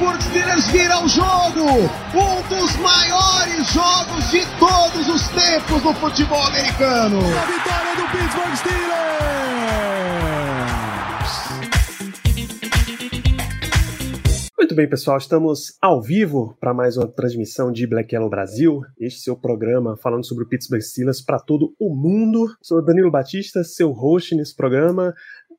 [0.00, 1.60] Pittsburgh Steelers vira o jogo!
[2.14, 7.18] Um dos maiores jogos de todos os tempos do futebol americano!
[7.18, 9.00] A vitória do Pittsburgh Steelers!
[14.70, 18.80] Muito bem, pessoal, estamos ao vivo para mais uma transmissão de Black Yellow Brasil.
[18.98, 22.46] Este seu programa falando sobre o Pittsburgh Steelers para todo o mundo.
[22.62, 25.12] Sou Danilo Batista, seu host nesse programa.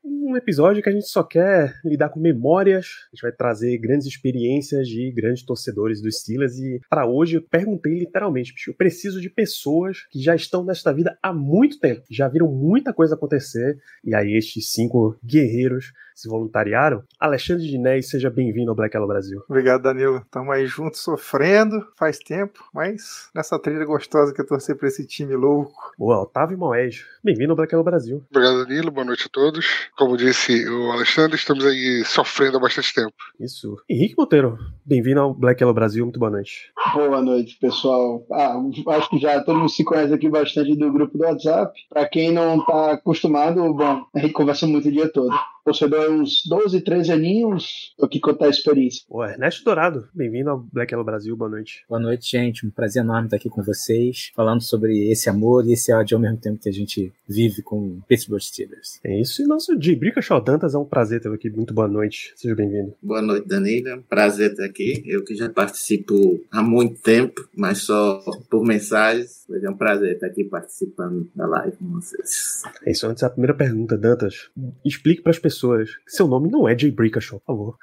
[0.03, 2.87] Um episódio que a gente só quer lidar com memórias.
[3.11, 6.57] A gente vai trazer grandes experiências de grandes torcedores dos Steelers.
[6.57, 11.17] E para hoje eu perguntei literalmente, eu preciso de pessoas que já estão nesta vida
[11.21, 13.77] há muito tempo, já viram muita coisa acontecer.
[14.03, 17.03] E aí estes cinco guerreiros se voluntariaram.
[17.19, 19.43] Alexandre Dinés, seja bem-vindo ao Black Yellow Brasil.
[19.49, 20.21] Obrigado, Danilo.
[20.31, 25.05] Tamo aí juntos sofrendo faz tempo, mas nessa trilha gostosa que eu torcer pra esse
[25.05, 25.93] time louco.
[25.97, 28.23] Boa, Otávio Moés, bem-vindo ao Black Yellow Brasil.
[28.29, 28.91] Obrigado, Danilo.
[28.91, 29.65] Boa noite a todos.
[29.97, 33.13] Como disse o Alexandre, estamos aí sofrendo há bastante tempo.
[33.39, 33.77] Isso.
[33.89, 36.71] Henrique Monteiro, bem-vindo ao Black Yellow Brasil, muito boa noite.
[36.93, 38.25] Boa noite, pessoal.
[38.31, 38.55] Ah,
[38.97, 41.71] acho que já todo mundo se conhece aqui bastante do grupo do WhatsApp.
[41.89, 45.35] Para quem não tá acostumado, bom, a gente conversa muito o dia todo.
[45.63, 49.03] Torcedor uns 12, 13 aninhos, tô aqui contar a experiência.
[49.09, 51.83] O Ernesto Dourado, bem-vindo ao Black Yellow Brasil, boa noite.
[51.87, 52.65] Boa noite, gente.
[52.65, 56.21] Um prazer enorme estar aqui com vocês, falando sobre esse amor e esse ódio ao
[56.21, 58.99] mesmo tempo que a gente vive com Pittsburgh Steelers.
[59.03, 61.49] É isso, e nosso de Brickashaw Dantas, é um prazer ter aqui.
[61.49, 62.93] Muito boa noite, seja bem-vindo.
[63.01, 64.03] Boa noite, Danilo.
[64.09, 65.03] Prazer estar aqui.
[65.05, 69.45] Eu que já participo há muito tempo, mas só por mensagens.
[69.49, 72.63] Hoje é um prazer estar aqui participando da live com vocês.
[72.85, 74.49] É isso, antes a primeira pergunta, Dantas.
[74.83, 77.77] Explique para as pessoas seu nome não é Jay Brickashaw, por favor.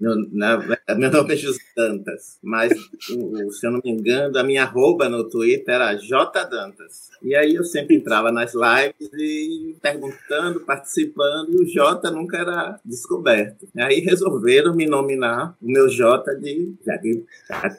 [0.00, 0.58] Meu, na,
[0.96, 5.28] meu nome é José Dantas, mas se eu não me engano, a minha arroba no
[5.28, 7.10] Twitter era J Dantas.
[7.20, 12.80] E aí eu sempre entrava nas lives e perguntando, participando, e o J nunca era
[12.84, 13.68] descoberto.
[13.74, 17.76] E aí resolveram me nominar o meu J de já, de, já,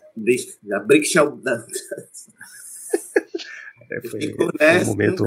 [0.68, 1.88] já Brickashaw Dantas.
[3.92, 4.20] É, foi,
[4.84, 5.24] um momento,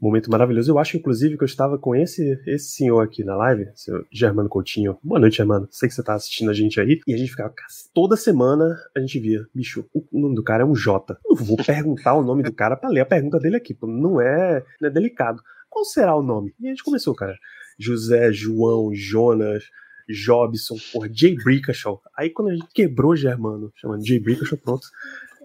[0.00, 0.70] momento maravilhoso.
[0.70, 4.48] Eu acho, inclusive, que eu estava com esse, esse senhor aqui na live, seu Germano
[4.48, 4.98] Coutinho.
[5.02, 5.68] Boa noite, Germano.
[5.70, 7.00] Sei que você está assistindo a gente aí.
[7.06, 7.52] E a gente ficava,
[7.92, 11.18] toda semana a gente via, bicho, o nome do cara é um J.
[11.24, 14.64] Não vou perguntar o nome do cara para ler a pergunta dele aqui, não é,
[14.80, 15.42] não é delicado.
[15.68, 16.54] Qual será o nome?
[16.58, 17.36] E a gente começou, cara.
[17.78, 19.64] José, João, Jonas,
[20.08, 22.00] Jobson, por Jay Brickashaw.
[22.16, 24.86] Aí quando a gente quebrou Germano, chamando Jay Brickashaw, pronto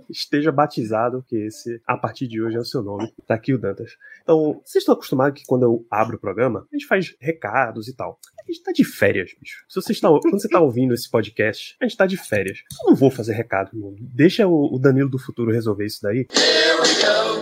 [0.09, 3.13] esteja batizado, que esse, a partir de hoje, é o seu nome.
[3.27, 3.91] Tá aqui o Dantas.
[4.23, 7.95] Então, vocês estão acostumados que quando eu abro o programa, a gente faz recados e
[7.95, 8.19] tal.
[8.39, 9.63] A gente tá de férias, bicho.
[9.67, 12.59] Se você está, quando você tá ouvindo esse podcast, a gente tá de férias.
[12.83, 13.95] Eu não vou fazer recado, mano.
[13.99, 16.27] Deixa o, o Danilo do futuro resolver isso daí.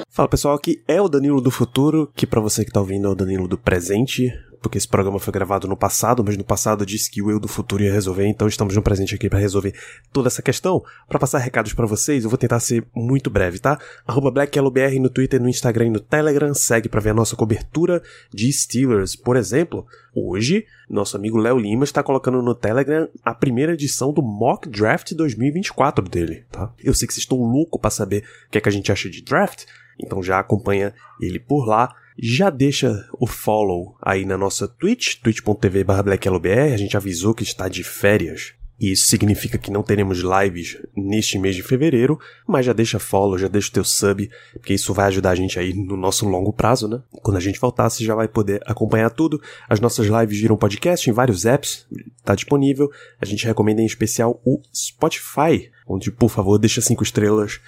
[0.10, 3.12] Fala pessoal, aqui é o Danilo do futuro, que para você que tá ouvindo é
[3.12, 7.10] o Danilo do presente porque esse programa foi gravado no passado, mas no passado disse
[7.10, 9.74] que o eu do futuro ia resolver, então estamos no presente aqui para resolver
[10.12, 10.84] toda essa questão.
[11.08, 13.80] Para passar recados para vocês, eu vou tentar ser muito breve, tá?
[14.06, 18.02] Arroba BlackYellowBR no Twitter, no Instagram e no Telegram, segue para ver a nossa cobertura
[18.34, 19.16] de Steelers.
[19.16, 19.86] Por exemplo,
[20.16, 25.14] hoje, nosso amigo Léo Lima está colocando no Telegram a primeira edição do Mock Draft
[25.14, 26.74] 2024 dele, tá?
[26.84, 29.10] Eu sei que vocês estão loucos para saber o que é que a gente acha
[29.10, 29.66] de draft,
[30.00, 35.84] então já acompanha ele por lá já deixa o follow aí na nossa Twitch, twitch.tv
[35.84, 38.54] blackyellowbr, a gente avisou que está de férias.
[38.80, 43.38] E isso significa que não teremos lives neste mês de fevereiro, mas já deixa follow,
[43.38, 46.54] já deixa o teu sub, porque isso vai ajudar a gente aí no nosso longo
[46.54, 47.02] prazo, né?
[47.24, 49.42] Quando a gente voltar, você já vai poder acompanhar tudo.
[49.68, 51.88] As nossas lives viram podcast em vários apps,
[52.24, 52.92] tá disponível.
[53.20, 57.60] A gente recomenda em especial o Spotify, onde, por favor, deixa cinco estrelas,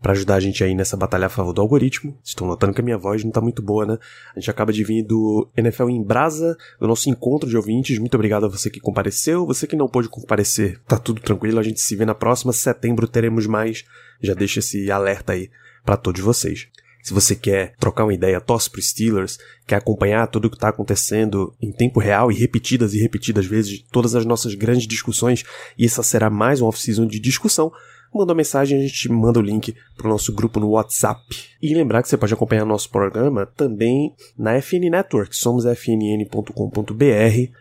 [0.00, 2.16] para ajudar a gente aí nessa batalha a favor do algoritmo.
[2.22, 3.98] Estão notando que a minha voz não tá muito boa, né?
[4.34, 7.98] A gente acaba de vir do NFL em Brasa, do nosso encontro de ouvintes.
[7.98, 9.46] Muito obrigado a você que compareceu.
[9.46, 11.58] Você que não pôde comparecer, tá tudo tranquilo.
[11.58, 12.52] A gente se vê na próxima.
[12.52, 13.84] Setembro teremos mais.
[14.20, 15.50] Já deixa esse alerta aí
[15.84, 16.68] para todos vocês.
[17.02, 20.68] Se você quer trocar uma ideia, torce pro Steelers, quer acompanhar tudo o que está
[20.68, 25.44] acontecendo em tempo real e repetidas e repetidas vezes, todas as nossas grandes discussões,
[25.78, 27.72] e essa será mais uma off-season de discussão,
[28.14, 31.20] manda uma mensagem, a gente manda o link pro nosso grupo no WhatsApp.
[31.60, 36.52] E lembrar que você pode acompanhar nosso programa também na FN Network, somos fnn.com.br,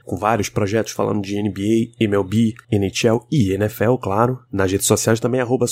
[0.05, 4.39] com vários projetos falando de NBA, MLB, NHL e NFL, claro.
[4.51, 5.65] Nas redes sociais também, arroba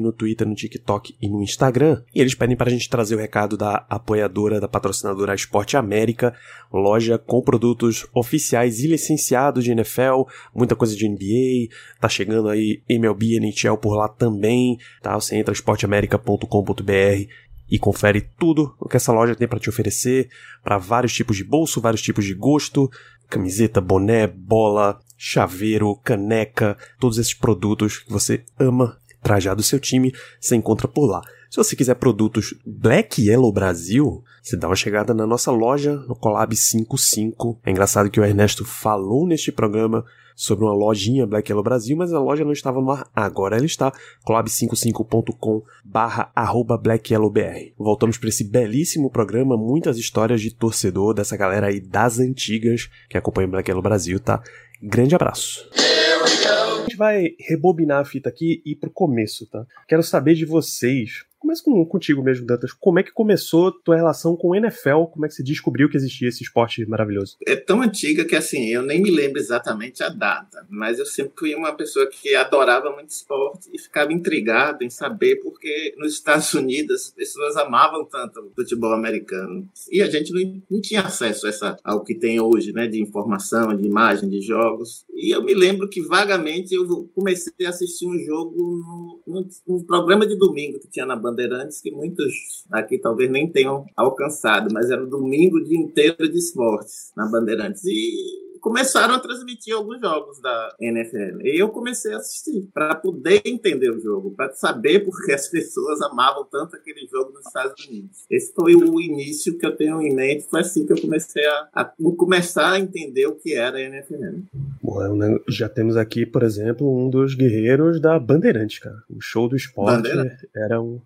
[0.00, 2.02] no Twitter, no TikTok e no Instagram.
[2.14, 6.34] E eles pedem para a gente trazer o recado da apoiadora, da patrocinadora Esporte América,
[6.72, 10.24] loja com produtos oficiais e licenciados de NFL,
[10.54, 15.14] muita coisa de NBA, tá chegando aí MLB, NHL por lá também, tá?
[15.14, 17.28] Você entra esporteamerica.com.br
[17.70, 20.28] e confere tudo o que essa loja tem para te oferecer,
[20.62, 22.90] para vários tipos de bolso, vários tipos de gosto,
[23.28, 30.12] camiseta, boné, bola, chaveiro, caneca, todos esses produtos que você ama trajar do seu time,
[30.40, 31.22] você encontra por lá.
[31.48, 36.16] Se você quiser produtos Black Yellow Brasil, você dá uma chegada na nossa loja no
[36.16, 37.60] Collab 55.
[37.64, 42.12] É engraçado que o Ernesto falou neste programa sobre uma lojinha Black Yellow Brasil, mas
[42.12, 43.08] a loja não estava no ar.
[43.14, 43.92] Agora ela está.
[44.26, 47.72] collab55.com barra arroba Black BR.
[47.76, 53.16] Voltamos para esse belíssimo programa, muitas histórias de torcedor dessa galera aí das antigas que
[53.16, 54.42] acompanha Black Yellow Brasil, tá?
[54.82, 55.68] Grande abraço.
[55.74, 59.64] A gente vai rebobinar a fita aqui e ir pro começo, tá?
[59.86, 62.72] Quero saber de vocês Começa com, contigo mesmo, Dantas.
[62.72, 65.06] Como é que começou tua relação com o NFL?
[65.12, 67.36] Como é que você descobriu que existia esse esporte maravilhoso?
[67.44, 71.32] É tão antiga que, assim, eu nem me lembro exatamente a data, mas eu sempre
[71.36, 76.54] fui uma pessoa que adorava muito esporte e ficava intrigado em saber porque nos Estados
[76.54, 81.46] Unidos as pessoas amavam tanto o futebol americano e a gente não, não tinha acesso
[81.46, 85.04] a essa, ao que tem hoje, né, de informação, de imagem, de jogos.
[85.12, 90.24] E eu me lembro que vagamente eu comecei a assistir um jogo num, num programa
[90.24, 94.90] de domingo que tinha na banda Bandeirantes que muitos aqui talvez nem tenham alcançado, mas
[94.90, 97.84] era o domingo o dia inteiro de esportes na Bandeirantes.
[97.84, 101.42] E começaram a transmitir alguns jogos da NFL.
[101.42, 105.48] E eu comecei a assistir para poder entender o jogo, para saber por que as
[105.48, 108.24] pessoas amavam tanto aquele jogo nos Estados Unidos.
[108.30, 111.68] Esse foi o início que eu tenho em mente, foi assim que eu comecei a,
[111.74, 111.84] a
[112.16, 114.42] começar a entender o que era a NFL.
[114.80, 119.02] Bom, é já temos aqui, por exemplo, um dos guerreiros da Bandeirante, cara.
[119.10, 120.08] O show do esporte
[120.54, 121.00] era um.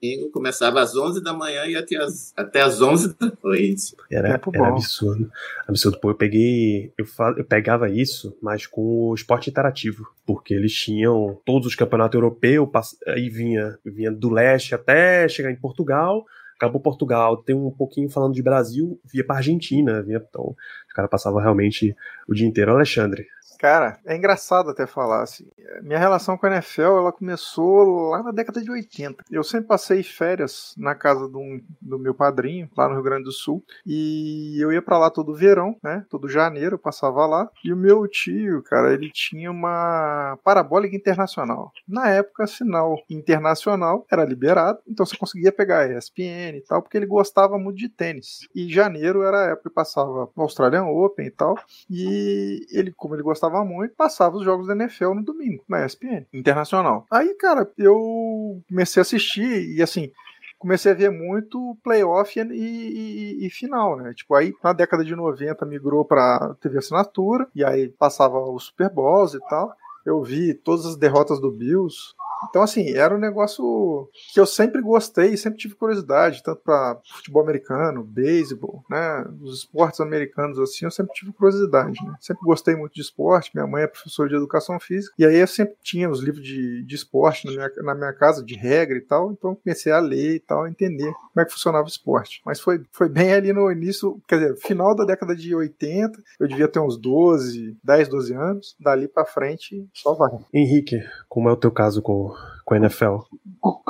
[0.00, 3.94] Domingo começava às 11 da manhã e até às, até às 11 da noite.
[4.10, 5.30] Era, era absurdo.
[5.66, 5.98] Absurdo.
[6.00, 7.06] Pô, eu peguei eu,
[7.36, 12.68] eu pegava isso, mas com o esporte interativo, porque eles tinham todos os campeonatos europeus,
[13.06, 16.24] aí vinha, vinha do leste até chegar em Portugal,
[16.56, 20.54] acabou Portugal, tem um pouquinho falando de Brasil, via para Argentina, via, então
[20.86, 21.94] os caras passavam realmente
[22.28, 22.72] o dia inteiro.
[22.72, 23.26] Alexandre,
[23.58, 25.46] Cara, é engraçado até falar assim.
[25.82, 29.24] Minha relação com a NFL ela começou lá na década de 80.
[29.30, 33.64] Eu sempre passei férias na casa do, meu padrinho, lá no Rio Grande do Sul,
[33.86, 36.04] e eu ia para lá todo verão, né?
[36.10, 37.50] Todo janeiro eu passava lá.
[37.64, 41.72] E o meu tio, cara, ele tinha uma parabólica internacional.
[41.86, 47.06] Na época, sinal internacional era liberado, então você conseguia pegar ESPN e tal, porque ele
[47.06, 48.48] gostava muito de tênis.
[48.54, 51.56] E janeiro era a época que passava Australian Open e tal.
[51.90, 55.84] E ele, como ele gostava gostava muito, passava os jogos da NFL no domingo, na
[55.84, 57.06] ESPN, internacional.
[57.10, 60.10] Aí, cara, eu comecei a assistir e assim,
[60.58, 64.14] comecei a ver muito playoff e, e, e, final, né?
[64.14, 68.90] Tipo, aí na década de 90 migrou pra TV assinatura, e aí passava os Super
[68.90, 69.74] Bowls e tal.
[70.04, 72.14] Eu vi todas as derrotas do Bills,
[72.48, 77.42] então, assim, era um negócio que eu sempre gostei, sempre tive curiosidade, tanto para futebol
[77.42, 79.24] americano, beisebol, né?
[79.40, 82.14] Os esportes americanos, assim, eu sempre tive curiosidade, né?
[82.20, 85.46] Sempre gostei muito de esporte, minha mãe é professora de educação física, e aí eu
[85.46, 89.02] sempre tinha os livros de, de esporte na minha, na minha casa, de regra e
[89.02, 92.40] tal, então comecei a ler e tal, a entender como é que funcionava o esporte.
[92.44, 96.48] Mas foi, foi bem ali no início, quer dizer, final da década de 80, eu
[96.48, 100.30] devia ter uns 12, 10, 12 anos, dali para frente só vai.
[100.52, 102.32] Henrique, como é o teu caso com
[102.64, 103.18] com a NFL?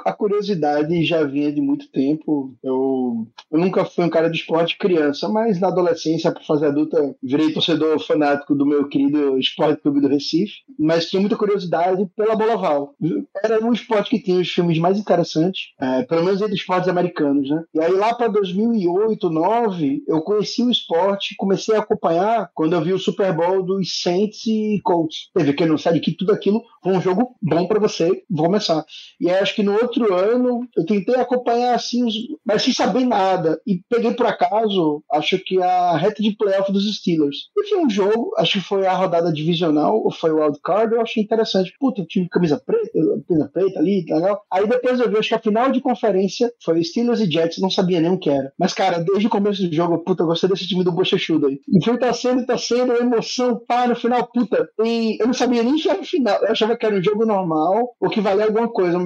[0.04, 2.54] A curiosidade já vinha de muito tempo.
[2.62, 7.14] Eu, eu nunca fui um cara de esporte criança, mas na adolescência, para fazer adulta,
[7.22, 10.62] virei torcedor fanático do meu querido Esporte Clube do Recife.
[10.78, 12.94] Mas tinha muita curiosidade pela bola val.
[13.42, 17.48] Era um esporte que tinha os filmes mais interessantes, é, pelo menos entre esportes americanos,
[17.48, 17.62] né?
[17.74, 22.82] E aí lá para 2008, 2009, eu conheci o esporte, comecei a acompanhar quando eu
[22.82, 25.30] vi o Super Bowl dos Saints e Colts.
[25.34, 28.22] Teve que não que tudo aquilo foi um jogo bom para você.
[28.30, 28.84] Vou começar.
[29.20, 32.06] E acho que no outro ano eu tentei acompanhar assim,
[32.44, 33.60] mas sem saber nada.
[33.66, 37.48] E peguei por acaso, acho que a reta de playoff dos Steelers.
[37.56, 41.00] E foi um jogo, acho que foi a rodada divisional, ou foi o wildcard, eu
[41.00, 41.72] achei interessante.
[41.78, 42.90] Puta, eu tive camisa preta,
[43.26, 44.42] camisa preta ali, legal.
[44.52, 47.70] Aí depois eu vi, acho que a final de conferência foi Steelers e Jets, não
[47.70, 48.52] sabia nem o que era.
[48.58, 51.60] Mas, cara, desde o começo do jogo, puta, eu gostei desse time do Bochechudo aí.
[51.68, 54.68] E foi tá sendo, tá sendo, emoção, pá, no final, puta.
[54.84, 56.42] E eu não sabia nem o final.
[56.42, 58.98] Eu achava que era um jogo normal, ou que valia alguma coisa.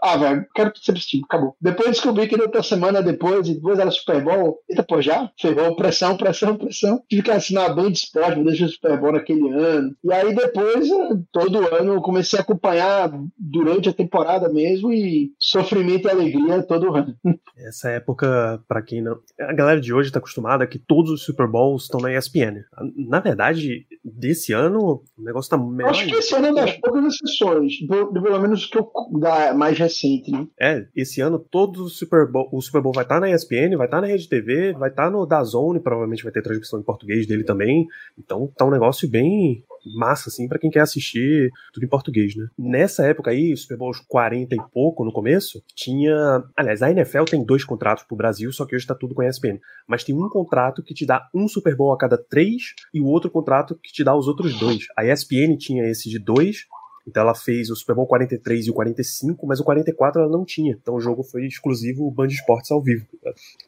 [0.00, 1.56] Ah, velho, quero ser esse time, acabou.
[1.60, 4.58] Depois descobri que outra semana depois, e depois era Super Bowl.
[4.68, 5.30] Eita, pô, já?
[5.40, 7.02] Ferrou, pressão, pressão, pressão.
[7.08, 9.94] Tive que assinar a Band Esporte, me deixar o Super Bowl naquele ano.
[10.04, 10.88] E aí depois,
[11.32, 16.94] todo ano, eu comecei a acompanhar durante a temporada mesmo, e sofrimento e alegria todo
[16.94, 17.16] ano.
[17.56, 19.18] Essa época, para quem não.
[19.40, 22.64] A galera de hoje tá acostumada que todos os Super Bowls estão na ESPN.
[22.96, 25.90] Na verdade, desse ano, o negócio tá melhor.
[25.90, 28.90] Acho que esse ano é das poucas exceções, pelo menos que eu,
[29.20, 30.46] da mais recente, né?
[30.58, 33.76] É, esse ano todos os Super Bowl, o Super Bowl vai estar tá na ESPN,
[33.76, 36.80] vai estar tá na Rede TV, vai estar tá no DAZN, provavelmente vai ter transmissão
[36.80, 37.86] em português dele também.
[38.18, 39.64] Então tá um negócio bem
[39.96, 42.46] massa, assim, para quem quer assistir tudo em português, né?
[42.58, 46.44] Nessa época aí, Super Bowl 40 e pouco, no começo, tinha.
[46.56, 49.28] Aliás, a NFL tem dois contratos pro Brasil, só que hoje tá tudo com a
[49.28, 49.58] ESPN.
[49.86, 53.06] Mas tem um contrato que te dá um Super Bowl a cada três e o
[53.06, 54.86] outro contrato que te dá os outros dois.
[54.96, 56.66] A ESPN tinha esse de dois
[57.06, 60.44] então ela fez o Super Bowl 43 e o 45, mas o 44 ela não
[60.44, 60.76] tinha.
[60.80, 63.06] Então o jogo foi exclusivo Band Esportes ao vivo.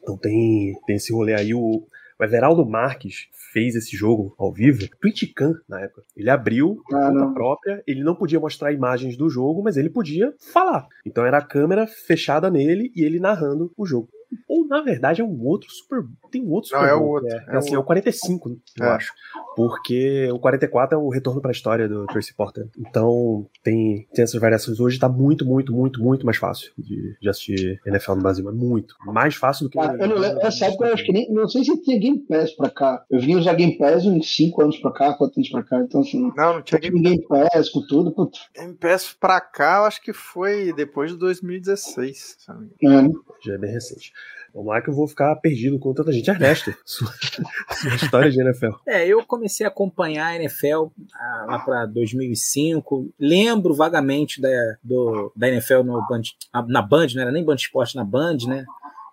[0.01, 1.53] Então tem, tem esse rolê aí.
[1.53, 1.83] O,
[2.19, 6.03] o Everaldo Marques fez esse jogo ao vivo, Twitchcam na época.
[6.15, 10.33] Ele abriu ah, conta própria, ele não podia mostrar imagens do jogo, mas ele podia
[10.51, 10.87] falar.
[11.05, 14.09] Então era a câmera fechada nele e ele narrando o jogo.
[14.47, 17.29] Ou, na verdade, é um outro Super Tem um outro Super Não, é o outro.
[17.29, 18.89] É, é, assim, é o 45, eu é.
[18.89, 19.13] acho.
[19.55, 22.67] Porque o 44 é o retorno pra história do Tracy Porter.
[22.77, 24.79] Então, tem, tem essas variações.
[24.79, 28.49] Hoje tá muito, muito, muito, muito mais fácil de, de assistir NFL no Brasil.
[28.49, 28.95] É muito.
[29.05, 29.79] Mais fácil do que.
[29.79, 31.31] Ah, eu não, essa época eu acho que nem.
[31.31, 33.03] Não sei se tinha Game Pass pra cá.
[33.09, 35.79] Eu vim usar Game Pass uns 5 anos pra cá, 4 anos pra cá.
[35.81, 36.31] Então, assim.
[36.35, 38.11] Não, não tinha Game, Game Pass com tudo.
[38.13, 38.39] Putz.
[38.55, 42.37] Game Pass pra cá, eu acho que foi depois de 2016.
[42.39, 42.69] Sabe?
[42.83, 42.87] É.
[43.45, 44.11] Já é bem recente.
[44.57, 46.31] Vamos lá que eu vou ficar perdido com tanta gente.
[46.31, 47.13] Ernesto, sua,
[47.79, 48.71] sua história de NFL.
[48.87, 53.13] É, eu comecei a acompanhar a NFL ah, lá para 2005.
[53.19, 54.49] Lembro vagamente da,
[54.83, 56.23] do, da NFL no Band,
[56.69, 58.65] na Band, não era nem Band Esporte na Band, né?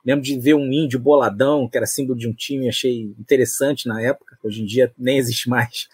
[0.02, 4.00] Lembro de ver um índio boladão, que era símbolo de um time, achei interessante na
[4.00, 4.38] época.
[4.42, 5.88] Hoje em dia nem existe mais,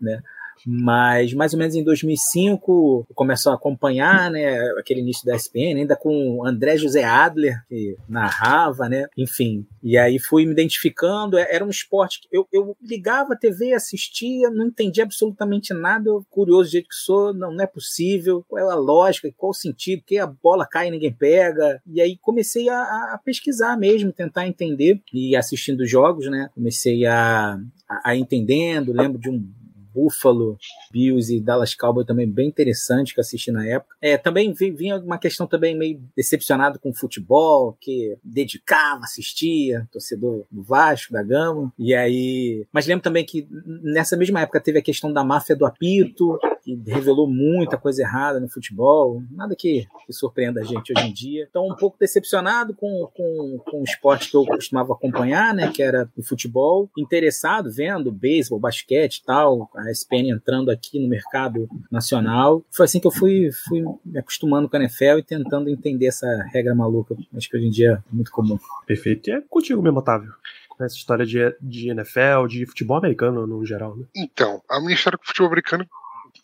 [0.00, 0.20] né?
[0.66, 5.94] Mas mais ou menos em 2005 começou a acompanhar, né, aquele início da ESPN, ainda
[5.94, 9.64] com André José Adler, que narrava, né, enfim.
[9.80, 13.74] E aí fui me identificando, é, era um esporte que eu, eu ligava a TV,
[13.74, 18.44] assistia, não entendia absolutamente nada, eu, curioso do jeito que sou, não, não é possível,
[18.48, 21.80] qual é a lógica, qual o sentido, que a bola cai e ninguém pega.
[21.86, 22.80] E aí comecei a,
[23.14, 27.56] a pesquisar mesmo, tentar entender, e assistindo jogos, né, comecei a,
[27.88, 29.48] a, a entendendo, lembro de um
[29.96, 30.58] Buffalo
[30.92, 33.96] Bills e Dallas Cowboys também bem interessante que assisti na época.
[34.02, 40.44] É, também vinha uma questão também meio decepcionado com o futebol, que dedicava, assistia, torcedor
[40.50, 41.72] do Vasco, da Gama.
[41.78, 43.48] E aí, mas lembro também que
[43.82, 48.40] nessa mesma época teve a questão da máfia do apito, que revelou muita coisa errada
[48.40, 51.46] no futebol, nada que, que surpreenda a gente hoje em dia.
[51.48, 55.80] Então, um pouco decepcionado com, com, com o esporte que eu costumava acompanhar, né, que
[55.80, 61.68] era o futebol, interessado, vendo beisebol, basquete e tal, a ESPN entrando aqui no mercado
[61.90, 62.64] nacional.
[62.72, 66.26] Foi assim que eu fui, fui me acostumando com a NFL e tentando entender essa
[66.52, 68.58] regra maluca, acho que hoje em dia é muito comum.
[68.86, 69.30] Perfeito.
[69.30, 70.34] E é contigo mesmo, Otávio
[70.78, 74.04] essa história de, de NFL, de futebol americano no geral, né?
[74.14, 75.86] Então, a minha história com futebol americano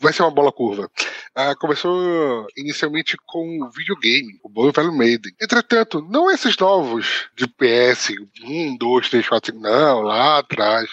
[0.03, 0.91] vai ser uma bola curva.
[1.35, 5.33] Ah, começou inicialmente com videogame, o bom e velho Maiden.
[5.41, 8.11] Entretanto, não esses novos de PS
[8.45, 10.91] 1, 2, 3, 4, 5, não, lá atrás,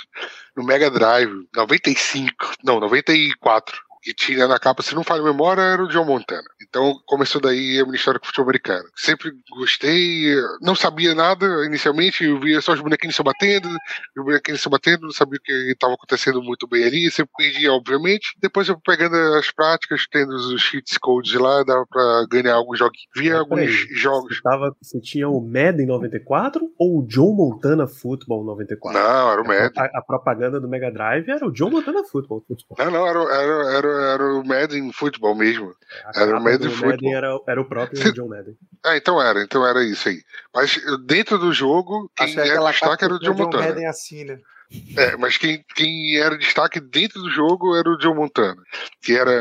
[0.56, 5.62] no Mega Drive, 95, não, 94 que tinha na capa, se não falha a memória,
[5.62, 6.48] era o John Montana.
[6.68, 8.86] Então começou daí a minha história com o futebol americano.
[8.96, 13.70] Sempre gostei, não sabia nada inicialmente, eu via só os bonequinhos se batendo,
[14.18, 17.72] os bonequinhos se batendo, não sabia o que estava acontecendo muito bem ali, sempre perdia,
[17.72, 18.36] obviamente.
[18.42, 22.98] Depois eu pegando as práticas, tendo os cheats codes lá, dava pra ganhar alguns jogos.
[23.16, 24.38] Via ah, alguns aí, jogos.
[24.38, 29.00] Você, tava, você tinha o Madden 94 ou o John Montana Football 94?
[29.00, 29.72] Não, era o Madden.
[29.78, 32.44] A, a, propaganda do Mega Drive era o John Montana Football.
[32.48, 32.78] Football.
[32.80, 35.76] Não, não, era, era, era era o Madden Futebol mesmo.
[36.06, 37.14] A era o Madden Futebol.
[37.14, 38.58] Era, era o próprio John Madden.
[38.86, 40.22] Ah, então era, então era isso aí.
[40.54, 43.64] Mas dentro do jogo, quem era destaque era o John Montana.
[43.64, 44.40] John Madden assim, né?
[44.96, 48.62] É, mas quem, quem era destaque dentro do jogo era o Joe Montana.
[49.02, 49.32] Que era,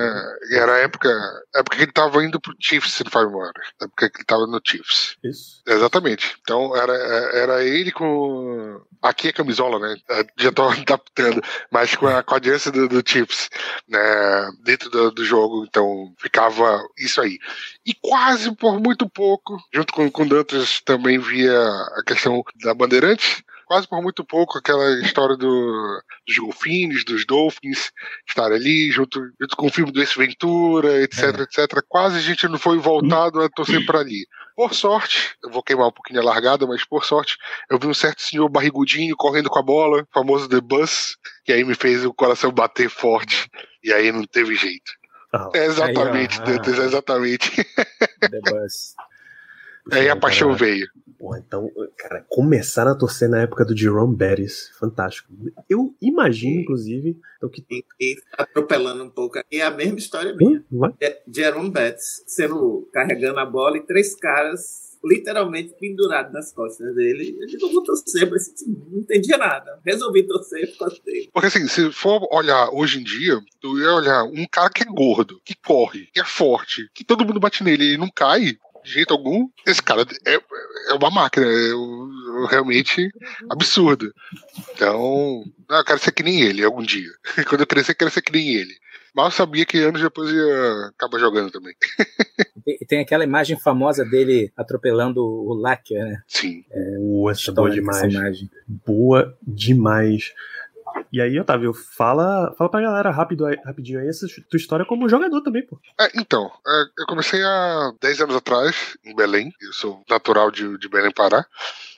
[0.51, 1.11] era a época,
[1.55, 3.53] a época que ele tava indo pro Chiefs, se não faz memória.
[3.81, 5.17] A época que ele tava no Chiefs.
[5.23, 5.63] Isso.
[5.67, 6.37] Exatamente.
[6.41, 6.95] Então era,
[7.35, 8.81] era ele com.
[9.03, 9.97] Aqui é camisola, né?
[10.39, 13.51] Já tô adaptando, mas com a, com a aliança do, do Chiefs,
[13.87, 14.51] né?
[14.63, 15.67] Dentro do, do jogo.
[15.69, 17.39] Então ficava isso aí.
[17.85, 21.61] E quase por muito pouco, junto com, com Dantas também via
[21.97, 27.93] a questão da Bandeirante quase por muito pouco aquela história do, dos golfinhos, dos Dolphins
[28.27, 31.43] estar ali, junto, junto com o filme do Ace Ventura, etc, é.
[31.43, 31.85] etc.
[31.87, 34.27] Quase a gente não foi voltado a torcer para ali.
[34.57, 37.37] Por sorte, eu vou queimar um pouquinho a largada, mas por sorte,
[37.71, 41.63] eu vi um certo senhor barrigudinho correndo com a bola, famoso The Bus, que aí
[41.63, 43.49] me fez o coração bater forte,
[43.85, 44.91] e aí não teve jeito.
[45.33, 45.51] Oh.
[45.55, 47.51] É exatamente, aí, ah, exatamente.
[47.55, 48.95] The Bus.
[49.93, 50.89] Aí a paixão veio.
[51.19, 54.71] Pô, então, cara, começaram a torcer na época do Jerome Bettis.
[54.79, 55.33] Fantástico.
[55.69, 57.19] Eu imagino, inclusive.
[57.37, 57.65] Então, que...
[57.71, 59.41] E, e atropelando um pouco.
[59.51, 60.65] É a mesma história minha.
[61.01, 67.37] É, Jerome Bettis sendo carregando a bola e três caras literalmente pendurado nas costas dele.
[67.41, 69.81] Eu digo, vou torcer, mas não entendia nada.
[69.85, 71.31] Resolvi torcer por causa dele.
[71.33, 74.87] Porque assim, se for olhar hoje em dia, tu ia olhar um cara que é
[74.87, 79.13] gordo, que corre, que é forte, que todo mundo bate nele e não cai jeito
[79.13, 83.11] algum, esse cara é, é uma máquina, é, realmente
[83.51, 84.13] absurdo.
[84.75, 87.11] Então, eu quero ser que nem ele algum dia.
[87.49, 88.75] Quando eu crescer, eu quero ser que nem ele.
[89.15, 91.75] Mal sabia que anos depois ia acabar jogando também.
[92.65, 96.23] Tem, tem aquela imagem famosa dele atropelando o Lakia, né?
[96.29, 96.65] Sim.
[96.71, 98.15] É, Boa, essa boa demais.
[98.87, 100.33] Boa demais.
[101.13, 105.41] E aí, Otávio, fala, fala pra galera rápido, rapidinho aí essa tua história como jogador
[105.43, 105.79] também, pô.
[106.01, 109.53] É, então, é, eu comecei há 10 anos atrás, em Belém.
[109.61, 111.47] Eu sou natural de, de Belém, Pará.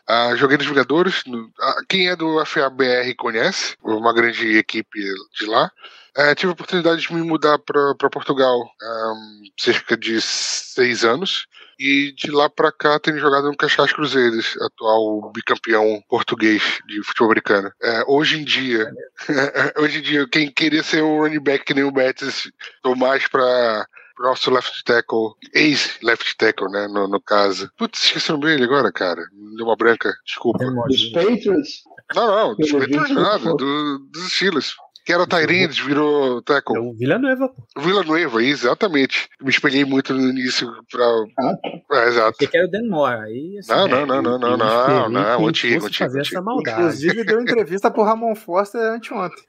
[0.09, 1.23] Uh, joguei nos jogadores.
[1.25, 5.01] No, uh, quem é do FABR conhece, uma grande equipe
[5.39, 5.71] de lá.
[6.19, 11.47] Uh, tive a oportunidade de me mudar para Portugal um, cerca de seis anos.
[11.81, 17.29] E de lá para cá tenho jogado no Caxias Cruzeiros, atual bicampeão português de futebol
[17.29, 17.73] americano.
[17.83, 18.93] É, hoje em dia,
[19.81, 23.27] hoje em dia, quem queria ser um running back que nem o Betis, tô mais
[23.27, 23.87] para
[24.19, 27.71] nosso left tackle, ex-left tackle, né, no, no caso.
[27.79, 29.23] Putz, esqueci o nome dele agora, cara.
[29.57, 30.59] Deu uma branca, desculpa.
[30.87, 31.83] Dos Patriots?
[32.15, 36.77] Não, não, dos Patriots nada, do, dos Steelers que era Tyrande, virou tackle.
[36.77, 37.81] É o Villanueva, pô.
[37.81, 39.29] Villanueva, exatamente.
[39.41, 41.05] Me espelhei muito no início pra.
[41.39, 41.59] Ah,
[41.93, 42.37] é, exato.
[42.39, 43.59] Você quer o Denmore, aí.
[43.59, 46.05] Assim, não, não, não, não, não, não, não, antigo, antigo.
[46.05, 46.81] Fazer essa maldade.
[46.81, 49.43] Inclusive, deu entrevista pro Ramon Foster anteontem.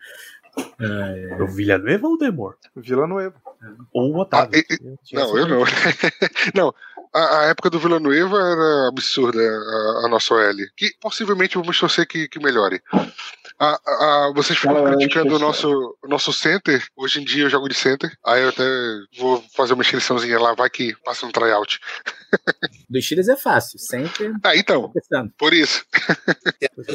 [0.79, 1.41] É, é.
[1.41, 2.57] O Villanueva ou o Demor?
[2.75, 3.35] Villanueva.
[3.93, 4.63] Ou o Otávio.
[4.69, 5.63] Ah, e, não, eu não.
[6.55, 6.73] não,
[7.13, 10.55] a, a, época do Villanueva era absurda, a, a nossa OL.
[10.75, 12.81] Que possivelmente vamos torcer que, que melhore.
[13.59, 16.83] A, a, vocês ficam criticando o nosso, nosso center.
[16.95, 18.11] Hoje em dia eu jogo de center.
[18.25, 18.63] Aí eu até
[19.17, 21.79] vou fazer uma inscriçãozinha lá, vai que passa um tryout.
[22.89, 24.33] Do Chiles é fácil, sempre.
[24.43, 24.91] Ah, então.
[25.37, 25.85] Por isso.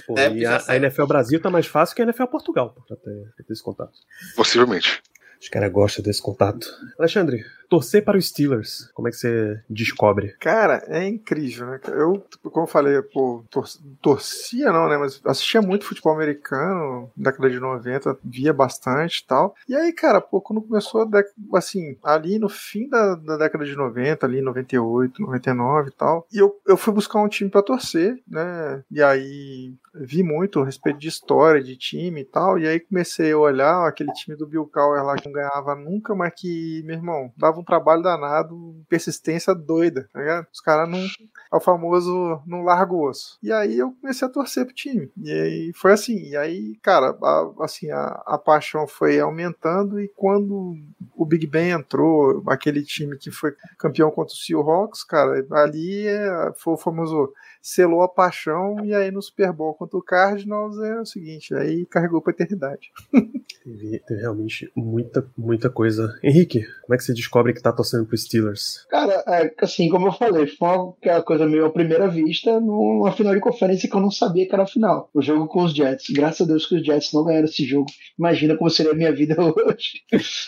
[0.06, 3.44] Pô, e a, a, NFL Brasil tá mais fácil que a NFL Portugal, pra ter,
[3.44, 3.92] ter esse contato.
[4.34, 5.02] Possivelmente.
[5.40, 6.66] Os caras gostam desse contato.
[6.98, 10.34] Alexandre, torcer para os Steelers, como é que você descobre?
[10.40, 11.80] Cara, é incrível, né?
[11.88, 13.66] Eu, como eu falei, pô, tor
[14.00, 14.96] torcia não, né?
[14.96, 19.54] Mas assistia muito futebol americano, década de 90, via bastante e tal.
[19.68, 21.08] E aí, cara, pô, quando começou
[21.54, 26.38] assim, ali no fim da, da década de 90, ali 98, 99 e tal, e
[26.38, 28.84] eu, eu fui buscar um time para torcer, né?
[28.90, 33.32] E aí vi muito a respeito de história de time e tal, e aí comecei
[33.32, 36.96] a olhar aquele time do Bill Cowher lá que não ganhava nunca, mas que, meu
[36.96, 40.46] irmão, dava dava um trabalho danado, persistência doida, tá ligado?
[40.52, 40.98] Os caras não.
[40.98, 43.38] É o famoso não larga o osso.
[43.42, 45.10] E aí eu comecei a torcer pro time.
[45.16, 46.18] E aí foi assim.
[46.28, 50.00] E aí, cara, a, assim, a, a paixão foi aumentando.
[50.00, 50.76] E quando
[51.14, 56.52] o Big Ben entrou, aquele time que foi campeão contra o Seahawks, cara, ali é,
[56.56, 61.00] foi o famoso selou a paixão e aí no Super Bowl contra o Cardinals é
[61.00, 62.90] o seguinte, aí carregou pra eternidade.
[63.64, 66.18] teve, teve, realmente muita, muita coisa.
[66.22, 68.86] Henrique, como é que você descobre que tá torcendo pro Steelers?
[68.88, 73.12] Cara, é, assim, como eu falei, foi uma, aquela coisa meio à primeira vista numa
[73.12, 75.10] final de conferência que eu não sabia que era a final.
[75.12, 76.06] O jogo com os Jets.
[76.10, 77.86] Graças a Deus que os Jets não ganharam esse jogo.
[78.18, 80.02] Imagina como seria a minha vida hoje.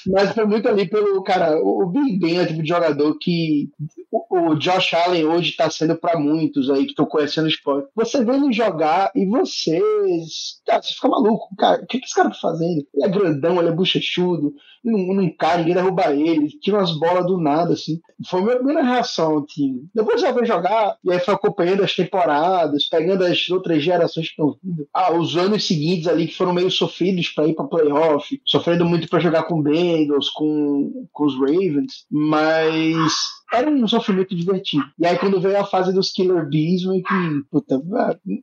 [0.07, 3.71] Mas foi muito ali pelo, cara, o Big Ben é o tipo de jogador que
[4.31, 7.89] o, o Josh Allen hoje tá sendo para muitos aí que estão conhecendo o esporte.
[7.95, 10.61] Você vê ele jogar e vocês.
[10.67, 11.49] Cara, você fica maluco.
[11.57, 12.87] Cara, o que, que esse cara tá fazendo?
[12.95, 17.27] Ele é grandão, ele é bochechudo, não, não cai, ninguém derruba ele, tira umas bolas
[17.27, 18.01] do nada, assim.
[18.29, 19.89] Foi a minha primeira reação ao time.
[19.95, 24.33] Depois já foi jogar, e aí foi acompanhando as temporadas, pegando as outras gerações que
[24.33, 24.89] estão vindo.
[24.95, 29.09] Ah, os anos seguintes ali que foram meio sofridos para ir para playoff, sofrendo muito
[29.09, 32.97] para jogar com Bengals, com, com os Ravens, mas
[33.53, 34.85] era um sofrimento divertido.
[34.99, 37.81] E aí, quando veio a fase dos Killer Bees, meio que, puta,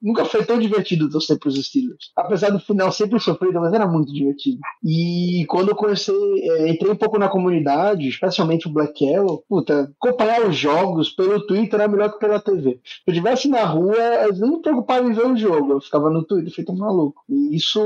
[0.01, 2.11] nunca foi tão divertido torcer pros Steelers.
[2.15, 4.59] Apesar do final sempre sofrido, mas era muito divertido.
[4.83, 9.91] E quando eu comecei, é, entrei um pouco na comunidade, especialmente o Black Yellow, puta,
[10.01, 12.79] acompanhar os jogos pelo Twitter era melhor que pela TV.
[12.83, 16.09] Se eu estivesse na rua, eu não me preocupava em ver o jogo, eu ficava
[16.09, 17.21] no Twitter feito um maluco.
[17.29, 17.79] E isso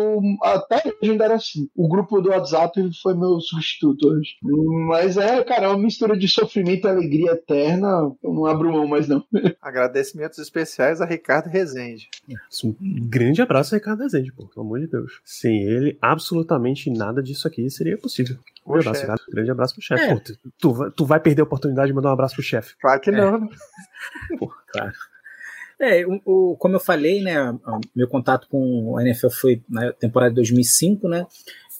[0.43, 1.67] até hoje ainda era assim.
[1.75, 4.35] O grupo do WhatsApp foi meu substituto hoje.
[4.87, 7.35] Mas é, cara, é uma mistura de sofrimento e alegria
[7.79, 9.23] eterna, eu não abro mão mais não.
[9.61, 12.09] Agradecimentos especiais a Ricardo Rezende.
[12.63, 12.75] Um
[13.07, 15.21] grande abraço a Ricardo Rezende, pô, pelo amor de Deus.
[15.23, 18.37] Sem ele, absolutamente nada disso aqui seria possível.
[18.65, 19.21] Um abraço, Ricardo.
[19.29, 20.03] Grande abraço pro chefe.
[20.03, 20.21] É.
[20.59, 22.75] Tu, tu, vai perder a oportunidade de mandar um abraço pro chefe.
[22.79, 23.35] Claro que não.
[23.35, 23.39] É.
[24.37, 24.93] Pô, claro.
[25.81, 27.57] É, o, o, como eu falei, né,
[27.95, 31.25] meu contato com o NFL foi na temporada de 2005, né,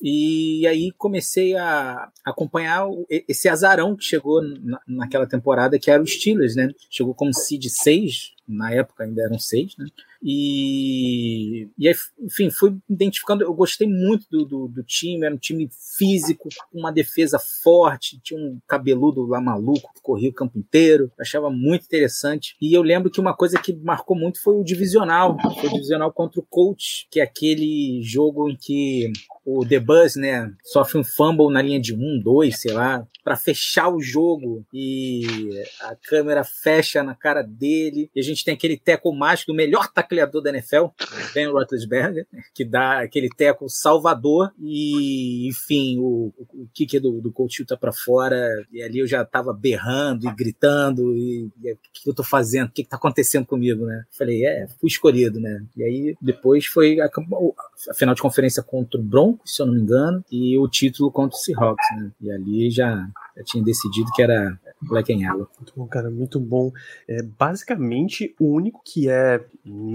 [0.02, 6.08] e aí comecei a acompanhar esse azarão que chegou na, naquela temporada, que era o
[6.08, 6.70] Steelers, né?
[6.90, 9.86] Chegou como seed 6, na época ainda eram 6, né?
[10.22, 13.44] E, e aí, enfim, fui identificando.
[13.44, 18.40] Eu gostei muito do, do, do, time, era um time físico, uma defesa forte, tinha
[18.40, 22.56] um cabeludo lá maluco que corria o campo inteiro, achava muito interessante.
[22.62, 26.12] E eu lembro que uma coisa que marcou muito foi o divisional, foi o divisional
[26.12, 29.12] contra o Coach, que é aquele jogo em que
[29.46, 33.36] o The Buzz, né, sofre um fumble na linha de um, dois, sei lá, para
[33.36, 35.50] fechar o jogo e
[35.82, 39.92] a câmera fecha na cara dele e a gente tem aquele teco mágico do melhor
[40.10, 40.86] tacleador da NFL,
[41.34, 47.58] Ben Roethlisberger, que dá aquele teco salvador e, enfim, o, o kick do, do coach
[47.58, 52.10] chuta para fora e ali eu já tava berrando e gritando e, e o que
[52.10, 52.68] eu tô fazendo?
[52.68, 54.04] O que, que tá acontecendo comigo, né?
[54.18, 55.64] Falei, é, fui escolhido, né?
[55.78, 59.74] E aí depois foi a, a final de conferência contra o Broncos se eu não
[59.74, 62.12] me engano, e o título contra o Seahawks, né?
[62.22, 65.50] E ali já, já tinha decidido que era Black and Yellow.
[65.58, 66.72] Muito bom, cara, muito bom.
[67.08, 69.44] É, basicamente, o único que é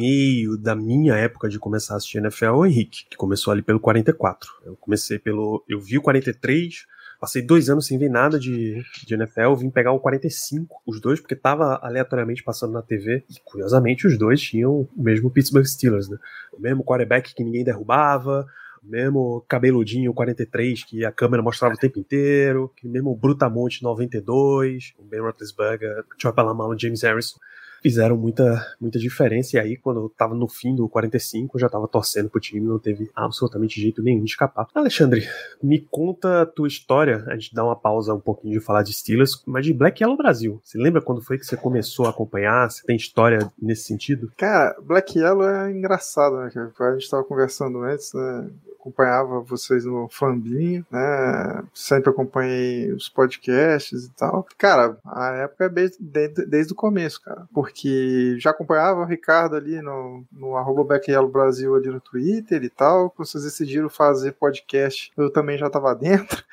[0.04, 3.62] meio da minha época de começar a assistir NFL é o Henrique, que começou ali
[3.62, 4.50] pelo 44.
[4.66, 5.64] Eu comecei pelo.
[5.66, 6.86] Eu vi o 43.
[7.18, 11.20] Passei dois anos sem ver nada de, de NFL, vim pegar o 45, os dois,
[11.20, 13.24] porque tava aleatoriamente passando na TV.
[13.30, 16.18] E curiosamente, os dois tinham o mesmo Pittsburgh Steelers, né?
[16.52, 18.44] O mesmo quarterback que ninguém derrubava,
[18.82, 25.04] mesmo cabeludinho 43, que a câmera mostrava o tempo inteiro, que mesmo Brutamonte 92, o
[25.04, 27.38] Ben Roethlisberger, Troy Palomalo, James Harrison,
[27.84, 29.58] fizeram muita, muita diferença.
[29.58, 32.66] E aí, quando eu tava no fim do 45, eu já tava torcendo pro time,
[32.66, 34.66] não teve absolutamente jeito nenhum de escapar.
[34.74, 35.28] Alexandre,
[35.62, 37.22] me conta a tua história.
[37.26, 40.16] A gente dá uma pausa um pouquinho de falar de Steelers, mas de Black Yellow
[40.16, 40.58] Brasil.
[40.64, 42.70] Você lembra quando foi que você começou a acompanhar?
[42.70, 44.32] Você tem história nesse sentido?
[44.38, 46.50] Cara, Black Yellow é engraçado, né?
[46.80, 48.50] A gente tava conversando antes, né?
[48.84, 51.64] Acompanhava vocês no Flambinho, né?
[51.72, 54.46] Sempre acompanhei os podcasts e tal.
[54.58, 57.48] Cara, a época é desde, desde, desde o começo, cara.
[57.52, 60.84] Porque já acompanhava o Ricardo ali no, no arroba
[61.32, 63.08] Brasil ali no Twitter e tal.
[63.10, 66.44] Quando vocês decidiram fazer podcast, eu também já tava dentro.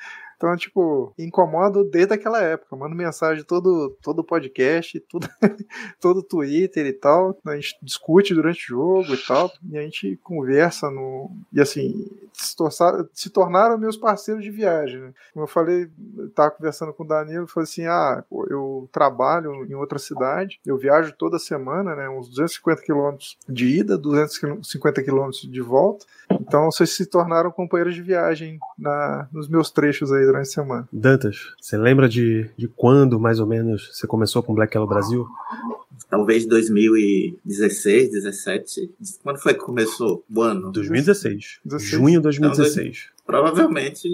[0.42, 2.74] Então, tipo, incomodo desde aquela época.
[2.74, 5.28] Mando mensagem todo todo podcast, tudo,
[6.00, 7.38] todo Twitter e tal.
[7.46, 9.52] A gente discute durante o jogo e tal.
[9.70, 11.30] E a gente conversa no.
[11.52, 15.00] E assim, se, torçar, se tornaram meus parceiros de viagem.
[15.00, 15.14] Né?
[15.32, 19.74] Como eu falei, eu tava conversando com o Danilo, falei assim: ah, eu trabalho em
[19.74, 22.08] outra cidade, eu viajo toda semana, né?
[22.08, 26.04] Uns 250 quilômetros de ida, 250 quilômetros de volta.
[26.28, 30.88] Então vocês se tornaram companheiros de viagem na, nos meus trechos aí durante a semana.
[30.92, 35.26] Dantas, você lembra de, de quando, mais ou menos, você começou com Black Yellow Brasil?
[36.08, 38.90] Talvez 2016, 17.
[39.22, 40.70] Quando foi que começou o ano?
[40.72, 41.60] 2016.
[41.64, 41.90] 16.
[41.90, 43.10] Junho de 2016.
[43.14, 44.08] Então, provavelmente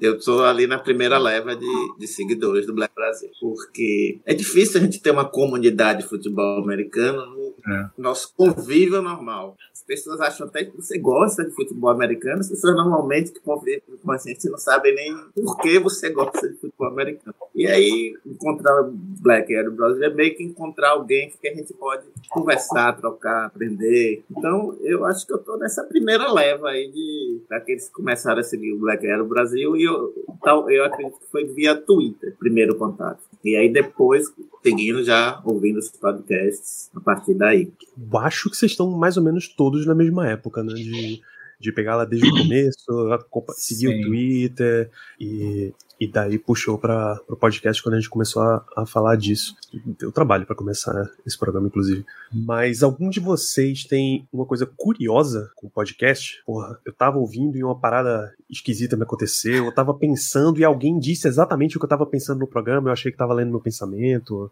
[0.00, 3.30] eu estou ali na primeira leva de, de seguidores do Black Brasil.
[3.40, 7.90] Porque é difícil a gente ter uma comunidade de futebol americano no é.
[7.98, 9.56] nosso convívio normal
[9.90, 14.12] pessoas acham até que você gosta de futebol americano, as pessoas normalmente que convivem com
[14.12, 17.34] a gente não sabem nem por que você gosta de futebol americano.
[17.56, 21.72] E aí, encontrar o Black Air Brother é meio que encontrar alguém que a gente
[21.74, 24.22] pode conversar, trocar, aprender.
[24.30, 28.42] Então, eu acho que eu tô nessa primeira leva aí de daqueles que começaram a
[28.42, 32.76] seguir o Black Air Brasil e eu, tal, eu acredito que foi via Twitter, primeiro
[32.76, 33.20] contato.
[33.44, 34.26] E aí depois,
[34.62, 37.72] seguindo já, ouvindo os podcasts a partir daí.
[37.96, 40.74] Eu acho que vocês estão mais ou menos todos na mesma época, né?
[40.74, 41.20] De,
[41.58, 43.20] de pegar lá desde o começo,
[43.54, 44.00] seguir Sim.
[44.00, 48.86] o Twitter e e daí puxou para o podcast quando a gente começou a, a
[48.86, 49.54] falar disso.
[49.98, 52.06] Deu trabalho para começar esse programa, inclusive.
[52.32, 56.42] Mas algum de vocês tem uma coisa curiosa com o podcast?
[56.46, 60.98] Porra, eu tava ouvindo e uma parada esquisita me aconteceu, eu tava pensando e alguém
[60.98, 63.60] disse exatamente o que eu tava pensando no programa, eu achei que tava lendo meu
[63.60, 64.50] pensamento.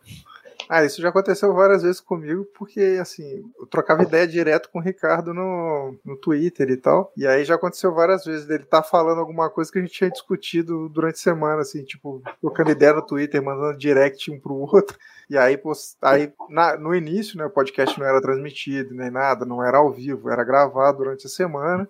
[0.68, 4.82] Ah, isso já aconteceu várias vezes comigo, porque assim, eu trocava ideia direto com o
[4.82, 7.10] Ricardo no, no Twitter e tal.
[7.16, 10.10] E aí já aconteceu várias vezes dele tá falando alguma coisa que a gente tinha
[10.10, 14.98] discutido durante a semana, assim, tipo, trocando ideia no Twitter, mandando direct um pro outro.
[15.30, 15.60] E aí,
[16.02, 19.90] aí na, no início, né, o podcast não era transmitido nem nada, não era ao
[19.90, 21.88] vivo, era gravado durante a semana.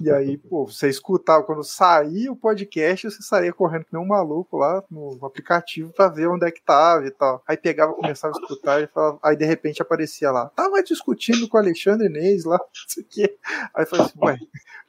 [0.00, 4.06] E aí, pô, você escutava, quando saía o podcast, você saía correndo que nem um
[4.06, 7.42] maluco lá no aplicativo pra ver onde é que tava e tal.
[7.46, 11.56] Aí pegava, começava a escutar e falava, aí de repente aparecia lá, tava discutindo com
[11.56, 13.36] o Alexandre Neis lá, não sei o quê.
[13.74, 14.38] Aí eu falei assim, ué,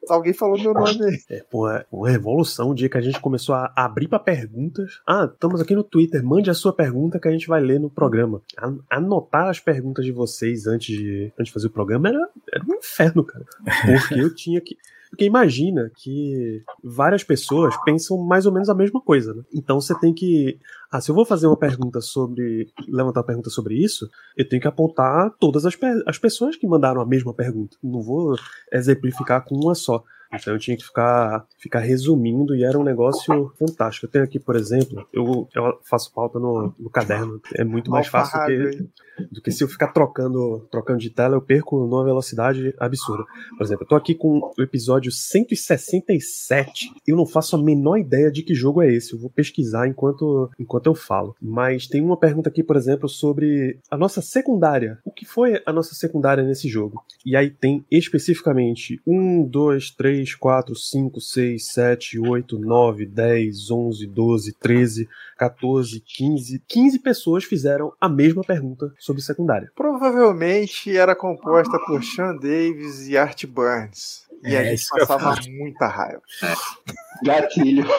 [0.08, 1.18] alguém falou meu nome aí.
[1.30, 5.00] É, pô, é uma revolução o dia que a gente começou a abrir pra perguntas.
[5.06, 7.90] Ah, estamos aqui no Twitter, mande a sua pergunta que a gente vai ler no
[7.90, 8.42] programa.
[8.90, 12.74] Anotar as perguntas de vocês antes de, antes de fazer o programa era, era um
[12.74, 13.44] inferno, cara.
[13.86, 14.76] Porque eu tinha que.
[15.10, 19.42] Porque imagina que várias pessoas pensam mais ou menos a mesma coisa, né?
[19.54, 20.58] Então você tem que.
[20.90, 22.68] Ah, se eu vou fazer uma pergunta sobre.
[22.88, 26.66] levantar uma pergunta sobre isso, eu tenho que apontar todas as, pe as pessoas que
[26.66, 27.76] mandaram a mesma pergunta.
[27.82, 28.36] Não vou
[28.72, 30.02] exemplificar com uma só.
[30.32, 34.06] Então eu tinha que ficar, ficar resumindo e era um negócio fantástico.
[34.06, 37.40] Eu tenho aqui, por exemplo, eu, eu faço pauta no, no caderno.
[37.54, 38.88] É muito mais fácil que,
[39.30, 43.24] do que se eu ficar trocando, trocando de tela, eu perco numa velocidade absurda.
[43.56, 46.92] Por exemplo, eu tô aqui com o episódio 167.
[47.06, 49.12] Eu não faço a menor ideia de que jogo é esse.
[49.12, 51.34] Eu vou pesquisar enquanto, enquanto eu falo.
[51.40, 54.98] Mas tem uma pergunta aqui, por exemplo, sobre a nossa secundária.
[55.04, 57.02] O que foi a nossa secundária nesse jogo?
[57.24, 64.06] E aí tem especificamente um, dois, três, quatro, cinco, seis, sete, oito, nove, dez, onze,
[64.06, 69.70] doze, treze, 14, 15, 15 pessoas fizeram a mesma pergunta sobre secundária.
[69.74, 74.24] Provavelmente era composta por Sean Davis e Art Burns.
[74.42, 76.22] E é, a gente passava muita raiva.
[76.42, 76.54] É.
[77.24, 77.86] Gatilho.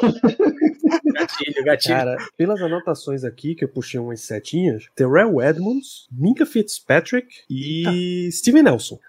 [1.45, 1.95] gatilho, gatilho.
[1.95, 8.31] Cara, pelas anotações aqui, que eu puxei umas setinhas, Terrell Edmonds, Minka Fitzpatrick e Eita.
[8.31, 8.99] Steven Nelson.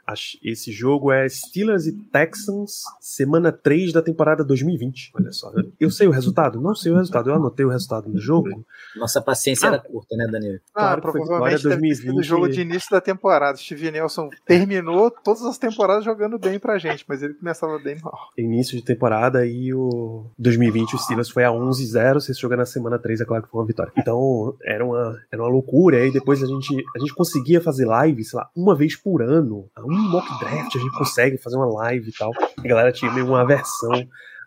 [0.42, 5.12] Esse jogo é Steelers e Texans, semana 3 da temporada 2020.
[5.14, 5.52] Olha só.
[5.78, 6.60] Eu sei o resultado?
[6.60, 7.30] Não sei o resultado.
[7.30, 8.64] Eu anotei o resultado no jogo.
[8.96, 9.74] Nossa paciência ah.
[9.74, 10.58] era curta, né, Daniel?
[10.74, 12.22] Ah, claro, provavelmente foi 2020.
[12.24, 13.56] jogo de início da temporada.
[13.58, 18.30] Steven Nelson terminou todas as temporadas jogando bem pra gente, mas ele começava bem mal.
[18.36, 22.98] Início de temporada e o 2020 o Steelers foi a 11-0, vocês jogando na semana
[22.98, 23.92] 3, é claro que foi uma vitória.
[23.96, 27.84] Então, era uma, era uma loucura, e aí depois a gente, a gente conseguia fazer
[27.86, 31.66] live, sei lá, uma vez por ano, um mock draft, a gente consegue fazer uma
[31.66, 32.32] live e tal.
[32.58, 33.92] A galera tinha meio uma aversão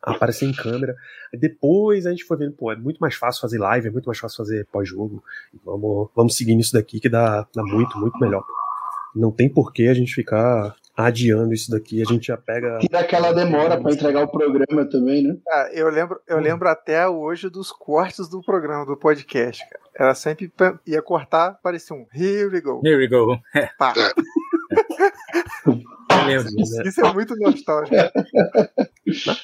[0.01, 0.95] aparecer em câmera.
[1.33, 4.17] Depois a gente foi vendo, pô, é muito mais fácil fazer live, é muito mais
[4.17, 5.23] fácil fazer pós-jogo.
[5.63, 8.43] Vamos, vamos seguir nisso daqui que dá, dá muito, muito melhor.
[9.15, 12.79] Não tem porquê a gente ficar adiando isso daqui, a gente já pega.
[12.81, 15.37] E daquela demora para entregar o programa também, né?
[15.47, 16.41] Ah, eu lembro, eu hum.
[16.41, 19.81] lembro até hoje dos cortes do programa, do podcast, cara.
[19.93, 20.51] Ela sempre
[20.85, 22.81] ia cortar, parecia um Here we go.
[22.83, 23.37] Here we go.
[23.77, 23.93] Pá.
[26.29, 27.95] Isso, isso é muito nostálgico.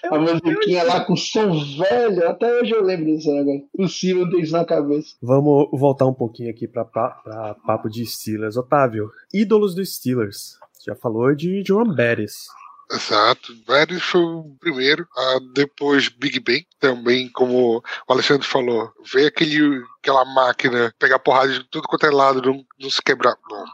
[0.03, 3.59] A musiquinha lá com som velho, até hoje eu lembro disso agora.
[3.75, 5.15] Possível não ter isso na cabeça.
[5.21, 8.57] Vamos voltar um pouquinho aqui para papo de Steelers.
[8.57, 12.47] Otávio, ídolos dos Steelers já falou de John Bettis.
[12.89, 13.53] Exato.
[13.67, 15.05] Bettis foi o primeiro.
[15.15, 18.91] Ah, depois Big Ben, também, como o Alexandre falou.
[19.11, 23.35] Ver aquele, aquela máquina pegar porrada de tudo quanto é lado, não, não se quebrar.
[23.49, 23.65] Bom,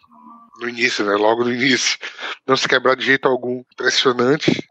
[0.62, 1.14] no início, né?
[1.16, 2.00] Logo no início.
[2.48, 3.64] Não se quebrar de jeito algum.
[3.74, 4.68] Impressionante.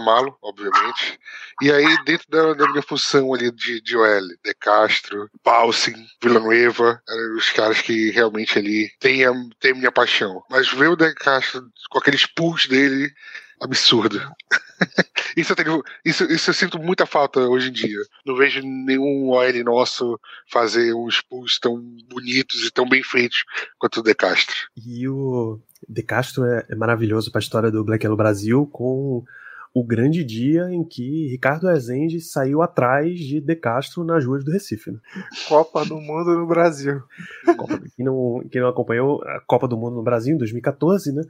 [0.00, 1.18] Malo, obviamente.
[1.60, 7.00] E aí, dentro da, da, minha função ali de, de OL, De Castro, Paulsen, Villanueva,
[7.08, 10.42] eram os caras que realmente ali têm a, têm a minha paixão.
[10.50, 13.12] Mas ver o De Castro com aqueles pulls dele,
[13.60, 14.20] absurdo.
[15.36, 17.98] isso, eu tenho, isso, isso eu sinto muita falta hoje em dia.
[18.26, 20.18] Não vejo nenhum OL nosso
[20.50, 23.44] fazer uns pulls tão bonitos e tão bem feitos
[23.78, 24.56] quanto o De Castro.
[24.76, 29.24] E o De Castro é, é maravilhoso para a história do Black Yellow Brasil com
[29.74, 34.50] o grande dia em que Ricardo Rezende saiu atrás de De Castro nas ruas do
[34.50, 34.90] Recife.
[34.90, 34.98] Né?
[35.48, 37.02] Copa do Mundo no Brasil.
[37.56, 41.22] Copa, quem, não, quem não acompanhou a Copa do Mundo no Brasil em 2014, né?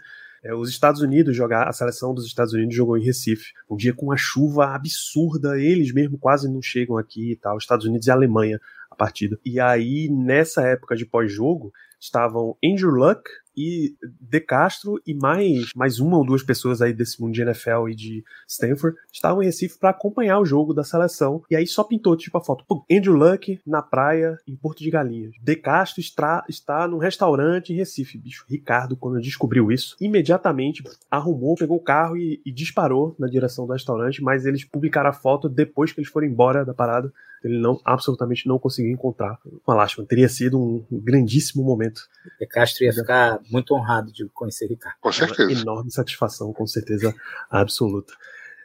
[0.45, 3.53] É, os Estados Unidos jogar, a seleção dos Estados Unidos jogou em Recife.
[3.71, 7.57] Um dia com uma chuva absurda, eles mesmo quase não chegam aqui e tal.
[7.57, 9.39] Estados Unidos e Alemanha a partida.
[9.45, 13.23] E aí, nessa época de pós-jogo, estavam Andrew Luck,
[13.57, 17.89] e De Castro e mais, mais uma ou duas pessoas aí desse mundo de NFL
[17.89, 21.43] e de Stanford estavam em Recife para acompanhar o jogo da seleção.
[21.51, 22.65] E aí só pintou tipo a foto.
[22.67, 25.35] Pô, Andrew Luck na praia em Porto de Galinhas.
[25.41, 28.19] De Castro está, está num restaurante em Recife.
[28.19, 33.67] Bicho, Ricardo, quando descobriu isso, imediatamente arrumou, pegou o carro e, e disparou na direção
[33.67, 37.13] do restaurante, mas eles publicaram a foto depois que eles foram embora da parada
[37.45, 39.39] ele não absolutamente não conseguiu encontrar.
[39.67, 42.03] Uma lástima, teria sido um grandíssimo momento.
[42.41, 44.97] E Castro ia ficar muito honrado de conhecer Ricardo.
[45.01, 45.51] Com certeza.
[45.51, 47.15] Uma enorme satisfação, com certeza
[47.51, 48.13] absoluta.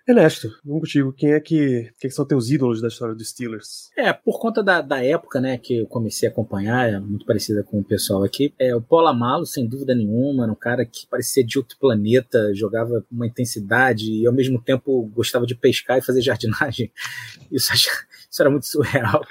[0.08, 1.12] Ernesto, vamos contigo.
[1.12, 3.90] Quem é que, quem são teus ídolos da história dos Steelers?
[3.98, 7.62] É, por conta da, da época, né, que eu comecei a acompanhar, é muito parecida
[7.62, 8.54] com o pessoal aqui.
[8.58, 12.56] É, o Paulo Amalo, sem dúvida nenhuma, era um cara que parecia de outro planeta,
[12.56, 16.90] jogava com uma intensidade e ao mesmo tempo gostava de pescar e fazer jardinagem.
[17.52, 19.26] Isso, isso era muito surreal.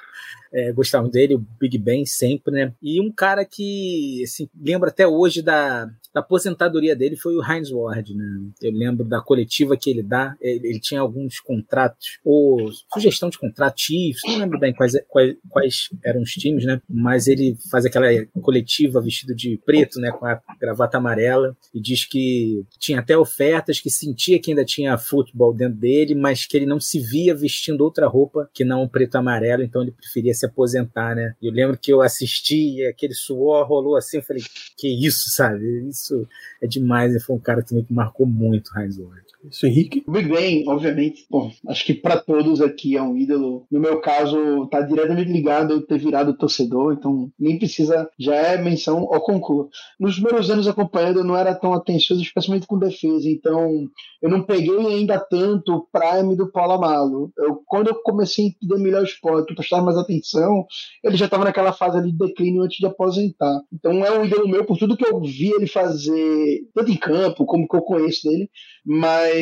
[0.58, 2.72] É, gostava dele, o Big Ben sempre, né?
[2.80, 5.86] E um cara que, assim, lembra até hoje da,
[6.16, 8.24] da aposentadoria dele foi o Heinz Ward, né?
[8.62, 13.38] Eu lembro da coletiva que ele dá, ele, ele tinha alguns contratos, ou sugestão de
[13.38, 16.80] contrato, Chiefs, não lembro bem quais, quais, quais, eram os times, né?
[16.88, 18.06] Mas ele faz aquela
[18.40, 20.10] coletiva vestido de preto, né?
[20.10, 24.96] Com a gravata amarela, e diz que tinha até ofertas, que sentia que ainda tinha
[24.96, 29.16] futebol dentro dele, mas que ele não se via vestindo outra roupa que não preto
[29.16, 31.34] amarelo, então ele preferia se aposentar, né?
[31.42, 34.42] Eu lembro que eu assisti e aquele suor rolou assim, eu falei,
[34.78, 35.86] que isso, sabe?
[35.90, 36.28] Isso isso
[36.60, 37.10] é demais.
[37.10, 39.25] Ele foi um cara também que marcou muito Heinz Ward.
[39.50, 40.02] Isso, Henrique?
[40.06, 43.66] O Big obviamente, pô, acho que para todos aqui é um ídolo.
[43.70, 48.58] No meu caso, tá diretamente ligado a ter virado torcedor, então nem precisa, já é
[48.58, 49.70] menção ao concurso.
[49.98, 53.88] Nos primeiros anos acompanhando, eu não era tão atencioso, especialmente com defesa, então
[54.22, 57.32] eu não peguei ainda tanto o prime do Paulo Amalo.
[57.38, 60.66] Eu, quando eu comecei a entender melhor o esporte, prestar mais atenção,
[61.02, 63.60] ele já estava naquela fase ali de declínio antes de aposentar.
[63.72, 67.44] Então é um ídolo meu por tudo que eu vi ele fazer, tanto em campo
[67.44, 68.50] como que eu conheço dele,
[68.88, 69.35] mas,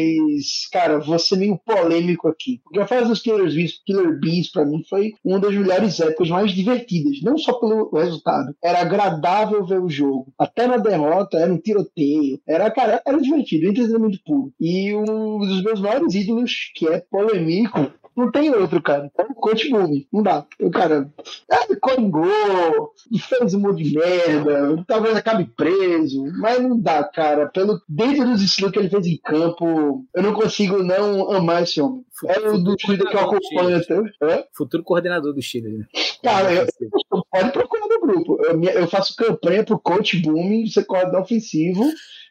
[0.72, 2.60] cara, vou ser meio polêmico aqui.
[2.64, 6.28] Porque a fase dos Killer Bees, Killer Bees pra mim, foi uma das melhores épocas
[6.28, 7.22] mais divertidas.
[7.22, 8.54] Não só pelo resultado.
[8.62, 10.32] Era agradável ver o jogo.
[10.38, 12.40] Até na derrota, era um tiroteio.
[12.46, 14.52] Era, cara, era divertido, entretenimento puro.
[14.60, 19.10] E um dos meus maiores ídolos, que é polêmico, não tem outro, cara.
[19.18, 20.06] É o Coach Boone.
[20.12, 20.46] Não dá.
[20.60, 21.10] O cara
[21.50, 22.92] é, coringou,
[23.28, 27.48] fez um monte de merda, talvez acabe preso, mas não dá, cara.
[27.48, 31.80] Pelo, dentro dos estilos que ele fez em campo, eu não consigo não amar esse
[31.80, 32.04] homem.
[32.26, 34.48] É o do Twitter que eu acompanho até.
[34.56, 35.86] Futuro coordenador do Chile, né?
[36.22, 38.38] Cara, eu, eu, pode procurar no grupo.
[38.44, 41.84] Eu, eu faço campanha pro Coach Boom ser coordenador ofensivo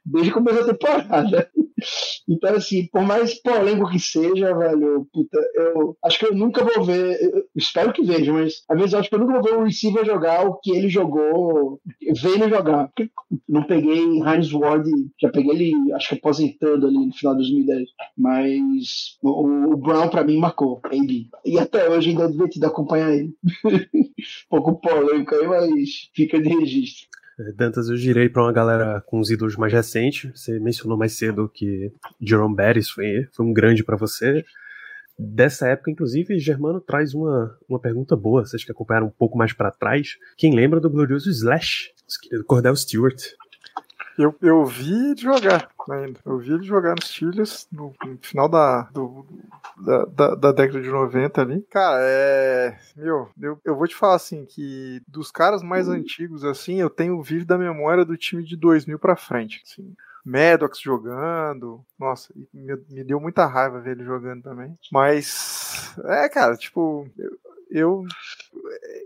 [0.05, 1.49] desde o começo da temporada.
[2.27, 6.83] Então, assim, por mais polêmico que seja, velho, puta, eu acho que eu nunca vou
[6.83, 9.55] ver, eu espero que veja, mas às vezes eu acho que eu nunca vou ver
[9.55, 11.81] o receiver jogar o que ele jogou,
[12.21, 12.87] vendo jogar.
[12.87, 13.11] Porque
[13.47, 14.89] não peguei Heinz Ward,
[15.21, 17.89] já peguei ele, acho que aposentando ali no final de 2010.
[18.17, 21.29] Mas o, o Brown, pra mim, marcou, AB.
[21.45, 23.33] E até hoje ainda é divertido acompanhar ele.
[23.65, 27.07] um pouco polêmico aí, mas fica de registro.
[27.43, 30.31] É, Dantas, eu girei para uma galera com os ídolos mais recentes.
[30.33, 34.43] Você mencionou mais cedo que Jerome Bettis foi, foi um grande para você.
[35.17, 38.45] Dessa época, inclusive, Germano traz uma, uma pergunta boa.
[38.45, 40.17] Vocês que acompanharam um pouco mais para trás.
[40.37, 43.21] Quem lembra do glorioso Slash, querido Cordell Stewart?
[44.17, 46.19] Eu, eu vi ele jogar ainda.
[46.25, 49.25] Eu vi ele jogar nos Steelers no, no final da, do,
[49.77, 51.61] da, da, da, década de 90 ali.
[51.69, 52.77] Cara, é.
[52.95, 57.21] Meu, eu, eu vou te falar assim: que dos caras mais antigos, assim, eu tenho
[57.21, 59.63] vivo da memória do time de 2000 pra frente.
[59.65, 59.95] Assim.
[60.23, 61.83] Maddox jogando.
[61.99, 64.77] Nossa, me, me, deu muita raiva ver ele jogando também.
[64.91, 67.37] Mas, é, cara, tipo, eu,
[67.69, 68.05] eu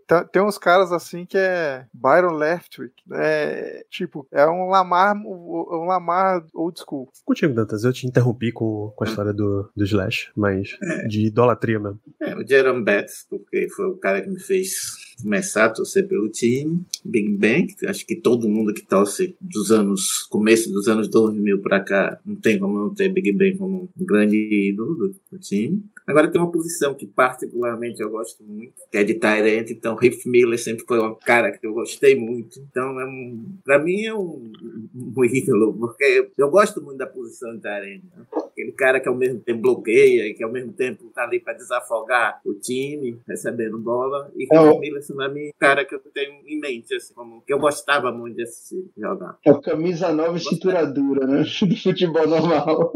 [0.08, 5.86] tá, tem uns caras assim que é Byron Leftwich, é tipo, é um Lamar, um
[5.86, 7.10] Lamar old school.
[7.26, 11.08] Contigo, Dantas, eu te interrompi com, com a história do, do Slash, mas é.
[11.08, 12.00] de idolatria mesmo.
[12.22, 16.30] É, o Jerome Betts, porque foi o cara que me fez começar a torcer pelo
[16.30, 16.86] time.
[17.04, 21.80] Big Bang, acho que todo mundo que torce dos anos, começo dos anos 2000 para
[21.80, 25.84] cá, não tem como não ter Big Bang como um grande ídolo do, do time.
[26.08, 30.28] Agora tem uma posição que particularmente eu gosto muito, que é de Tyrant, então Riff
[30.28, 32.62] Miller sempre foi um cara que eu gostei muito.
[32.62, 34.52] Então, é um, mim é um,
[34.96, 38.02] um ídolo, porque eu gosto muito da posição de Tyrant.
[38.04, 38.26] Né?
[38.58, 42.42] Aquele cara que ao mesmo tempo bloqueia, que ao mesmo tempo tá ali para desafogar
[42.44, 44.32] o time, recebendo bola.
[44.36, 47.54] E é Miller, assim, é mim, cara que eu tenho em mente, assim, como que
[47.54, 49.38] eu gostava muito de assistir jogar.
[49.46, 51.44] É o camisa nova e cintura dura, né?
[51.68, 52.94] Do futebol normal.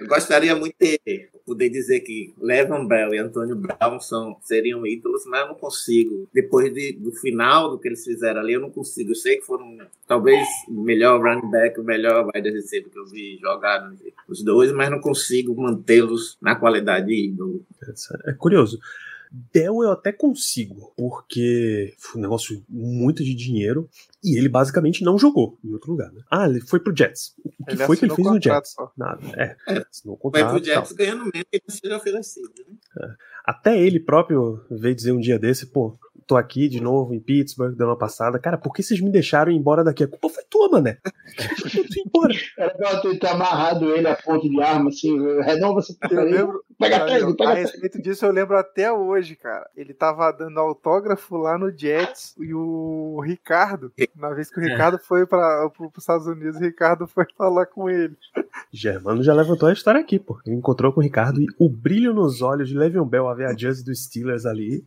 [0.00, 5.24] Eu gostaria muito de poder dizer que Levan Bell e Antônio Brown são, seriam ídolos,
[5.26, 6.28] mas eu não consigo.
[6.32, 9.10] Depois de, do final do que eles fizeram ali, eu não consigo.
[9.10, 13.06] Eu sei que foram talvez o melhor running back, o melhor wide receiver que eu
[13.06, 13.92] vi jogar
[14.28, 17.64] os dois, mas não consigo mantê-los na qualidade de ídolo.
[18.26, 18.78] É curioso.
[19.50, 23.88] Dell eu até consigo, porque foi um negócio muito de dinheiro
[24.22, 26.12] e ele basicamente não jogou em outro lugar.
[26.12, 26.20] Né?
[26.30, 27.34] Ah, ele foi pro Jets.
[27.38, 28.72] O que ele foi que ele fez no Jets?
[28.72, 28.92] Só.
[28.94, 29.20] Nada.
[29.34, 30.50] É, é assinou contrato.
[30.50, 32.52] Foi pro Jets ganhando menos que ele seja oferecido.
[32.58, 32.76] Né?
[33.00, 33.08] É.
[33.46, 35.98] Até ele próprio veio dizer um dia desse, pô,
[36.32, 38.38] tô aqui de novo em Pittsburgh, dando uma passada.
[38.38, 40.02] Cara, por que vocês me deixaram ir embora daqui?
[40.02, 40.96] A culpa foi tua, mané.
[41.74, 42.34] eu tô embora.
[42.58, 46.64] Era pra eu ter amarrado ele a ponte de arma, assim, renova essa eu lembro,
[46.78, 49.68] Pega três, pega A respeito disso, eu lembro até hoje, cara.
[49.76, 54.70] Ele tava dando autógrafo lá no Jets e o Ricardo, na vez que o é.
[54.70, 55.00] Ricardo é.
[55.00, 58.16] foi para os Estados Unidos, o Ricardo foi falar com ele.
[58.72, 60.40] Germano já levantou a história aqui, pô.
[60.46, 63.46] Ele encontrou com o Ricardo e o brilho nos olhos de Le'Veon Bell a ver
[63.46, 64.82] a jersey dos Steelers ali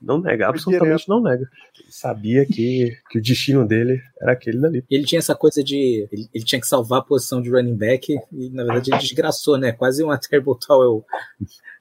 [0.00, 1.48] não nega, absolutamente não nega.
[1.78, 4.84] Ele sabia que, que o destino dele era aquele dali.
[4.90, 6.08] Ele tinha essa coisa de.
[6.10, 9.58] Ele, ele, tinha que salvar a posição de running back e, na verdade, ele desgraçou,
[9.58, 9.72] né?
[9.72, 11.04] Quase uma Terrible Towel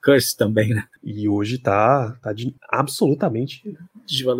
[0.03, 0.84] Curse também, né?
[1.03, 3.61] E hoje tá, tá de, absolutamente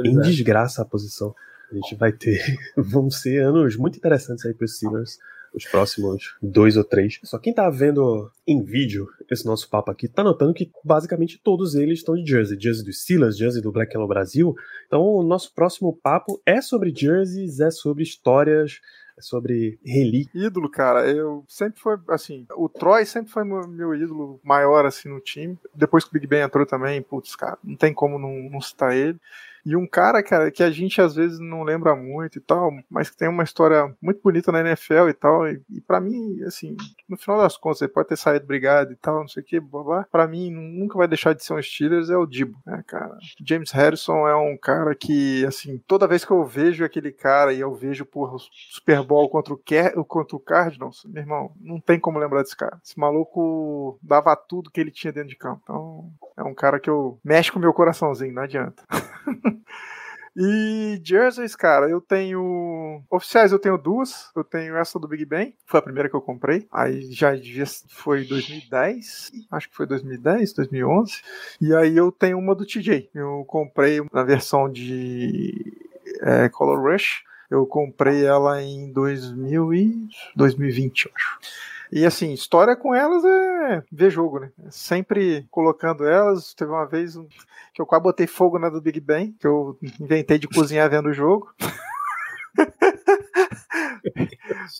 [0.05, 1.34] em desgraça a posição.
[1.71, 2.43] A gente vai ter.
[2.75, 5.17] Vão ser anos muito interessantes aí para os Steelers
[5.53, 7.19] os próximos dois ou três.
[7.23, 11.75] Só quem tá vendo em vídeo esse nosso papo aqui tá notando que basicamente todos
[11.75, 12.59] eles estão de jersey.
[12.59, 14.55] Jersey do Steelers, jersey do Black Yellow Brasil.
[14.87, 18.79] Então o nosso próximo papo é sobre jerseys, é sobre histórias,
[19.17, 20.47] é sobre relíquia.
[20.47, 25.09] Ídolo, cara, eu sempre foi assim, o Troy sempre foi meu, meu, ídolo maior assim
[25.09, 25.57] no time.
[25.75, 28.95] Depois que o Big Ben entrou também, putz, cara, não tem como não, não citar
[28.95, 29.19] ele.
[29.66, 33.10] E um cara, cara, que a gente às vezes não lembra muito e tal, mas
[33.10, 35.47] que tem uma história muito bonita na NFL e tal.
[35.47, 36.76] E, e para mim, assim,
[37.07, 39.60] no final das contas, ele pode ter saído brigado e tal, não sei o que,
[39.60, 43.18] blá, para mim nunca vai deixar de ser um Steelers, é o Dibo, né, cara?
[43.43, 47.60] James Harrison é um cara que, assim, toda vez que eu vejo aquele cara e
[47.60, 51.80] eu vejo, porra, o Super Bowl contra o, Ker contra o Cardinals, meu irmão, não
[51.80, 52.80] tem como lembrar desse cara.
[52.84, 55.62] Esse maluco dava tudo que ele tinha dentro de campo.
[55.64, 58.84] Então, é um cara que eu mexe com o meu coraçãozinho, não adianta.
[60.41, 63.03] E jerseys, cara, eu tenho.
[63.09, 64.31] Oficiais eu tenho duas.
[64.33, 66.65] Eu tenho essa do Big Ben, foi a primeira que eu comprei.
[66.71, 67.31] Aí já
[67.89, 71.21] foi 2010, acho que foi 2010, 2011.
[71.59, 73.09] E aí eu tenho uma do TJ.
[73.13, 75.53] Eu comprei na versão de
[76.21, 77.23] é, Color Rush.
[77.49, 81.39] Eu comprei ela em 2000 e 2020, eu acho.
[81.91, 84.51] E assim, história com elas é ver jogo, né?
[84.69, 86.53] Sempre colocando elas.
[86.53, 87.15] Teve uma vez
[87.73, 91.09] que eu quase botei fogo na do Big Bang, que eu inventei de cozinhar vendo
[91.09, 91.51] o jogo.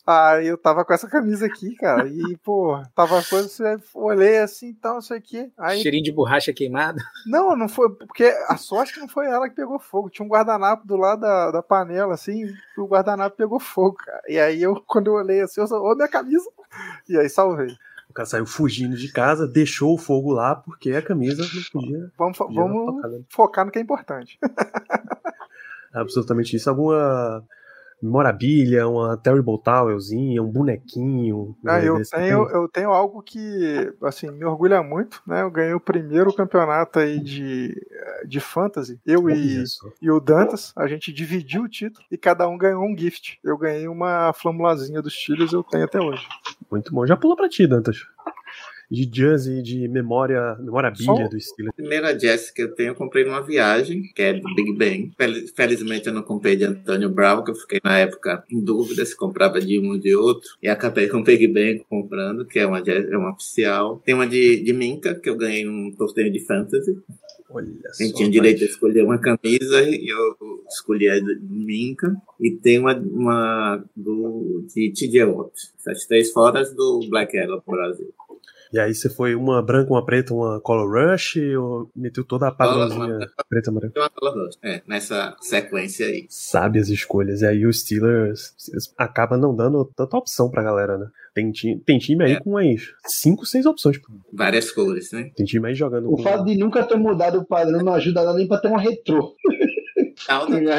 [0.06, 2.08] Aí eu tava com essa camisa aqui, cara.
[2.08, 5.52] E, pô, tava coisa, você olhei assim, tal, não sei o quê.
[5.58, 5.82] Aí...
[5.82, 7.02] Cheirinho de borracha queimada?
[7.26, 7.90] Não, não foi.
[7.90, 10.10] Porque a sorte que não foi ela que pegou fogo.
[10.10, 14.22] Tinha um guardanapo do lado da, da panela, assim, e o guardanapo pegou fogo, cara.
[14.28, 16.50] E aí eu, quando eu olhei assim, eu só, ô, minha camisa.
[17.08, 17.76] E aí salvei.
[18.10, 22.12] O cara saiu fugindo de casa, deixou o fogo lá porque a camisa não podia.
[22.18, 24.40] Vamos, podia vamos focar no que é importante.
[25.94, 26.70] Absolutamente isso.
[26.70, 27.44] Alguma
[28.02, 31.56] memorabilia, uma Terrible Towelzinha, um bonequinho.
[31.66, 35.42] Ah, né, eu, tenho, eu tenho algo que assim, me orgulha muito, né?
[35.42, 37.76] Eu ganhei o primeiro campeonato aí de,
[38.26, 39.00] de fantasy.
[39.06, 39.64] Eu e,
[40.02, 43.40] e o Dantas, a gente dividiu o título e cada um ganhou um gift.
[43.44, 46.26] Eu ganhei uma flamulazinha dos Steelers, eu tenho até hoje.
[46.72, 47.06] Muito bom.
[47.06, 48.06] Já pulou pra ti, Dantas
[48.90, 51.74] de jazz e de memória, memorabilia do Steelers?
[51.74, 55.12] A primeira jazz que eu tenho, eu comprei numa viagem, que é do Big Bang.
[55.56, 59.16] Felizmente eu não comprei de Antônio Brown, que eu fiquei na época em dúvida se
[59.16, 60.50] comprava de um ou de outro.
[60.62, 64.02] E acabei com o Big Bang comprando, que é uma jazz, é uma oficial.
[64.04, 66.98] Tem uma de, de Minka, que eu ganhei num torneio de fantasy.
[67.52, 68.04] Olha só.
[68.04, 72.16] Eu tinha direito a escolher uma camisa e eu escolhi a de Minka.
[72.40, 75.54] E tem uma, uma do, de TJ Watt.
[75.80, 78.14] Essas três foras do Black Yellow Brasil.
[78.72, 82.52] E aí você foi uma branca, uma preta, uma color rush ou meteu toda a
[82.52, 84.00] padrãozinha preta branca?
[84.00, 86.26] Uma color rush, é, nessa sequência aí.
[86.30, 87.42] Sabe as escolhas.
[87.42, 91.08] E aí o Steelers, Steelers acaba não dando tanta opção pra galera, né?
[91.34, 92.40] Tem time, tem time aí é.
[92.40, 94.00] com umas 5, 6 opções.
[94.34, 95.32] Várias cores, né?
[95.36, 96.12] Tem time aí jogando.
[96.12, 96.24] O com...
[96.24, 99.36] fato de nunca ter mudado o padrão não ajuda nem pra ter uma retrô.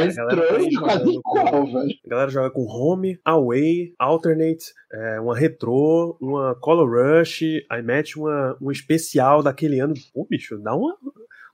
[0.04, 1.90] É estranho, qual, velho.
[2.04, 8.18] A galera joga com home, away, alternate, é, uma retrô, uma color rush, aí mete
[8.18, 9.94] uma, um especial daquele ano.
[10.12, 10.96] Pô, bicho, dá uma,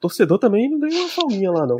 [0.01, 1.77] torcedor também não ganha uma palminha lá, não.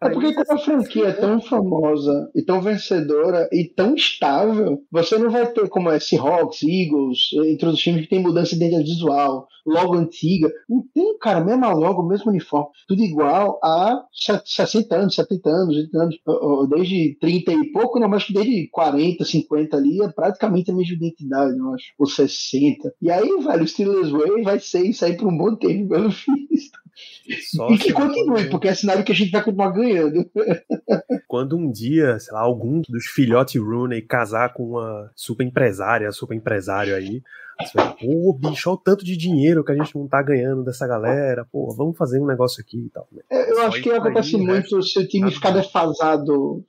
[0.00, 5.18] É porque quando a franquia é tão famosa e tão vencedora e tão estável, você
[5.18, 8.90] não vai ter como é Seahawks, Eagles, entre os times que tem mudança de identidade
[8.90, 10.50] visual, logo antiga.
[10.68, 14.04] Não tem, cara, mesma logo, mesmo uniforme, tudo igual há
[14.44, 19.76] 60 anos, 70 anos, 80 anos, desde 30 e pouco, não, mas desde 40, 50
[19.76, 22.94] ali, é praticamente a mesma identidade, eu acho, ou 60.
[23.02, 26.08] E aí, velho, o Steelers Way vai ser isso aí por um bom tempo, pelo
[26.08, 26.78] visto.
[27.58, 30.30] Só e que continue, porque é sinal que a gente vai continuar ganhando.
[31.26, 36.34] Quando um dia, sei lá, algum dos filhotes Rooney casar com uma super empresária, super
[36.34, 37.22] empresário aí,
[38.00, 41.44] Pô, bicho, olha o tanto de dinheiro que a gente não tá ganhando dessa galera.
[41.50, 43.08] Pô, vamos fazer um negócio aqui e tal.
[43.28, 44.82] É, eu acho que acontece aí, muito né?
[44.82, 46.64] se o time ficar defasado,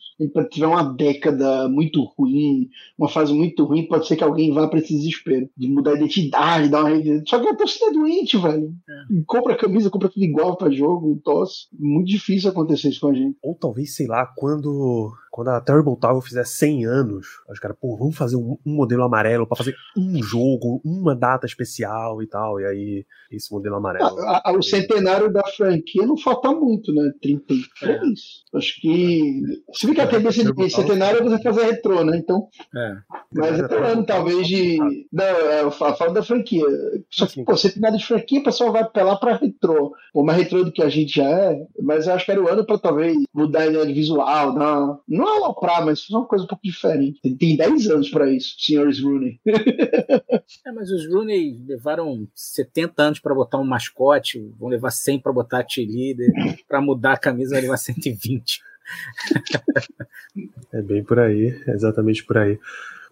[0.49, 4.79] tiver uma década muito ruim, uma fase muito ruim, pode ser que alguém vá pra
[4.79, 8.73] esse desespero de mudar a identidade, dar uma Só que a torcida é doente, velho.
[8.89, 9.21] É.
[9.27, 11.67] Compra camisa, compra tudo igual pra jogo, tosse.
[11.77, 13.37] Muito difícil acontecer isso com a gente.
[13.43, 17.95] Ou talvez, sei lá, quando quando a Terrible Tower fizer 100 anos, os caras, pô,
[17.95, 22.59] vamos fazer um, um modelo amarelo para fazer um jogo, uma data especial e tal.
[22.59, 24.19] E aí, esse modelo amarelo.
[24.19, 27.11] A, a, o centenário da franquia não falta muito, né?
[27.21, 27.67] 33.
[27.83, 28.57] É.
[28.57, 29.41] Acho que.
[29.73, 32.17] Se bem que a tendência de centenário é você fazer retrô, né?
[32.17, 32.47] Então.
[32.75, 32.95] É.
[33.31, 34.77] Mas é ano, talvez, de.
[35.11, 36.65] Não, é, eu falo da franquia.
[37.09, 39.93] Só que, pô, centenário de franquia, o pessoal vai apelar pra retrô.
[40.11, 41.61] Pô, mais retrô do que a gente já é.
[41.81, 44.97] Mas eu acho que era o ano pra talvez mudar a ideia visual, dar.
[45.07, 47.19] Não não aloprar, mas fazer uma coisa um pouco diferente.
[47.37, 49.39] Tem 10 anos para isso, senhores Rooney.
[50.69, 55.33] é, mas os Rooney levaram 70 anos para botar um mascote, vão levar 100 para
[55.33, 56.31] botar a cheerleader,
[56.67, 58.61] para mudar a camisa vai levar 120.
[60.73, 62.59] é bem por aí, é exatamente por aí.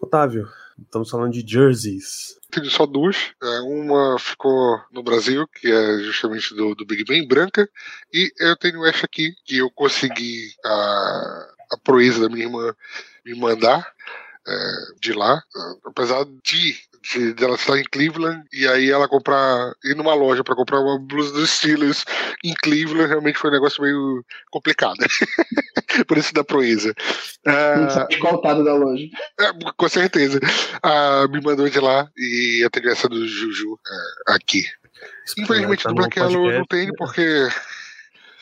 [0.00, 0.48] Otávio,
[0.80, 2.38] estamos falando de jerseys.
[2.50, 3.16] Tenho só duas.
[3.42, 7.68] É, uma ficou no Brasil, que é justamente do, do Big Ben, branca.
[8.12, 12.74] E eu tenho essa aqui, que eu consegui a, a proeza da minha irmã
[13.24, 13.92] me mandar
[14.48, 15.42] é, de lá,
[15.84, 16.74] apesar de,
[17.12, 20.80] de, de, ela estar em Cleveland e aí ela comprar, ir numa loja para comprar
[20.80, 22.04] uma blusa dos Steelers
[22.44, 24.98] em Cleveland realmente foi um negócio meio complicado.
[26.06, 26.94] Por isso da proeza.
[28.10, 29.06] Escoltado da loja.
[29.40, 30.38] É, com certeza.
[30.82, 33.78] Ah, me mandou de lá e eu tenho essa do Juju
[34.28, 34.64] é, aqui.
[35.38, 37.48] Infelizmente tá do Black Yellow eu não tenho, porque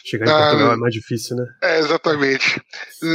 [0.07, 1.45] Chegar em ah, Portugal é mais difícil, né?
[1.65, 2.63] É, exatamente.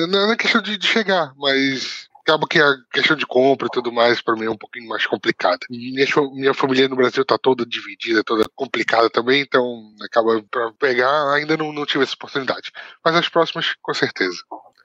[0.09, 3.91] Não é questão de, de chegar, mas acaba que a questão de compra e tudo
[3.91, 5.59] mais para mim é um pouquinho mais complicada.
[5.69, 11.33] Minha, minha família no Brasil tá toda dividida, toda complicada também, então acaba para pegar
[11.33, 12.71] ainda não, não tive essa oportunidade.
[13.03, 14.37] Mas as próximas com certeza.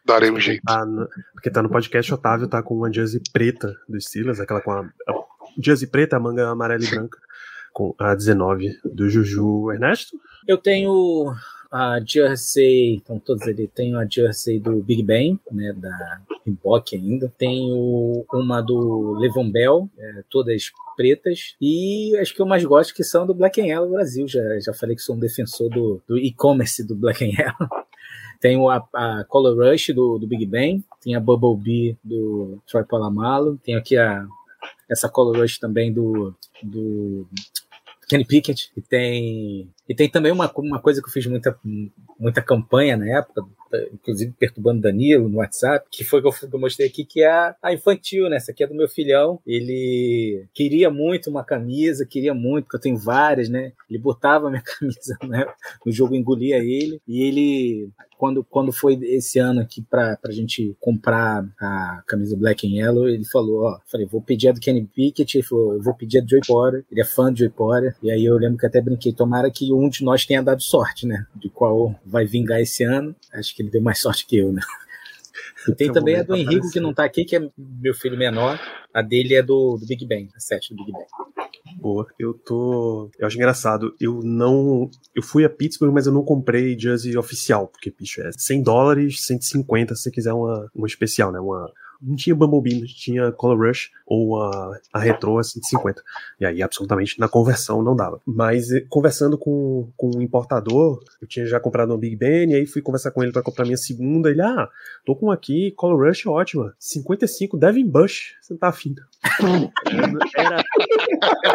[0.05, 0.63] Darei um jeito.
[0.87, 4.71] No, porque tá no podcast, Otávio tá com uma jersey preta dos Steelers, aquela com
[4.71, 5.15] a, a
[5.61, 6.95] jersey preta, a manga amarela e Sim.
[6.95, 7.19] branca,
[7.73, 10.17] com a 19 do Juju Ernesto.
[10.47, 11.35] Eu tenho
[11.71, 17.33] a jersey, então todos ali, tenho a jersey do Big Ben, né, da Reebok ainda,
[17.37, 23.05] tenho uma do Levon Bell, é, todas pretas, e as que eu mais gosto que
[23.05, 26.19] são do Black and Yellow Brasil, já, já falei que sou um defensor do, do
[26.19, 27.69] e-commerce do Black and Yellow.
[28.39, 32.85] Tenho a, a Color Rush do, do Big Ben, tem a Bubble Bee do Troy
[32.85, 34.27] Polamalu, tenho aqui a,
[34.91, 37.27] essa Color Rush também do, do
[38.07, 41.59] Kenny Pickett, e tem e tem também uma, uma coisa que eu fiz muita,
[42.19, 43.43] muita campanha na época,
[43.93, 47.55] inclusive perturbando Danilo no WhatsApp, que foi que eu, que eu mostrei aqui, que é
[47.63, 48.37] a, infantil, né?
[48.37, 49.41] Essa aqui é do meu filhão.
[49.47, 53.73] Ele queria muito uma camisa, queria muito, porque eu tenho várias, né?
[53.89, 55.47] Ele botava minha camisa né?
[55.85, 60.77] no jogo, engolia ele, e ele quando, quando foi esse ano aqui pra, pra gente
[60.81, 64.87] comprar a camisa Black and Yellow, ele falou, ó, falei, vou pedir a do Kenny
[64.87, 67.51] Pickett, ele falou, eu vou pedir a do Joey Porter, ele é fã do Joey
[67.51, 70.63] Porter, e aí eu lembro que até brinquei, tomara que um de nós tenha dado
[70.63, 74.37] sorte, né, de qual vai vingar esse ano, acho que ele deu mais sorte que
[74.37, 74.63] eu, né.
[75.69, 78.61] E tem também a do Henrique, que não tá aqui, que é meu filho menor,
[78.95, 81.07] a dele é do, do Big Bang, a 7 do Big Bang.
[81.79, 82.07] Boa.
[82.19, 83.11] Eu tô.
[83.19, 83.95] Eu acho engraçado.
[84.01, 84.91] Eu não.
[85.15, 89.23] Eu fui a Pittsburgh, mas eu não comprei jersey oficial, porque, bicho, é 100 dólares,
[89.23, 91.39] 150 se você quiser uma, uma especial, né?
[91.39, 91.71] Uma,
[92.01, 96.03] não tinha Bumblebee, não tinha Color Rush ou a, a Retro a 150.
[96.41, 98.21] E aí, absolutamente, na conversão não dava.
[98.27, 102.55] Mas eh, conversando com, com um importador, eu tinha já comprado um Big Ben, e
[102.55, 104.31] aí fui conversar com ele para comprar minha segunda.
[104.31, 104.69] Ele, ah,
[105.05, 106.75] tô com aqui, Color Rush ótima.
[106.79, 108.95] 55 Devin Bush, você tá afim.
[110.37, 110.63] Era,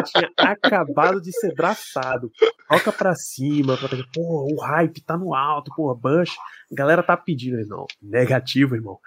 [0.04, 2.32] tinha acabado de ser draftado.
[2.68, 3.90] Toca pra cima, pra...
[4.14, 6.32] pô, o hype tá no alto, pô, Bush.
[6.72, 7.86] A galera tá pedindo, não.
[8.02, 8.98] Negativo, irmão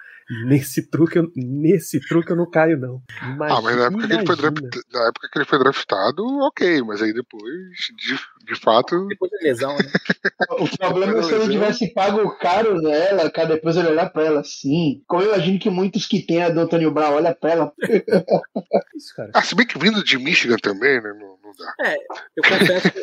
[0.47, 3.01] Nesse truque, eu, nesse truque eu não caio, não.
[3.21, 4.35] Imagina, ah, mas na época, que ele foi
[4.91, 7.43] na época que ele foi draftado, ok, mas aí depois,
[7.95, 9.05] de, de fato.
[9.07, 9.83] Depois da lesão, né?
[10.59, 14.39] o problema é se ele tivesse pago caro nela, cara, depois ele olhar pra ela
[14.41, 15.03] assim.
[15.07, 17.73] Como eu imagino que muitos que tem a do Antônio Brown olha pra ela.
[18.95, 19.29] Isso, cara.
[19.33, 21.13] Ah, se bem que vindo de Michigan também, né?
[21.13, 21.73] Não, não dá.
[21.87, 21.95] É,
[22.35, 22.99] eu confesso que.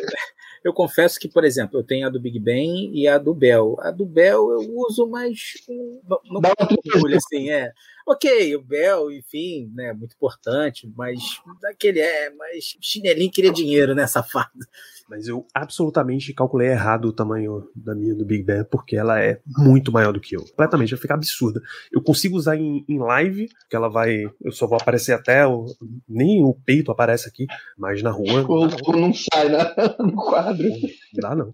[0.65, 3.77] Eu confesso que, por exemplo, eu tenho a do Big Ben e a do Bell.
[3.81, 5.55] A do Bell eu uso mais.
[5.69, 6.41] Não
[6.95, 7.73] orgulho, assim, é.
[8.07, 11.21] Ok, o Bell, enfim, né, muito importante, mas
[11.61, 14.51] daquele é, mas chinelinho queria dinheiro, né, safado.
[15.09, 19.41] Mas eu absolutamente calculei errado o tamanho da minha do Big Ben, porque ela é
[19.47, 20.41] muito maior do que eu.
[20.41, 21.61] Completamente, vai ficar absurda.
[21.93, 24.25] Eu consigo usar em, em live, que ela vai.
[24.41, 25.47] Eu só vou aparecer até.
[25.47, 25.67] O,
[26.09, 27.47] nem o peito aparece aqui,
[27.77, 28.43] mas na rua.
[28.49, 29.59] O não, não sai né,
[30.01, 30.69] no quadro.
[30.69, 31.53] Não dá, não.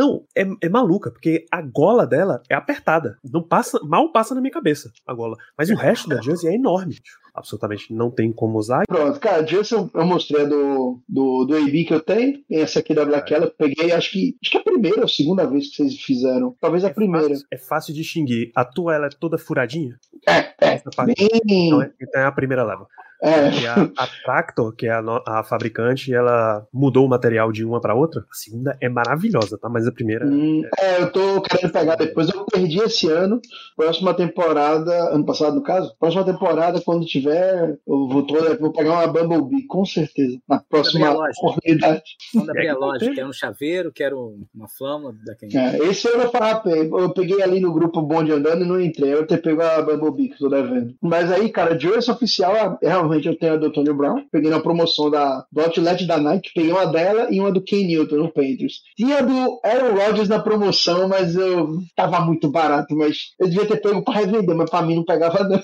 [0.00, 3.18] Não, é, é maluca, porque a gola dela é apertada.
[3.22, 5.36] Não passa, mal passa na minha cabeça a gola.
[5.58, 6.96] Mas o resto da jersey é enorme.
[7.34, 8.84] Absolutamente não tem como usar.
[8.88, 12.42] Pronto, cara, a jersey eu mostrei do, do, do AB que eu tenho.
[12.50, 13.46] Essa aqui da Black é.
[13.46, 16.56] peguei, acho que acho que é a primeira ou segunda vez que vocês fizeram.
[16.58, 17.28] Talvez a é primeira.
[17.28, 18.52] Fácil, é fácil de extinguir.
[18.56, 19.98] A tua ela é toda furadinha?
[20.26, 20.82] É, é.
[21.04, 21.14] Bem...
[21.44, 22.86] Então, é, então é a primeira leva.
[23.22, 23.50] É.
[23.50, 27.80] E a, a Tractor, que é a, a, fabricante, ela mudou o material de uma
[27.80, 28.22] para outra.
[28.22, 29.68] A segunda é maravilhosa, tá?
[29.68, 30.26] Mas a primeira.
[30.26, 30.86] Hum, é...
[30.86, 31.02] é...
[31.02, 32.28] eu tô querendo pegar depois.
[32.28, 33.40] Eu perdi esse ano.
[33.76, 35.94] Próxima temporada, ano passado no caso.
[35.98, 40.38] Próxima temporada, quando tiver, eu vou, tô, eu vou pegar uma Bumblebee, com certeza.
[40.48, 42.02] Na próxima oportunidade.
[42.32, 45.14] Quando abrir a loja, quero um chaveiro, quero uma flama.
[45.54, 49.12] É, esse ano eu, falar, eu peguei ali no grupo Bonde Andando e não entrei.
[49.12, 50.94] Eu até pegou a Bumblebee que tô devendo.
[51.02, 54.24] Mas aí, cara, de hoje oficial é realmente Normalmente eu tenho a do Tony Brown.
[54.30, 56.52] Peguei na promoção da, do Outlet da Nike.
[56.54, 58.82] Peguei uma dela e uma do Ken Newton no Panthers.
[58.96, 62.94] Tinha a do Aaron Rodgers na promoção, mas eu tava muito barato.
[62.96, 65.60] Mas eu devia ter pego pra revender, mas pra mim não pegava não.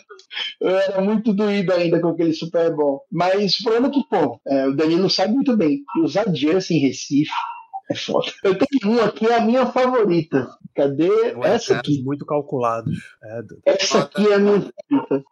[0.61, 3.03] Eu era muito doído ainda com aquele Super Bowl.
[3.11, 5.78] Mas o problema é que, pô, é, o Danilo sabe muito bem.
[6.03, 7.30] Usar jersey em Recife
[7.88, 8.32] é foda.
[8.42, 10.49] Eu tenho uma que é a minha favorita.
[10.74, 11.09] Cadê
[11.44, 12.03] essa aqui?
[12.03, 12.99] Muito calculados.
[13.22, 15.24] É, essa aqui é a minha favorita.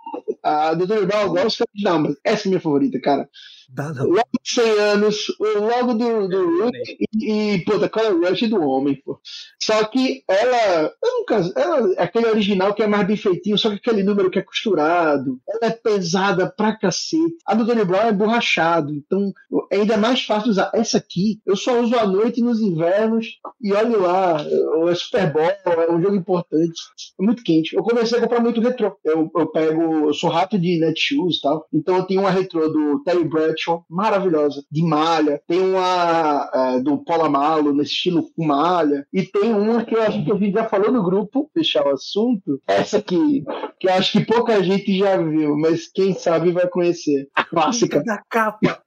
[0.44, 3.28] A do Dorival eu gosto, não, mas essa é a minha favorita, cara.
[3.68, 4.06] Dá, não.
[4.06, 6.78] Logo de 100 anos, logo do, do Rook
[7.14, 9.18] e, e, pô, da Color Rush do homem, pô.
[9.60, 13.76] Só que ela, eu nunca, ela, aquele original que é mais bem feitinho, só que
[13.76, 17.36] aquele número que é costurado, ela é pesada pra cacete.
[17.46, 19.32] A do Tony Brown é borrachado, então
[19.70, 20.70] é ainda mais fácil usar.
[20.74, 24.44] Essa aqui, eu só uso à noite nos invernos e olhe lá,
[24.88, 26.80] é Super Bowl, é um jogo importante,
[27.18, 27.74] é muito quente.
[27.74, 28.96] Eu comecei a comprar muito retrô.
[29.04, 32.68] Eu, eu pego, eu sou rato de Netshoes e tal, então eu tenho uma retrô
[32.68, 33.24] do Terry
[33.54, 35.40] Bradshaw, maravilhosa, de malha.
[35.46, 40.24] Tem uma é, do Polamalo, nesse estilo com malha, e tem uma que eu acho
[40.24, 43.44] que a gente já falou no grupo, fechar o assunto, essa aqui,
[43.78, 47.28] que eu acho que pouca gente já viu, mas quem sabe vai conhecer.
[47.34, 48.02] A clássica.
[48.02, 48.82] da capa.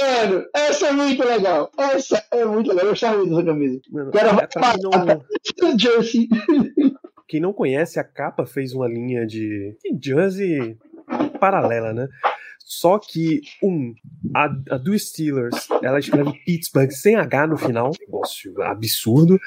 [0.00, 1.70] Mano, essa é muito legal.
[1.76, 2.84] Essa é muito legal.
[2.84, 3.80] Eu gostava muito dessa camisa.
[3.90, 4.48] Mano, Quero é
[4.82, 5.78] não...
[5.78, 6.28] Jersey.
[7.26, 10.76] Quem não conhece, a capa fez uma linha de jersey
[11.38, 12.08] paralela, né?
[12.64, 13.94] Só que, um,
[14.34, 19.38] a, a, do Steelers, ela escreve Pittsburgh sem H no final, negócio absurdo.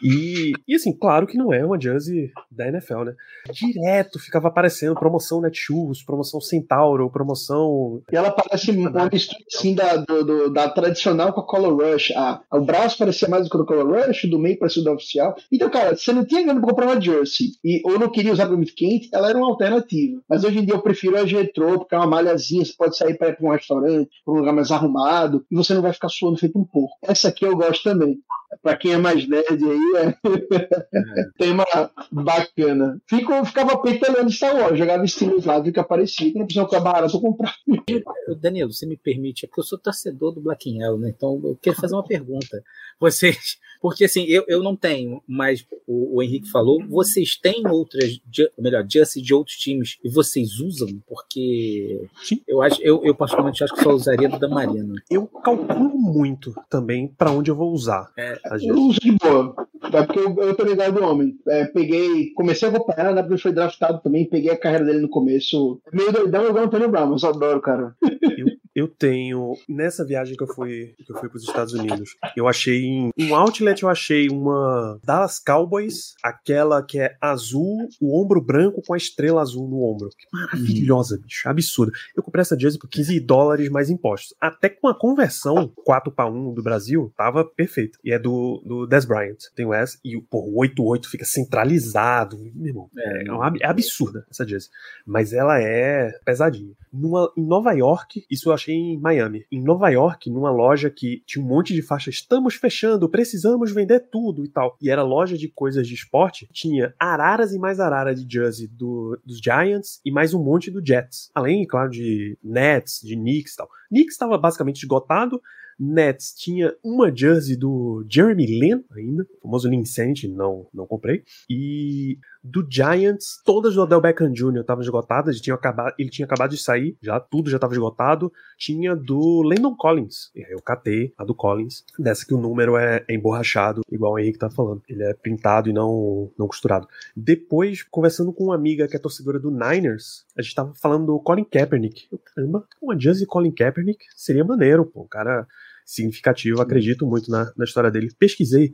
[0.00, 3.14] E, e assim, claro que não é uma jersey da NFL, né?
[3.52, 8.00] Direto ficava aparecendo promoção Netshoes, promoção Centauro, promoção.
[8.12, 12.12] E ela parece uma mistura assim da, do, do, da tradicional com a Color Rush.
[12.12, 14.92] A, o braço parecia mais do que o Color Rush, do meio parecia o da
[14.92, 15.34] oficial.
[15.50, 18.46] Então, cara, você não tinha grana pra comprar uma jersey e, ou não queria usar
[18.46, 20.20] pra muito quente, ela era uma alternativa.
[20.28, 23.16] Mas hoje em dia eu prefiro a Getro, porque é uma malhazinha você pode sair
[23.16, 26.08] para ir para um restaurante, para um lugar mais arrumado, e você não vai ficar
[26.08, 26.96] suando feito um porco.
[27.02, 28.18] Essa aqui eu gosto também.
[28.60, 30.08] Para quem é mais nerd aí, é...
[30.08, 31.24] é.
[31.38, 31.64] tema
[32.10, 33.00] bacana.
[33.08, 37.20] Fico, ficava petelando Star Wars, jogava estilos lá, do que aparecia, não precisa ficar barato
[37.20, 37.54] comprar.
[38.40, 41.12] Danilo, você me permite, é porque eu sou torcedor do Black Yellow, né?
[41.16, 42.62] Então eu quero fazer uma pergunta.
[43.00, 48.20] Vocês porque assim, eu, eu não tenho, mas o, o Henrique falou, vocês têm outras,
[48.56, 50.88] melhor, Just de outros times e vocês usam?
[51.04, 52.40] Porque Sim.
[52.46, 54.94] eu acho, eu, eu particularmente acho que só usaria do da Marina.
[55.10, 58.12] Eu calculo muito também para onde eu vou usar.
[58.16, 59.54] É, eu uso de boa.
[59.92, 61.36] É porque eu, eu tô ligado do homem.
[61.48, 63.22] É, peguei, comecei a acompanhar, né?
[63.22, 65.80] Porque foi draftado também, peguei a carreira dele no começo.
[65.92, 67.94] Meio doidão igual o Antônio Brown, mas eu adoro, cara.
[68.02, 69.54] Eu eu tenho.
[69.68, 73.10] Nessa viagem que eu fui que eu fui para os Estados Unidos, eu achei em
[73.18, 78.94] um outlet, eu achei uma Dallas Cowboys, aquela que é azul, o ombro branco com
[78.94, 80.08] a estrela azul no ombro.
[80.10, 81.48] Que maravilhosa, bicho.
[81.48, 81.92] Absurda.
[82.16, 84.34] Eu comprei essa jersey por 15 dólares mais impostos.
[84.40, 87.98] Até com a conversão 4 para 1 do Brasil, tava perfeito.
[88.04, 89.38] E é do, do Des Bryant.
[89.54, 92.38] Tem o S e o 88 fica centralizado.
[92.54, 94.70] Meu irmão, é, é, uma, é absurda essa jersey.
[95.06, 96.74] Mas ela é pesadinha.
[96.92, 99.44] Numa, em Nova York, isso eu achei em Miami.
[99.50, 104.00] Em Nova York, numa loja que tinha um monte de faixas, estamos fechando, precisamos vender
[104.10, 104.76] tudo e tal.
[104.80, 109.18] E era loja de coisas de esporte, tinha araras e mais arara de jersey do,
[109.24, 111.30] dos Giants e mais um monte do Jets.
[111.34, 113.68] Além, claro, de Nets, de Knicks e tal.
[113.90, 115.40] Knicks estava basicamente esgotado,
[115.78, 119.82] Nets tinha uma jersey do Jeremy Lin ainda, famoso Lin
[120.28, 121.24] não, não comprei.
[121.50, 124.60] E do Giants, todas do Odell Beckham Jr.
[124.60, 128.32] estavam esgotadas, ele tinha, acabado, ele tinha acabado de sair, já tudo já estava esgotado.
[128.58, 133.14] Tinha do Landon Collins, eu catei a do Collins, dessa que o número é, é
[133.14, 134.82] emborrachado, igual o Henrique tá falando.
[134.88, 136.88] Ele é printado e não, não costurado.
[137.16, 141.20] Depois, conversando com uma amiga que é torcedora do Niners, a gente tava falando do
[141.20, 142.08] Colin Kaepernick.
[142.10, 145.46] Eu, caramba, uma jersey Colin Kaepernick seria maneiro, pô, cara
[145.84, 148.10] significativo, acredito muito na, na história dele.
[148.18, 148.72] Pesquisei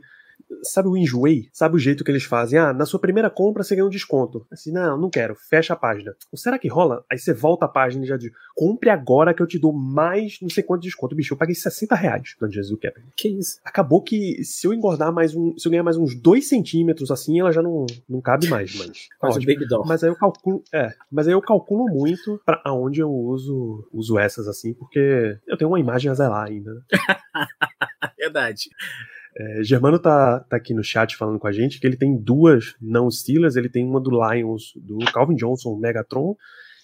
[0.63, 1.49] sabe o enjoei?
[1.51, 2.59] Sabe o jeito que eles fazem?
[2.59, 4.45] Ah, na sua primeira compra você ganha um desconto.
[4.51, 6.15] Assim, não, não quero, fecha a página.
[6.31, 7.03] Ou será que rola?
[7.11, 10.37] Aí você volta a página e já diz, compre agora que eu te dou mais
[10.41, 11.15] não sei quanto de desconto.
[11.15, 12.99] Bicho, eu paguei 60 reais no Jesus Cap.
[13.15, 13.59] Que isso?
[13.63, 17.39] Acabou que se eu engordar mais um, se eu ganhar mais uns 2 centímetros assim,
[17.39, 19.09] ela já não, não cabe mais, mas.
[19.19, 19.85] Quase baby doll.
[19.85, 24.17] Mas aí eu calculo, é, mas aí eu calculo muito para aonde eu uso, uso
[24.17, 26.73] essas assim, porque eu tenho uma imagem a zelar ainda.
[26.73, 26.81] Né?
[28.17, 28.69] Verdade.
[29.37, 32.75] É, Germano tá, tá aqui no chat falando com a gente que ele tem duas
[32.81, 36.35] não Steelers, ele tem uma do Lions, do Calvin Johnson, Megatron,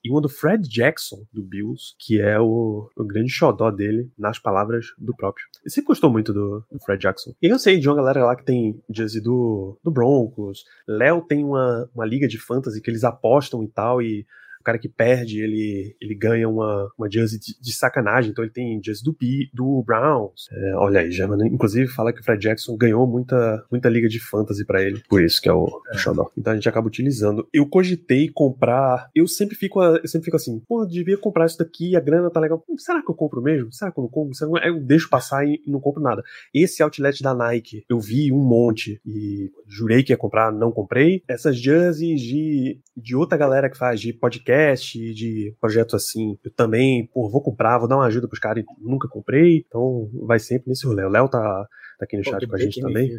[0.06, 4.38] e uma do Fred Jackson, do Bills, que é o, o grande xodó dele, nas
[4.38, 5.48] palavras do próprio.
[5.64, 7.34] Ele sempre gostou muito do, do, Fred Jackson.
[7.41, 10.64] E eu sei de uma galera lá que tem jersey do, do Broncos.
[10.88, 14.28] Léo tem uma, uma liga de fantasy que eles apostam e tal, e
[14.66, 18.82] cara que perde, ele, ele ganha uma, uma jersey de, de sacanagem, então ele tem
[18.84, 20.47] jersey do, B, do Browns.
[20.51, 24.20] É, olha aí, já, inclusive fala que o Fred Jackson ganhou muita, muita liga de
[24.20, 25.97] fantasy para ele, por isso que é o é.
[25.97, 26.32] Xodó.
[26.36, 27.47] Então a gente acaba utilizando.
[27.53, 31.57] Eu cogitei comprar, eu sempre fico, eu sempre fico assim, pô, eu devia comprar isso
[31.57, 32.63] daqui, a grana tá legal.
[32.68, 33.72] Hum, será que eu compro mesmo?
[33.72, 34.36] Será que eu não compro?
[34.63, 36.24] Eu deixo passar e não compro nada.
[36.53, 41.22] Esse outlet da Nike, eu vi um monte e jurei que ia comprar, não comprei.
[41.28, 46.51] Essas jerseys de, de outra galera que faz de podcast podcast, de projetos assim, eu
[46.51, 50.39] também, pô, vou comprar, vou dar uma ajuda pros caras e nunca comprei, então vai
[50.39, 51.03] sempre nesse rolê.
[51.03, 53.12] O Léo tá, tá aqui no pô, chat com a gente também.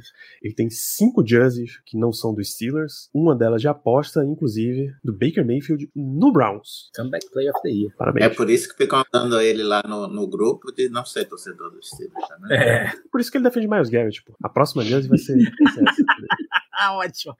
[0.42, 5.12] Ele tem cinco jerseys que não são dos Steelers, uma delas de aposta, inclusive, do
[5.12, 6.90] Baker Mayfield no Browns.
[6.96, 7.94] Comeback Play of the Year.
[7.96, 8.26] Parabéns.
[8.26, 11.70] É por isso que ficam mandando ele lá no, no grupo de não ser torcedor
[11.70, 12.56] dos Steelers, né?
[12.56, 12.92] É.
[13.10, 15.82] Por isso que ele defende Miles Garrett, tipo, a próxima jersey vai ser, vai ser
[15.88, 16.02] essa.
[16.72, 17.36] ah, ótimo.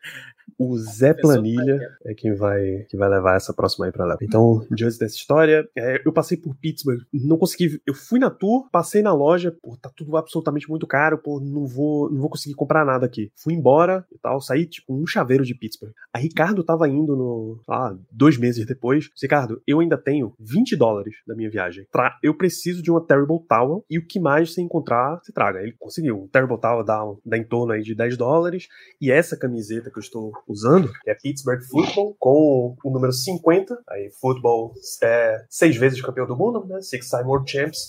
[0.59, 4.17] O Zé Planilha é quem vai, que vai levar essa próxima aí pra lá.
[4.23, 7.81] Então, diante dessa história, é, eu passei por Pittsburgh, não consegui.
[7.87, 11.67] Eu fui na tour, passei na loja, pô, tá tudo absolutamente muito caro, pô, não
[11.67, 13.31] vou, não vou conseguir comprar nada aqui.
[13.37, 15.93] Fui embora e tal, saí tipo um chaveiro de Pittsburgh.
[16.13, 19.11] A Ricardo tava indo no, ah, dois meses depois.
[19.21, 21.87] Ricardo, eu ainda tenho 20 dólares da minha viagem.
[21.93, 25.61] Pra, eu preciso de uma Terrible Towel e o que mais você encontrar, você traga.
[25.61, 26.23] Ele conseguiu.
[26.23, 28.69] Um Terrible Towel dá, dá em torno aí de 10 dólares
[29.01, 33.79] e essa camiseta que eu estou usando, que é Pittsburgh Football, com o número 50.
[33.89, 36.81] Aí, Football é seis vezes campeão do mundo, né?
[36.81, 37.89] Six Time World Champs.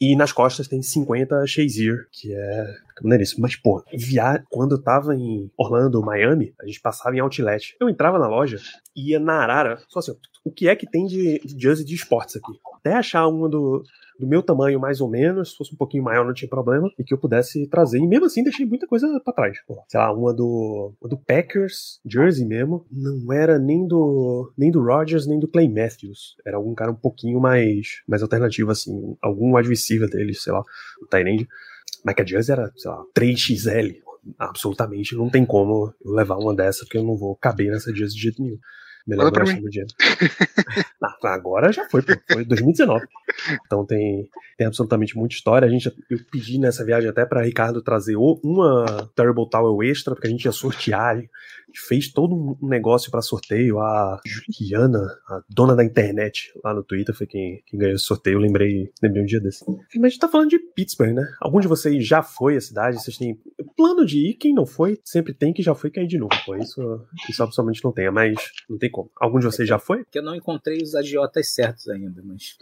[0.00, 3.42] E nas costas tem 50 Shazier, que é maneiríssimo.
[3.42, 4.44] Mas, pô, via...
[4.50, 7.74] quando eu tava em Orlando, Miami, a gente passava em outlet.
[7.80, 8.58] Eu entrava na loja,
[8.94, 10.14] ia na Arara, só assim,
[10.44, 12.52] o que é que tem de, de jersey de esportes aqui?
[12.74, 13.82] Até achar uma do,
[14.18, 17.04] do meu tamanho, mais ou menos, se fosse um pouquinho maior, não tinha problema, e
[17.04, 17.98] que eu pudesse trazer.
[17.98, 19.58] E mesmo assim, deixei muita coisa para trás.
[19.66, 24.70] Pô, sei lá, uma do, uma do Packers, Jersey mesmo, não era nem do nem
[24.70, 26.36] do Rodgers, nem do Clay Matthews.
[26.46, 30.62] Era algum cara um pouquinho mais, mais alternativo, assim, algum adversário deles, sei lá,
[31.02, 31.46] o Tyrande.
[32.04, 33.96] Mas que a Jersey era, sei lá, 3XL.
[34.38, 38.16] Absolutamente, não tem como eu levar uma dessa, porque eu não vou caber nessa Jersey
[38.16, 38.58] de jeito nenhum.
[39.06, 39.66] Melhor Manda do
[41.00, 42.12] não, agora já foi, pô.
[42.32, 43.06] Foi 2019.
[43.66, 45.66] Então tem, tem absolutamente muita história.
[45.66, 50.26] A gente, eu pedi nessa viagem até para Ricardo trazer uma Terrible Tower extra, porque
[50.26, 51.22] a gente ia sortear.
[51.88, 53.78] Fez todo um negócio para sorteio.
[53.78, 54.98] A Juliana,
[55.28, 58.36] a dona da internet lá no Twitter, foi quem, quem ganhou o sorteio.
[58.36, 59.62] Eu lembrei, lembrei um dia desse.
[59.68, 61.28] Mas a gente tá falando de Pittsburgh, né?
[61.38, 63.02] Algum de vocês já foi à cidade?
[63.02, 63.38] Vocês têm.
[63.76, 66.32] plano de ir, quem não foi, sempre tem que já foi cair de novo.
[66.46, 66.56] Pô.
[66.56, 66.80] Isso,
[67.28, 68.34] isso absolutamente não tem, mas
[68.70, 69.10] não tem como.
[69.20, 70.06] Algum de vocês já foi?
[70.10, 72.56] Que eu não encontrei os agiotas certos ainda, mas.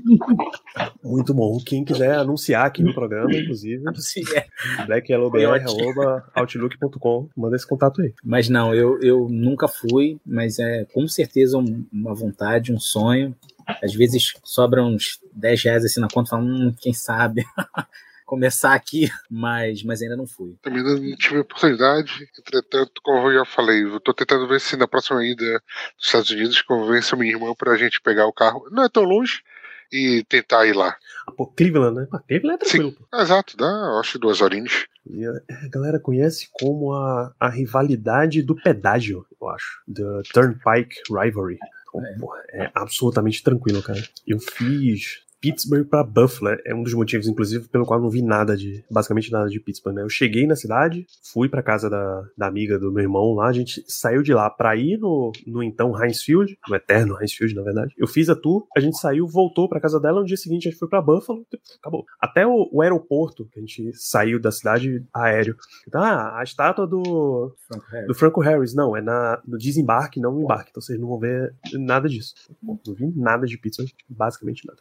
[1.04, 1.58] Muito bom.
[1.64, 3.84] Quem quiser anunciar aqui no programa, inclusive.
[4.86, 7.28] blackyellowbr.outlook.com.
[7.36, 8.14] Manda esse contato aí.
[8.24, 11.58] Mas não, eu, eu nunca fui, mas é com certeza
[11.92, 13.36] uma vontade, um sonho.
[13.82, 17.44] Às vezes sobram uns 10 reais assim na conta, falando, hum, quem sabe.
[18.26, 20.54] começar aqui, mas, mas ainda não fui.
[20.60, 24.86] Também não tive oportunidade, entretanto, como eu já falei, eu tô tentando ver se na
[24.86, 25.62] próxima ida
[25.96, 28.68] dos Estados Unidos convenço minha irmã pra gente pegar o carro.
[28.70, 29.42] Não é tão longe,
[29.92, 30.96] e tentar ir lá.
[31.26, 32.06] Ah, pô, Cleveland, né?
[32.10, 32.90] Pô, Cleveland é tranquilo.
[32.90, 34.86] Sim, exato, dá acho duas horinhas.
[35.08, 39.82] E a galera conhece como a, a rivalidade do pedágio, eu acho.
[39.92, 41.58] The Turnpike Rivalry.
[41.88, 42.18] Então, é.
[42.18, 44.02] Pô, é absolutamente tranquilo, cara.
[44.26, 46.56] Eu fiz Pittsburgh para Buffalo.
[46.64, 49.60] É um dos motivos, inclusive, pelo qual eu não vi nada de, basicamente nada de
[49.60, 50.02] Pittsburgh, né?
[50.02, 53.52] Eu cheguei na cidade, fui para casa da, da amiga do meu irmão lá, a
[53.52, 57.54] gente saiu de lá para ir no, no então Heinz Field, no eterno Heinz Field,
[57.54, 57.94] na verdade.
[57.96, 60.70] Eu fiz a tour, a gente saiu, voltou para casa dela, no dia seguinte a
[60.70, 61.46] gente foi para Buffalo,
[61.80, 62.04] acabou.
[62.20, 65.56] Até o, o, aeroporto, que a gente saiu da cidade aéreo.
[65.94, 68.06] Ah, a estátua do Franco Harris.
[68.06, 71.18] do Franco Harris, não, é na, no desembarque, não no embarque, então vocês não vão
[71.18, 72.34] ver nada disso.
[72.62, 74.80] Não vi nada de Pittsburgh, basicamente nada.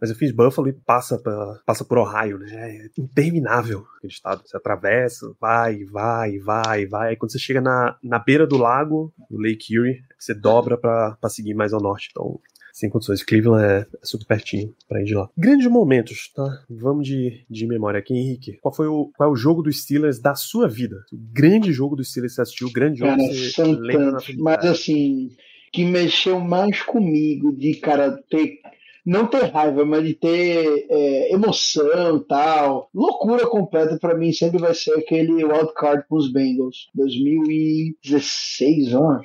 [0.00, 2.76] Mas eu fiz Buffalo e passa, pra, passa por Ohio, né?
[2.76, 4.42] É interminável aquele estado.
[4.44, 7.08] Você atravessa, vai, vai, vai, vai.
[7.10, 11.16] Aí quando você chega na, na beira do lago, no Lake Erie, você dobra pra,
[11.20, 12.08] pra seguir mais ao norte.
[12.10, 12.40] Então,
[12.72, 13.22] sem condições.
[13.22, 15.28] Cleveland é, é super pertinho pra ir de lá.
[15.36, 16.64] Grandes momentos, tá?
[16.68, 18.58] Vamos de, de memória aqui, Henrique.
[18.60, 20.96] Qual foi o, qual é o jogo dos Steelers da sua vida?
[21.12, 24.12] O grande jogo dos Steelers que você assistiu, o grande jogo cara, que você lembra
[24.12, 25.30] tantos, Mas assim,
[25.72, 28.58] que mexeu mais comigo de, cara, ter
[29.04, 32.88] não ter raiva, mas de ter é, emoção e tal.
[32.94, 36.88] Loucura completa para mim sempre vai ser aquele wildcard com os Bengals.
[36.94, 39.20] 2016, ó,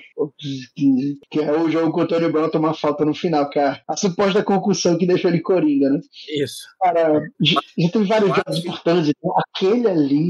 [0.75, 1.19] 15.
[1.29, 3.81] Que é o jogo com o Tony Brown tomar falta no final, que é a,
[3.87, 5.99] a suposta concussão que deixou ele coringa, né?
[6.41, 6.63] Isso.
[6.81, 9.09] Cara, já, já teve vários jogos importantes.
[9.09, 10.29] Então, aquele ali,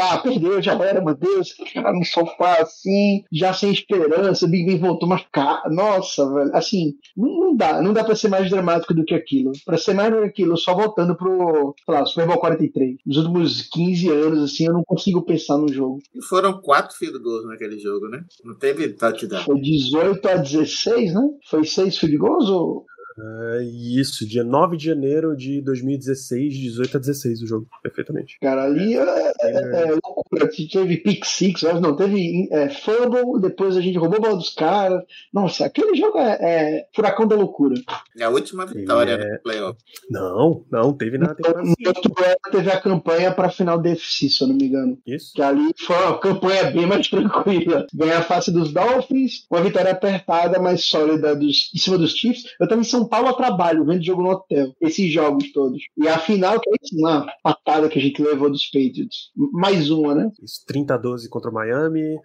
[0.00, 4.78] ah, perdeu, já era, meu Deus, cara no sofá assim, já sem esperança, Big Ben
[4.78, 8.94] voltou, mas cara, nossa, velho, assim, não, não dá, não dá pra ser mais dramático
[8.94, 9.52] do que aquilo.
[9.64, 12.96] Pra ser mais do que aquilo, só voltando pro, sei lá, Super Bowl 43.
[13.06, 15.98] Nos últimos 15 anos, assim, eu não consigo pensar no jogo.
[16.14, 18.24] E foram quatro field goals naquele jogo, né?
[18.44, 19.44] Não teve touchdown.
[19.44, 21.28] Foi 18 a 16, né?
[21.48, 22.84] Foi seis field goals ou...
[23.18, 28.38] Uh, isso, dia 9 de janeiro de 2016, 18 a 16 o jogo, perfeitamente.
[28.40, 30.50] Cara, ali é, é, é, é loucura.
[30.70, 35.02] Teve pick six, não, teve é, fumble, depois a gente roubou a bola dos caras.
[35.32, 37.74] Nossa, aquele jogo é, é furacão da loucura.
[38.18, 39.32] É a última vitória é...
[39.32, 39.78] no playoff.
[40.10, 42.38] Não, não, teve na temporada.
[42.50, 44.98] teve a campanha para final DFC, se eu não me engano.
[45.06, 45.32] Isso.
[45.34, 47.86] Que ali foi uma campanha bem mais tranquila.
[47.94, 52.44] Ganhar a face dos Dolphins, uma vitória apertada, mais sólida dos, em cima dos Chiefs.
[52.60, 54.74] Eu também são Paulo a trabalho, vendo jogo no hotel.
[54.80, 55.82] Esses jogos todos.
[55.96, 59.30] E a final, que é isso, uma patada que a gente levou dos Patriots.
[59.52, 60.30] Mais uma, né?
[60.42, 62.18] Isso, 30 a 12 contra o Miami.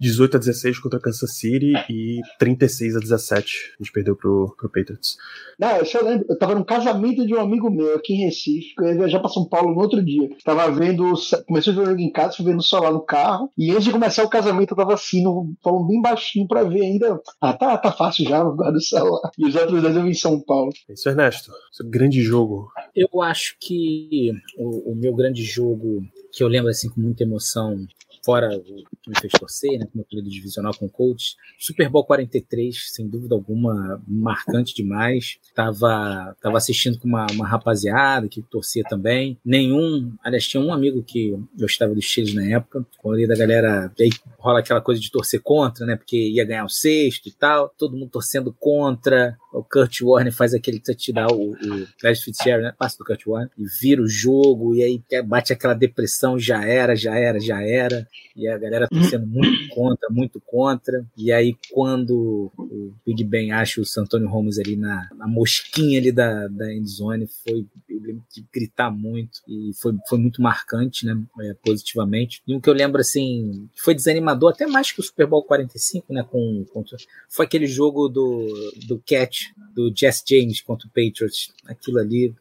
[0.00, 4.68] 18 a 16 contra Kansas City e 36 a 17 a gente perdeu pro, pro
[4.68, 5.16] Patriots.
[5.58, 8.74] Não, eu só lembro, eu tava no casamento de um amigo meu aqui em Recife,
[8.78, 10.28] eu ia viajar pra São Paulo no outro dia.
[10.44, 11.12] Tava vendo,
[11.46, 14.24] comecei a jogar em casa, fui vendo o solar no carro, e antes de começar
[14.24, 17.20] o casamento eu tava assim, no, falando bem baixinho pra ver ainda.
[17.40, 19.30] Ah, tá, tá fácil já, guarda o celular.
[19.38, 20.72] E os outros dois eu vi em São Paulo.
[20.88, 21.52] É isso, Ernesto.
[21.72, 22.68] Seu grande jogo.
[22.94, 27.76] Eu acho que o, o meu grande jogo que eu lembro assim com muita emoção
[28.24, 31.36] fora o que me fez torcer, né, como período divisional com o coach.
[31.58, 35.38] Super Bowl 43, sem dúvida alguma, marcante demais.
[35.54, 39.38] Tava, tava assistindo com uma, uma rapaziada que torcia também.
[39.44, 42.84] Nenhum, aliás, tinha um amigo que gostava dos Chiles na época.
[42.98, 46.64] Com a da galera, aí rola aquela coisa de torcer contra, né, porque ia ganhar
[46.64, 47.72] o sexto e tal.
[47.76, 49.36] Todo mundo torcendo contra.
[49.54, 53.50] O Kurt Warner faz aquele touchdown, o, o Travis Fitzgerald, né, passa do Kurt Warner,
[53.56, 58.06] e vira o jogo, e aí bate aquela depressão, já era, já era, já era
[58.36, 61.06] e a galera torcendo muito contra, muito contra.
[61.16, 66.10] E aí, quando o Big Ben acha o Santônio Holmes ali na, na mosquinha ali
[66.10, 71.16] da, da endzone, foi eu lembro de gritar muito e foi, foi muito marcante, né?
[71.42, 72.42] É, positivamente.
[72.46, 76.12] E um que eu lembro assim, foi desanimador, até mais que o Super Bowl 45,
[76.12, 76.24] né?
[76.28, 76.96] Com, contra,
[77.28, 78.98] foi aquele jogo do, do
[79.44, 81.52] Catch, do Jess James contra o Patriots.
[81.66, 82.34] Aquilo ali,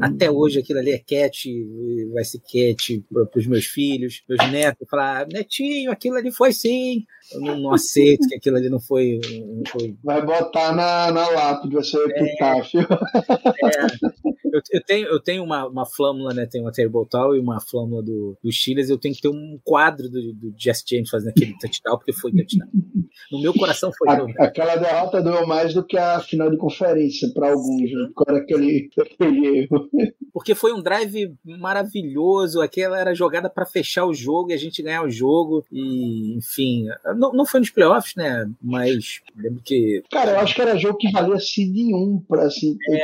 [0.00, 1.46] até hoje, aquilo ali é catch,
[2.12, 7.04] vai ser catch para os meus filhos, meus netos, falar, netinho, aquilo ali foi sim.
[7.32, 9.20] Eu não, não aceito que aquilo ali não foi.
[9.22, 9.96] Não foi...
[10.02, 12.80] Vai botar na, na lápide, vai ser epitáfio.
[12.80, 13.86] É, é,
[14.52, 16.46] eu, eu, tenho, eu tenho uma, uma flâmula, né?
[16.46, 18.88] Tem uma Terrible Tal e uma flâmula do, do Steelers.
[18.88, 22.32] Eu tenho que ter um quadro do, do Jesse James fazendo aquele touchdown, porque foi
[22.32, 22.68] touchdown.
[23.30, 24.08] No meu coração foi.
[24.08, 28.08] A, aquela derrota doeu mais do que a final de conferência para alguns, né?
[28.16, 29.88] Agora aquele, aquele erro.
[30.32, 32.60] Porque foi um drive maravilhoso.
[32.60, 35.64] Aquela era jogada para fechar o jogo e a gente ganhar o jogo.
[35.72, 36.86] E, enfim,
[37.16, 38.48] não, não foi nos playoffs, né?
[38.62, 40.02] Mas lembro que.
[40.10, 42.76] Cara, eu acho que era jogo que valia seed 1 para assim.
[42.90, 43.02] É.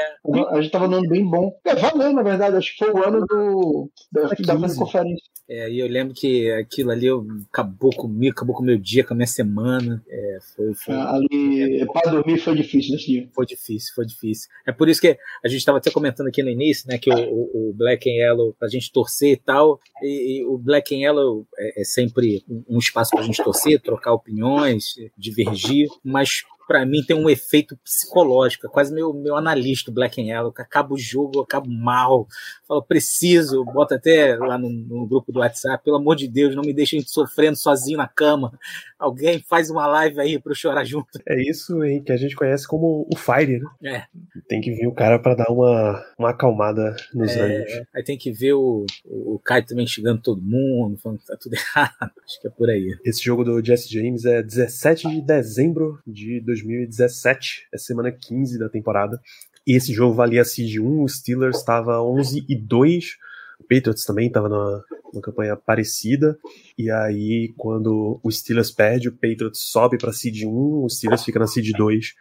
[0.51, 1.53] A gente tava andando bem bom.
[1.65, 2.57] É, valeu, na verdade.
[2.57, 5.35] Acho que foi o ano do, da, da conferência.
[5.49, 9.05] É, e eu lembro que aquilo ali eu, acabou comigo, acabou com o meu dia,
[9.05, 10.03] com a minha semana.
[10.09, 10.95] É, foi, foi...
[10.95, 13.24] Ah, ali, para dormir foi difícil nesse dia.
[13.33, 14.49] Foi difícil, foi difícil.
[14.67, 17.71] É por isso que a gente estava até comentando aqui no início, né, que o,
[17.71, 21.47] o, Black and Yellow, pra gente torcer e tal, e, e o Black and Yellow
[21.59, 27.17] é, é sempre um, espaço pra gente torcer, trocar opiniões, divergir, mas para mim tem
[27.17, 31.33] um efeito psicológico, é quase meu, meu analista Black and Yellow, que acaba o jogo,
[31.37, 32.27] eu acabo mal,
[32.67, 36.63] falo, preciso, bota até lá no, no, grupo do WhatsApp, pelo amor de Deus, não
[36.63, 38.59] me deixem sofrendo sozinho na cama,
[38.99, 41.07] alguém faz uma live aí para eu chorar junto.
[41.29, 43.67] É isso hein, que a gente conhece como o Fire, né?
[43.83, 44.05] É.
[44.49, 47.87] Tem que vir o cara para dar uma, uma acalmada nos é, ânimos.
[47.95, 51.55] Aí tem que ver o, o Caio também chegando todo mundo, falando que tá tudo
[51.55, 52.97] errado, acho que é por aí.
[53.05, 58.69] Esse jogo do Jesse James é 17 de dezembro de 2017, é semana 15 da
[58.69, 59.21] temporada.
[59.67, 63.17] E esse jogo valia seed 1, o Steelers estava 11 e 2,
[63.61, 66.39] o Patriots também estava numa, numa, campanha parecida.
[66.77, 71.39] E aí, quando o Steelers perde, o Patriots sobe para seed 1, o Steelers fica
[71.39, 72.13] na seed 2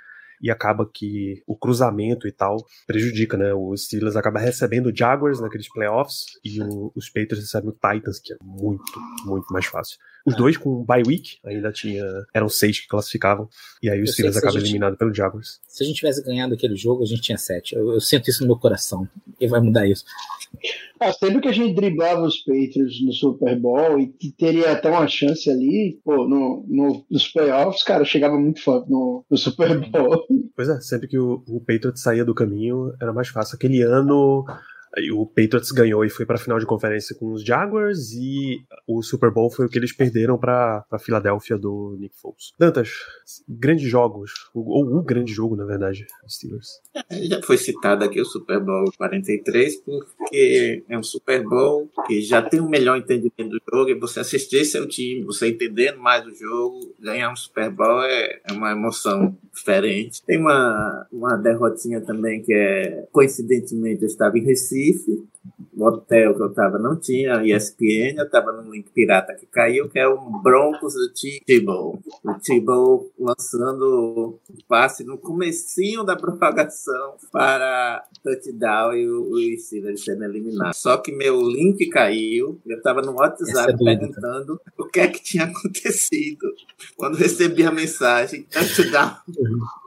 [0.42, 3.54] e acaba que o cruzamento e tal prejudica, né?
[3.54, 8.20] O Steelers acaba recebendo o Jaguars naqueles playoffs e o, os Patriots recebem o Titans,
[8.20, 8.84] que é muito,
[9.26, 9.98] muito mais fácil.
[10.26, 12.04] Os dois com bye week, ainda tinha.
[12.34, 13.50] Eram seis que classificavam.
[13.82, 15.60] E aí o Steelers acaba gente, eliminado pelo Jaguars.
[15.68, 17.76] Se a gente tivesse ganhado aquele jogo, a gente tinha sete.
[17.76, 19.08] Eu, eu sinto isso no meu coração.
[19.40, 20.06] E vai mudar isso.
[21.00, 24.08] Ah, sempre que a gente driblava os Patriots no Super Bowl e
[24.38, 29.26] teria até uma chance ali, pô, no, no, nos playoffs, cara, chegava muito forte no,
[29.30, 30.26] no Super Bowl.
[30.56, 33.58] Pois é, sempre que o, o Patriots saía do caminho, era mais fácil.
[33.58, 34.46] Aquele ano
[35.12, 39.02] o Patriots ganhou e foi para a final de conferência com os Jaguars e o
[39.02, 42.54] Super Bowl foi o que eles perderam para a Filadélfia do Nick Foles.
[42.60, 42.89] Dantas,
[43.50, 46.80] grandes jogos, ou o grande jogo, na verdade, Steelers.
[47.10, 52.22] É, já foi citado aqui o Super Bowl 43 porque é um Super Bowl que
[52.22, 56.26] já tem um melhor entendimento do jogo e você assistir seu time, você entendendo mais
[56.26, 60.24] o jogo, ganhar um Super Bowl é, é uma emoção diferente.
[60.26, 65.24] Tem uma, uma derrotinha também que é, coincidentemente, eu estava em Recife Recife,
[65.76, 69.90] o hotel que eu estava não tinha ESPN, eu estava num link pirata que caiu,
[69.90, 71.12] que é o Broncos do
[71.46, 72.00] Tebow.
[72.24, 80.04] O Tebow lançando o passe no comecinho da propagação para touchdown e o, o Steelers
[80.04, 80.74] sendo eliminado.
[80.74, 85.24] Só que meu link caiu, eu estava no WhatsApp é perguntando o que é que
[85.24, 86.54] tinha acontecido
[86.96, 89.16] quando recebi a mensagem touchdown.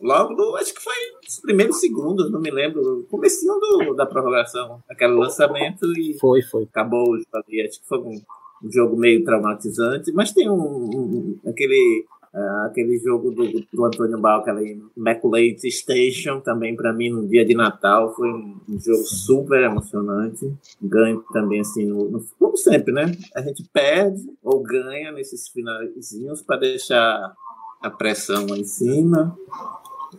[0.00, 0.94] Logo, no, acho que foi
[1.24, 3.06] nos primeiros segundos, não me lembro.
[3.08, 4.82] Comecinho do, da prorrogação.
[4.88, 6.18] Aquele lançamento e.
[6.18, 6.64] Foi, foi.
[6.64, 7.62] Acabou ali.
[7.62, 8.20] Acho que foi um,
[8.64, 10.12] um jogo meio traumatizante.
[10.12, 10.54] Mas tem um.
[10.54, 12.04] um aquele.
[12.32, 17.44] Uh, aquele jogo do, do Antônio Balca ali Immaculate Station, também para mim no dia
[17.44, 20.48] de Natal, foi um, um jogo super emocionante.
[20.80, 23.10] Ganho também, assim, no, no, como sempre, né?
[23.34, 27.34] A gente perde ou ganha nesses finalzinhos para deixar
[27.80, 29.36] a pressão lá em cima.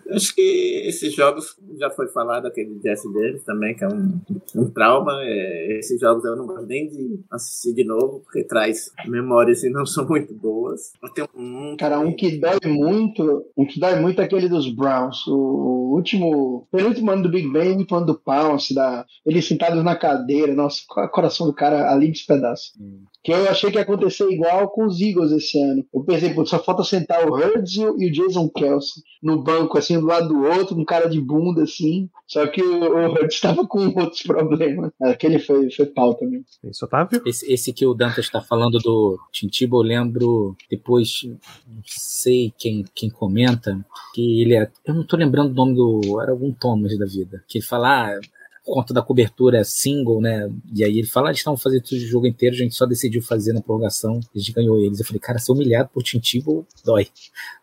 [0.10, 4.20] Acho que esses jogos já foi falado aquele Jesse Davis também, que é um,
[4.56, 5.14] um trauma.
[5.22, 9.70] É, esses jogos eu não gosto nem de assistir de novo, porque traz memórias que
[9.70, 10.94] não são muito boas.
[11.14, 15.26] Tem um, Cara, um que dói muito, um que dói muito é aquele dos Browns.
[15.28, 20.54] O último, penúltimo ano do Big Ben, ano do Pounce, da, eles sentados na cadeira.
[20.54, 22.72] Nossa, o coração do cara ali despedaça.
[22.80, 25.86] Hum que eu achei que ia acontecer igual com os Eagles esse ano.
[25.94, 30.00] Eu pensei, pô, só falta sentar o Hurts e o Jason Kelsey no banco, assim,
[30.00, 32.10] do lado do outro, com cara de bunda, assim.
[32.28, 34.92] Só que o, o Hurts estava com outros problemas.
[35.02, 36.44] Aquele foi, foi pau também.
[36.64, 37.22] Isso, Otávio?
[37.26, 42.84] Esse, esse que o Dantas está falando do Tintibo, eu lembro depois, não sei quem,
[42.96, 43.80] quem comenta,
[44.16, 44.72] que ele é.
[44.86, 46.22] Eu não tô lembrando o nome do.
[46.22, 47.44] Era algum Thomas da vida.
[47.48, 47.92] Que ele fala.
[47.92, 48.20] Ah,
[48.64, 50.50] conta da cobertura single, né?
[50.74, 52.86] E aí ele fala, ah, eles estavam fazendo tudo o jogo inteiro, a gente só
[52.86, 55.00] decidiu fazer na prorrogação, a gente ganhou eles.
[55.00, 57.08] Eu falei, cara, ser humilhado por Tintibo dói.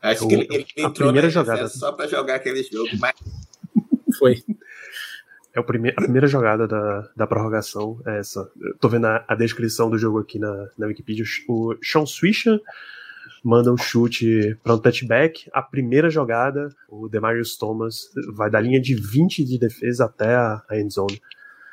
[0.02, 3.14] Acho o, que ele, ele a primeira jogada só para jogar aquele jogo, mas
[4.18, 4.42] foi.
[5.54, 8.50] É o prime a primeira jogada da, da prorrogação é essa.
[8.60, 11.24] Eu tô vendo a, a, descrição do jogo aqui na, na Wikipedia.
[11.48, 12.60] O Sean Swisher
[13.44, 15.48] manda um chute para um touchback.
[15.52, 20.62] A primeira jogada, o Demarius Thomas vai da linha de 20 de defesa até a,
[20.72, 21.20] end zone.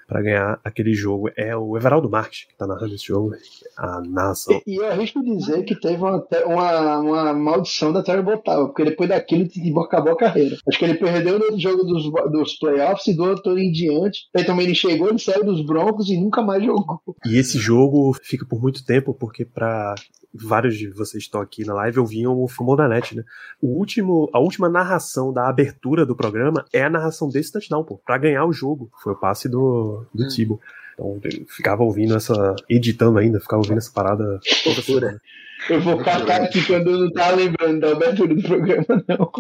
[0.08, 1.30] para ganhar aquele jogo.
[1.36, 3.32] É o Everaldo Marques que está narrando esse jogo,
[3.78, 4.62] a narração.
[4.66, 8.86] E, e eu arrisco dizer que teve uma, uma, uma maldição da Terrible Tower, porque
[8.86, 9.48] depois daquilo
[9.82, 10.58] acabou a carreira.
[10.68, 14.28] Acho que ele perdeu no jogo dos, dos playoffs e do outro em diante.
[14.36, 17.02] Aí também ele chegou, ele saiu dos Broncos e nunca mais jogou.
[17.26, 19.96] E esse jogo fica por muito tempo, porque para
[20.36, 23.24] vários de vocês estão aqui na live ouviam o Fumou da Net, né?
[23.62, 27.98] O último, a última narração da abertura do programa é a narração desse touchdown, pô,
[28.06, 28.90] pra ganhar o jogo.
[29.02, 30.28] Foi o passe do, do hum.
[30.28, 30.60] Tibo.
[30.94, 32.56] Então, eu ficava ouvindo essa.
[32.70, 34.40] editando ainda, ficava ouvindo essa parada
[34.86, 35.22] toda.
[35.70, 39.32] Eu vou catar aqui quando eu não tava lembrando da abertura do programa, não.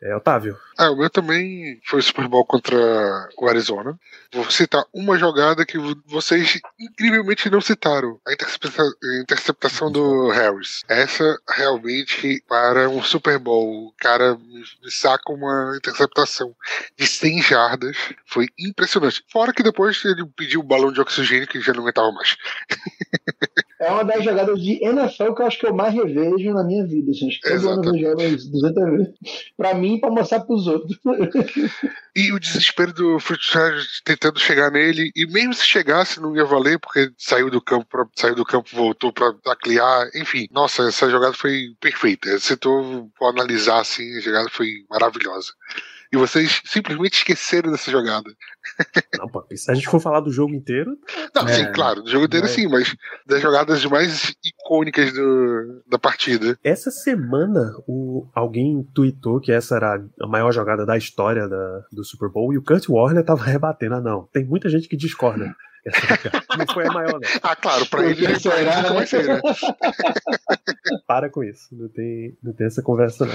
[0.00, 0.56] É, Otávio.
[0.76, 2.76] Ah, o meu também foi o Super Bowl contra
[3.36, 3.98] o Arizona.
[4.32, 8.90] Vou citar uma jogada que vocês incrivelmente não citaram: a interceptação,
[9.22, 10.82] interceptação do Harris.
[10.88, 16.54] Essa realmente, para um Super Bowl, o cara me saca uma interceptação
[16.96, 17.96] de 100 jardas.
[18.24, 19.22] Foi impressionante.
[19.30, 22.36] Fora que depois ele pediu o balão de oxigênio que já não aguentava mais.
[23.80, 26.86] É uma das jogadas de NFL que eu acho que eu mais revejo na minha
[26.86, 27.12] vida.
[27.12, 29.14] Que todo ano eu vejo elas 200 vezes.
[29.56, 30.98] Pra mim e pra mostrar pros outros.
[32.16, 35.10] E o desespero do Fruitchard tentando chegar nele.
[35.14, 38.68] E mesmo se chegasse, não ia valer, porque saiu do campo, pra, saiu do campo
[38.72, 40.10] voltou pra taclear.
[40.14, 42.38] Enfim, nossa, essa jogada foi perfeita.
[42.38, 45.52] Se tu analisar assim, a jogada foi maravilhosa
[46.12, 48.30] e vocês simplesmente esqueceram dessa jogada.
[49.18, 50.96] Não, pô, se a gente for falar do jogo inteiro.
[51.34, 52.48] Não, é, sim, claro, do jogo inteiro é.
[52.48, 52.94] sim, mas
[53.26, 56.58] das jogadas mais icônicas do, da partida.
[56.64, 62.04] Essa semana, o, alguém tweetou que essa era a maior jogada da história da, do
[62.04, 63.96] Super Bowl e o Kurt Warner tava rebatendo.
[63.96, 65.54] Ah, não, tem muita gente que discorda.
[66.58, 67.28] Não foi a maior, não.
[67.42, 69.40] Ah, claro, pra ele, nunca vai ser, né?
[71.06, 73.34] Para com isso, não tem, não tem essa conversa, não.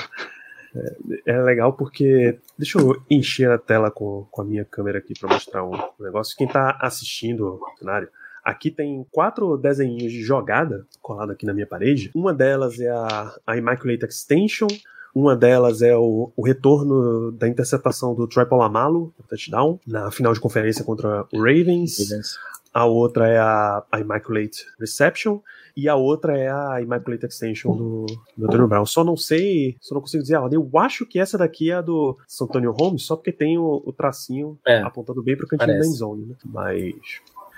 [0.76, 2.40] É, é, legal porque.
[2.58, 6.36] Deixa eu encher a tela com, com a minha câmera aqui para mostrar um negócio.
[6.36, 8.10] Quem está assistindo o cenário.
[8.44, 12.12] Aqui tem quatro desenhos de jogada colado aqui na minha parede.
[12.14, 14.68] Uma delas é a, a Immaculate Extension.
[15.16, 20.42] Uma delas é o, o retorno da interceptação do Triple Amalo, touchdown, na final de
[20.42, 22.00] conferência contra o Ravens.
[22.00, 22.38] Ravens.
[22.74, 25.40] A outra é a, a Immaculate Reception
[25.76, 28.06] e a outra é a Immaculate Extension do,
[28.38, 28.86] do Antonio Brown.
[28.86, 30.60] Só não sei, só não consigo dizer a ordem.
[30.60, 33.92] Eu acho que essa daqui é a do Santonio Holmes, só porque tem o, o
[33.92, 35.90] tracinho é, apontando bem pro cantinho parece.
[35.90, 36.36] da endzone, né?
[36.46, 36.94] Mas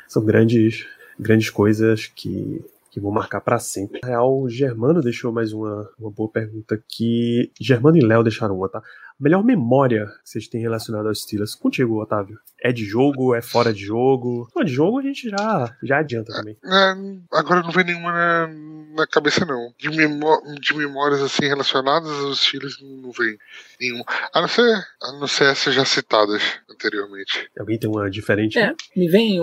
[0.07, 0.85] são grandes,
[1.19, 2.63] grandes coisas que
[2.95, 3.99] que vou marcar para sempre.
[4.01, 8.57] Na real, o Germano deixou mais uma, uma boa pergunta que Germano e Léo deixaram
[8.57, 8.81] uma, tá?
[9.19, 11.55] Melhor memória que vocês têm relacionada aos Steelers?
[11.55, 12.37] Contigo, Otávio.
[12.61, 13.35] É de jogo?
[13.35, 14.49] É fora de jogo?
[14.55, 16.57] Não, de jogo a gente já, já adianta também.
[16.63, 18.47] É, agora não vem nenhuma na,
[18.95, 19.73] na cabeça, não.
[19.77, 23.37] De, memó de memórias assim relacionadas aos Steelers não vem
[23.79, 24.05] nenhuma.
[24.33, 27.49] A não ser, a não ser essas já citadas anteriormente.
[27.59, 28.57] Alguém tem uma diferente?
[28.57, 29.39] É, me vem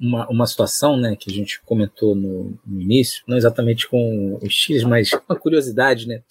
[0.00, 4.62] uma, uma situação, né, que a gente comentou no, no início, não exatamente com os
[4.62, 6.22] Steelers, mas uma curiosidade, né?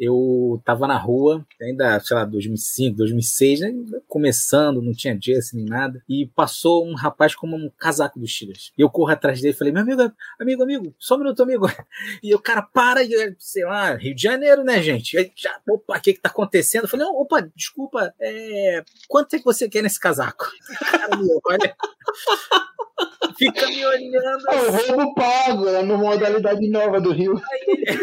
[0.00, 3.72] Eu tava na rua, ainda, sei lá, 2005, 2006, né,
[4.08, 8.72] começando, não tinha Jesse nem nada, e passou um rapaz com um casaco dos Steelers.
[8.78, 11.66] E eu corro atrás dele e falei, meu amigo, amigo, amigo, só um minuto, amigo.
[12.22, 15.18] E o cara para, e, sei lá, Rio de Janeiro, né, gente?
[15.18, 16.84] Aí, já, opa, o que que tá acontecendo?
[16.84, 20.46] Eu falei, opa, desculpa, é, quanto é que você quer nesse casaco?
[20.90, 21.76] Cara me olha.
[23.36, 24.50] Fica me olhando.
[24.50, 27.36] É o roubo pago, é uma modalidade nova do Rio.
[27.36, 27.98] Aí,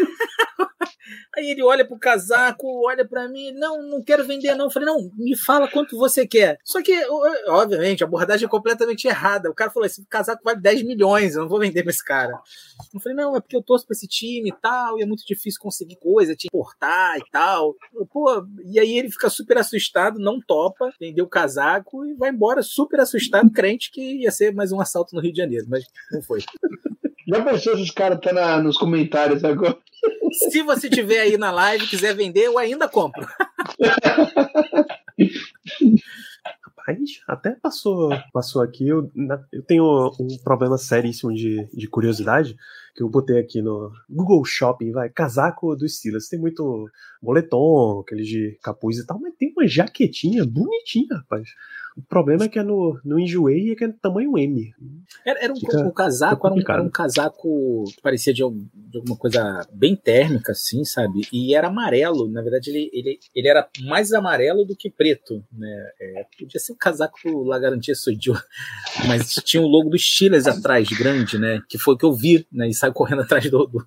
[1.36, 4.66] Aí ele olha pro casaco, olha para mim, não, não quero vender não.
[4.66, 6.58] Eu falei, não, me fala quanto você quer.
[6.64, 6.92] Só que,
[7.46, 9.50] obviamente, a abordagem é completamente errada.
[9.50, 12.38] O cara falou, esse casaco vale 10 milhões, eu não vou vender pra esse cara.
[12.92, 15.24] Eu falei, não, é porque eu torço pra esse time e tal, e é muito
[15.26, 17.74] difícil conseguir coisa, te importar e tal.
[17.94, 22.30] Eu, Pô, e aí ele fica super assustado, não topa, vendeu o casaco e vai
[22.30, 25.84] embora super assustado, crente que ia ser mais um assalto no Rio de Janeiro, mas
[26.10, 26.40] não foi.
[27.28, 29.76] Já pensou se os caras estão tá nos comentários agora?
[30.50, 33.26] Se você tiver aí na live quiser vender, eu ainda compro.
[36.62, 38.88] Rapaz, até passou, passou aqui.
[38.88, 39.10] Eu,
[39.52, 42.56] eu tenho um problema seríssimo de, de curiosidade
[42.94, 46.28] que eu botei aqui no Google Shopping, vai, casaco do Steelers.
[46.28, 46.90] Tem muito
[47.22, 51.48] moletom, aquele de capuz e tal, mas tem uma jaquetinha bonitinha, rapaz.
[51.98, 54.72] O problema é que é no, no enjoei e é que é tamanho M.
[55.26, 59.16] Era, era um, Fica, casaco, era um, era um, casaco que parecia de, de, alguma
[59.16, 61.22] coisa bem térmica, assim, sabe?
[61.32, 62.28] E era amarelo.
[62.30, 65.90] Na verdade, ele, ele, ele era mais amarelo do que preto, né?
[66.00, 68.34] É, podia ser um casaco La Garantia Sudio,
[69.08, 71.60] mas tinha o logo dos Steelers atrás, grande, né?
[71.68, 72.68] Que foi o que eu vi, né?
[72.68, 73.84] E saiu correndo atrás do, do,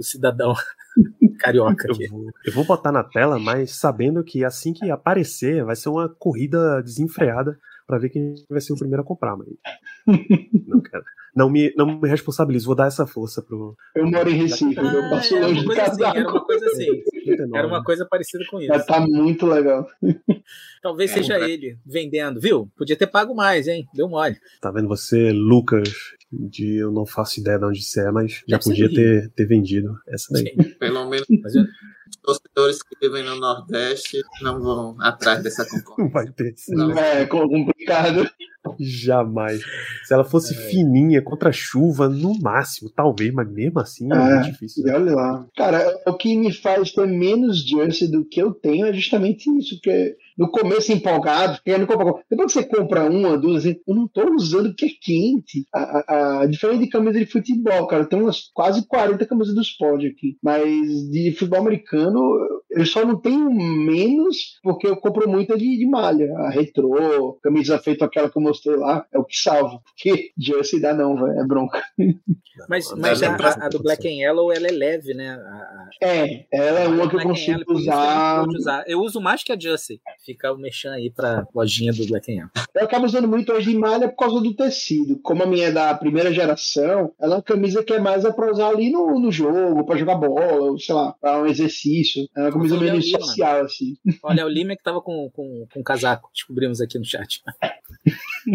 [0.00, 0.54] do cidadão
[1.38, 1.86] carioca.
[1.88, 5.90] Eu vou, eu vou botar na tela, mas sabendo que assim que aparecer, vai ser
[5.90, 9.48] uma corrida desenfreada para ver quem vai ser o primeiro a comprar, mas
[10.66, 11.04] não quero.
[11.34, 13.76] Não me, não me responsabilizo, vou dar essa força pro.
[13.94, 17.02] Eu moro em Recife, ah, eu passo é, longe de assim, Era uma coisa assim.
[17.54, 18.68] Era uma coisa parecida com isso.
[18.68, 19.86] Já tá muito legal.
[20.82, 22.70] Talvez é, seja ele vendendo, viu?
[22.76, 23.86] Podia ter pago mais, hein?
[23.94, 24.36] Deu mole.
[24.60, 25.88] Tá vendo você, Lucas,
[26.32, 29.94] de eu não faço ideia de onde você é, mas já podia ter, ter vendido
[30.08, 30.44] essa daí.
[30.44, 30.74] Sim.
[30.78, 31.26] Pelo menos.
[31.42, 31.64] Mas eu,
[32.22, 36.04] torcedores que vivem no Nordeste não vão atrás dessa concorrência.
[36.04, 36.54] Não vai ter.
[36.68, 36.98] Não.
[36.98, 38.30] É complicado.
[38.78, 39.60] Jamais.
[40.04, 40.56] Se ela fosse é.
[40.56, 44.86] fininha contra chuva, no máximo, talvez, mas mesmo assim é, é muito difícil.
[44.86, 45.46] E olha lá.
[45.56, 49.76] Cara, o que me faz ter menos jersey do que eu tenho é justamente isso,
[49.76, 52.22] porque no começo empolgado, querendo comprar.
[52.30, 55.66] Depois que você compra uma, duas, eu não tô usando porque é quente.
[55.74, 59.70] A, a, a, diferente de camisa de futebol, cara, tem umas quase 40 camisas dos
[59.70, 60.38] pod aqui.
[60.42, 60.64] Mas
[61.10, 62.20] de futebol americano,
[62.70, 66.32] eu só não tenho menos porque eu compro muita de, de malha.
[66.38, 69.80] A retrô, camisa feita aquela que eu mostrei lá, é o que salvo.
[69.84, 71.82] Porque jersey dá não, véio, é bronca.
[72.68, 75.38] Mas, mas a, a, do Black and Yellow, ela é leve, né?
[76.02, 78.46] É, ela é uma que eu consigo usar.
[78.48, 78.84] usar.
[78.86, 80.00] Eu uso mais que a Jersey.
[80.24, 82.50] Fica o mexendo aí pra lojinha do Black and Yellow.
[82.74, 85.18] Eu acabo usando muito hoje de malha por causa do tecido.
[85.22, 88.32] Como a minha é da primeira geração, ela é uma camisa que é mais é
[88.32, 92.28] pra usar ali no, no jogo, pra jogar bola, ou sei lá, pra um exercício.
[92.36, 93.96] É uma camisa menos social, assim.
[94.22, 97.42] Olha, o Lima que tava com, com, com casaco, descobrimos aqui no chat.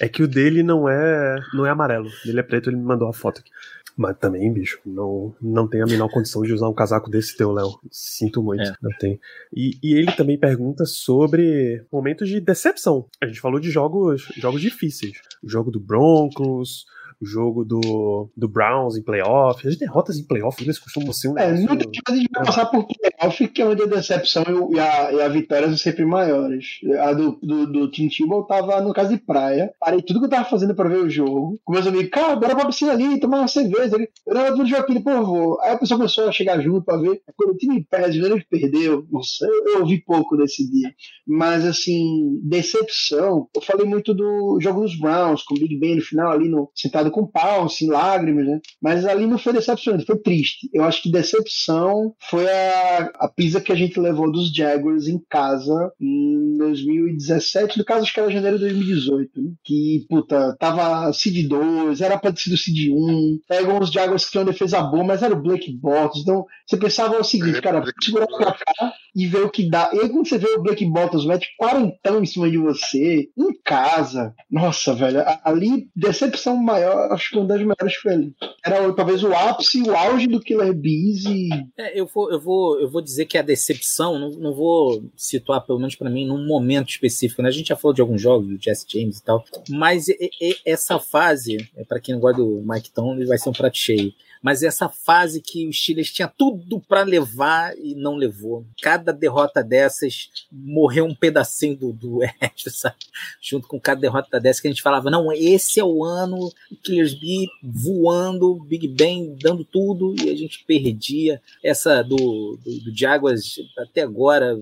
[0.00, 2.08] É que o dele não é não é amarelo.
[2.24, 3.50] Ele é preto, ele me mandou a foto aqui.
[3.96, 7.52] Mas também, bicho, não, não tem a menor condição de usar um casaco desse teu,
[7.52, 7.78] Léo.
[7.90, 8.74] Sinto muito, é.
[8.80, 9.20] não tem.
[9.54, 13.06] E, e ele também pergunta sobre momentos de decepção.
[13.20, 15.20] A gente falou de jogos, jogos difíceis.
[15.42, 16.86] O jogo do Broncos,
[17.22, 19.66] o jogo do, do Browns em playoff.
[19.66, 21.38] As derrotas em playoff eles costumam ser um.
[21.38, 25.12] É, nunca a gente vai passar por playoff, que é onde a decepção e a,
[25.12, 26.80] e a vitória são sempre maiores.
[27.00, 30.30] A do, do, do Tim Tebow tava no caso de praia, parei tudo que eu
[30.30, 31.60] tava fazendo pra ver o jogo.
[31.64, 33.94] Com meus amigos, cara, bora pra piscina ali, tomar uma cerveja.
[33.94, 34.08] Ali.
[34.26, 35.60] Eu tava vendo o Joaquim, pô, vou.
[35.60, 37.22] Aí a pessoa começou a chegar junto pra ver.
[37.36, 39.06] Quando o time perde, ele perdeu.
[39.10, 40.92] Nossa, eu, eu ouvi pouco desse dia.
[41.26, 43.48] Mas, assim, decepção.
[43.54, 46.70] Eu falei muito do jogo dos Browns, com o Big Ben no final ali, no,
[46.74, 48.60] sentado com pau, assim, lágrimas, né?
[48.80, 50.68] Mas ali não foi decepcionante, foi triste.
[50.72, 55.20] Eu acho que decepção foi a, a pizza que a gente levou dos Jaguars em
[55.28, 59.50] casa em 2017, no caso acho que era janeiro de 2018, né?
[59.64, 64.32] que, puta, tava Seed 2, era pra ter sido Seed 1, pegam os Jaguars que
[64.32, 68.26] tinham defesa boa, mas era o Blake Bortles, então você pensava o seguinte, cara, segurar
[68.26, 69.90] pra cá e ver o que dá.
[69.92, 73.62] E aí quando você vê o Blake Bortles mete quarentão em cima de você, em
[73.64, 78.34] casa, nossa, velho, ali decepção maior acho que uma das melhores foi ali.
[78.64, 81.48] Era talvez o ápice, o auge do Killer Bees e.
[81.76, 85.64] É, eu vou, eu vou, eu vou dizer que a decepção, não, não vou situar,
[85.66, 87.42] pelo menos para mim, num momento específico.
[87.42, 87.48] Né?
[87.48, 90.56] A gente já falou de alguns jogos, do Jesse James e tal, mas e, e,
[90.64, 94.12] essa fase, é, para quem não gosta do Mike Tony, vai ser um prato cheio
[94.42, 98.66] mas essa fase que o Steelers tinha tudo para levar e não levou.
[98.82, 102.18] Cada derrota dessas morreu um pedacinho do, do
[102.68, 102.96] sabe?
[103.40, 106.52] Junto com cada derrota dessa que a gente falava, não, esse é o ano,
[106.82, 111.40] Killers B voando, Big Ben dando tudo e a gente perdia.
[111.62, 114.58] Essa do, do, do Jaguars até agora,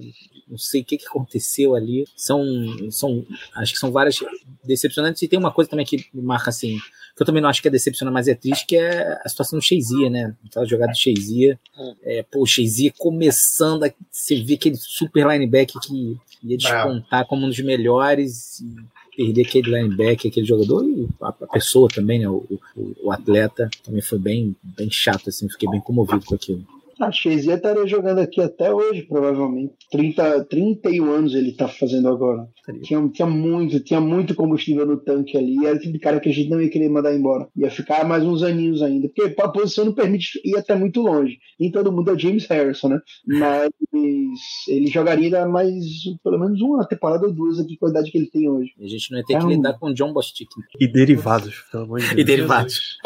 [0.46, 2.04] não sei o que, que aconteceu ali.
[2.14, 2.44] São,
[2.90, 3.24] são,
[3.54, 4.18] acho que são várias
[4.62, 6.78] decepcionantes e tem uma coisa também que marca assim
[7.20, 9.58] que eu também não acho que é decepcionante, mas é triste, que é a situação
[9.58, 10.34] do Cheizia, né?
[10.46, 11.58] Aquela jogada do Cheizia.
[12.02, 17.48] É, pô, Cheizia começando a você vê aquele super linebacker que ia despontar como um
[17.48, 18.74] dos melhores e
[19.16, 22.28] perder aquele linebacker, aquele jogador e a, pessoa também, né?
[22.28, 22.44] O,
[22.76, 26.64] o, o, atleta também foi bem, bem chato, assim, fiquei bem comovido com aquilo.
[27.00, 29.72] A Chezia estaria jogando aqui até hoje, provavelmente.
[29.90, 32.46] 30, 31 anos ele está fazendo agora.
[32.82, 35.64] Tinha, tinha, muito, tinha muito combustível no tanque ali.
[35.64, 37.48] Era o tipo de cara que a gente não ia querer mandar embora.
[37.56, 39.08] Ia ficar mais uns aninhos ainda.
[39.08, 41.38] Porque a posição não permite ir até muito longe.
[41.58, 43.00] Nem todo mundo é James Harrison, né?
[43.26, 43.70] Mas
[44.68, 45.74] ele jogaria mais
[46.22, 48.72] pelo menos uma temporada ou duas aqui com a idade que ele tem hoje.
[48.78, 49.48] A gente não ia ter é que um...
[49.48, 50.48] lidar com John Bostic.
[50.78, 52.20] E derivados, pelo amor de Deus.
[52.20, 52.98] E derivados.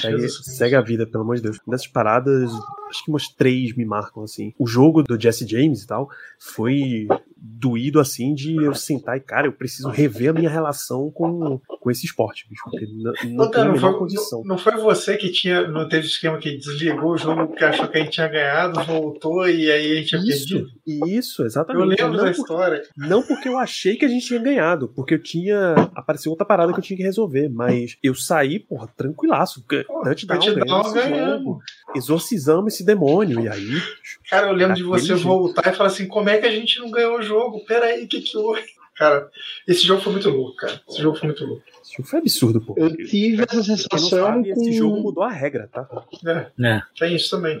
[0.00, 1.58] Segue, segue, a vida, pelo amor de Deus.
[1.66, 2.50] Dessas paradas,
[2.88, 4.52] acho que umas três me marcam, assim.
[4.58, 6.08] O jogo do Jesse James e tal
[6.38, 7.06] foi
[7.40, 11.90] doído, assim, de eu sentar e, cara, eu preciso rever a minha relação com, com
[11.90, 12.62] esse esporte, bicho.
[12.64, 14.42] Porque não, não tem a condição.
[14.44, 17.96] Não, foi você que tinha, não teve esquema que desligou o jogo porque achou que
[17.96, 20.70] a gente tinha ganhado, voltou e aí a gente tinha isso, perdido?
[21.08, 21.82] Isso, exatamente.
[21.82, 22.82] Eu lembro não da história.
[22.96, 25.74] Não porque eu achei que a gente tinha ganhado, porque eu tinha.
[25.94, 29.64] Apareceu outra parada que eu tinha que resolver, mas eu saí, porra, tranquilaço.
[29.66, 31.58] Touchdown, touchdown ganhamos.
[31.94, 33.80] Exorcizamos esse demônio, e aí.
[34.28, 36.90] Cara, eu lembro de você voltar e falar assim: como é que a gente não
[36.90, 37.29] ganhou o jogo?
[37.66, 38.62] Peraí, o que que houve?
[38.96, 39.30] Cara,
[39.66, 40.78] esse jogo foi muito louco, cara.
[40.86, 41.62] Esse jogo foi muito louco.
[41.82, 42.74] Esse jogo foi absurdo, pô.
[42.76, 44.08] Eu tive essa sensação.
[44.10, 44.60] Sabe, com...
[44.60, 45.88] Esse jogo mudou a regra, tá?
[46.26, 46.82] É, é.
[46.98, 47.58] Tem isso também.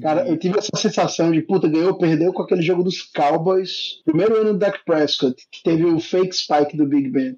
[0.00, 4.02] Cara, eu tive essa sensação de puta, ganhou, perdeu com aquele jogo dos Cowboys.
[4.04, 7.36] Primeiro ano do Dak Prescott, que teve o fake spike do Big Ben.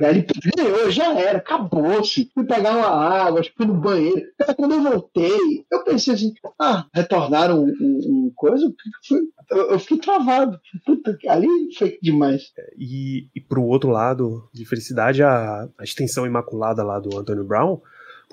[0.00, 0.26] E aí ele
[0.56, 2.30] ganhou, já era, acabou-se.
[2.34, 4.22] Fui pegar uma água, fui no banheiro.
[4.38, 8.72] Cara, quando eu voltei, eu pensei assim, ah, retornaram um, um, um coisa?
[9.50, 10.58] Eu, eu, fiquei travado.
[10.84, 11.48] Puta, ali
[11.78, 12.52] foi demais.
[12.78, 17.80] E, e pro outro lado de felicidade, a, a extensão imaculada lá do Antonio Brown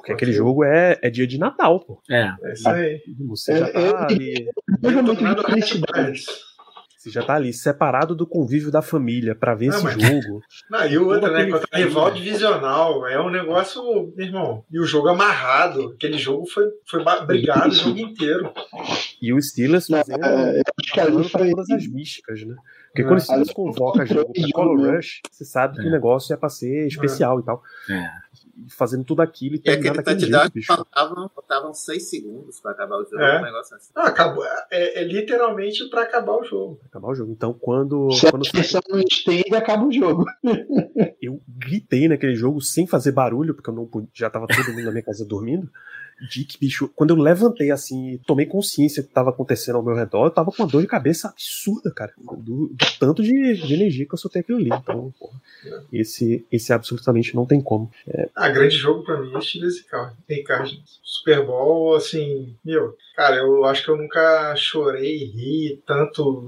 [0.01, 2.01] porque aquele jogo é, é dia de Natal, pô.
[2.09, 2.33] É.
[2.43, 2.99] É isso aí.
[3.27, 4.49] Você já é, tá ali.
[6.97, 10.01] Você já tá ali separado do convívio da família para ver não, esse mas...
[10.01, 10.41] jogo.
[10.71, 11.45] Não, e o outro, né?
[11.51, 13.07] Contra rival divisional.
[13.07, 14.65] É um negócio, meu irmão.
[14.71, 15.93] E o jogo amarrado.
[15.95, 18.51] Aquele jogo foi, foi brigado o jogo inteiro.
[19.21, 20.61] E o Steelers fazendo é,
[21.29, 21.49] foi...
[21.51, 22.55] todas as místicas, né?
[22.87, 26.37] Porque quando o Steelers convoca jogo pra Color Rush, você sabe que o negócio é
[26.37, 27.61] pra ser especial e tal.
[27.87, 28.31] É
[28.69, 30.67] fazendo tudo aquilo e terminando aquele jeito, bicho.
[30.67, 33.39] Faltavam, faltavam seis segundos para acabar o jogo, é.
[33.39, 33.91] um negócio assim.
[33.95, 36.79] Ah, acabou, é, é literalmente para acabar o jogo.
[36.85, 37.31] Acabar o jogo.
[37.31, 38.11] Então, quando...
[38.11, 40.25] Se quando a pressão não estende, acaba o jogo.
[41.21, 44.91] eu gritei naquele jogo sem fazer barulho, porque eu não já tava todo mundo na
[44.91, 45.69] minha casa dormindo.
[46.29, 50.25] Dick, bicho, quando eu levantei assim, tomei consciência do que estava acontecendo ao meu redor,
[50.25, 52.13] eu tava com uma dor de cabeça absurda, cara.
[52.17, 54.69] Do, do tanto de, de, energia que eu soltei aquilo ali.
[54.69, 55.39] Então, porra,
[55.91, 57.91] esse, esse absolutamente não tem como.
[58.07, 58.29] É...
[58.35, 59.77] Ah, grande jogo pra mim é Steelers
[60.29, 60.99] e Cardinals.
[61.03, 66.47] Super Bowl, assim, meu, cara, eu acho que eu nunca chorei e ri tanto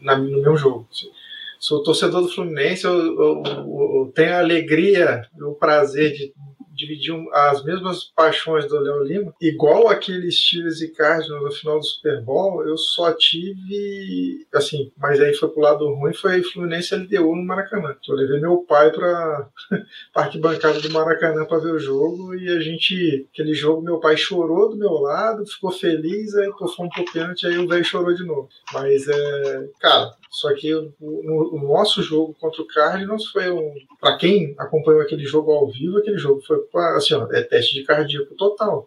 [0.00, 0.86] na, no meu jogo.
[0.90, 1.10] Assim
[1.58, 6.32] sou torcedor do Fluminense, eu, eu, eu, tenho a alegria, o prazer de
[6.76, 11.84] dividiam as mesmas paixões do Léo Lima, igual aqueles Steelers e Cardinals no final do
[11.84, 17.34] Super Bowl, eu só tive, assim, mas aí foi pro lado ruim, foi Fluminense LDU
[17.34, 17.96] no Maracanã.
[18.06, 19.48] Eu levei meu pai pra
[20.12, 24.16] parque bancada do Maracanã para ver o jogo e a gente, aquele jogo, meu pai
[24.16, 28.14] chorou do meu lado, ficou feliz, aí pô, fomos pro pênalti, aí o velho chorou
[28.14, 28.48] de novo.
[28.72, 33.72] Mas, é, cara, só que o, o, o, nosso jogo contra o Cardinals foi um.
[34.00, 36.58] Para quem acompanhou aquele jogo ao vivo, aquele jogo foi
[36.96, 38.86] assim, ó, é teste de cardíaco total.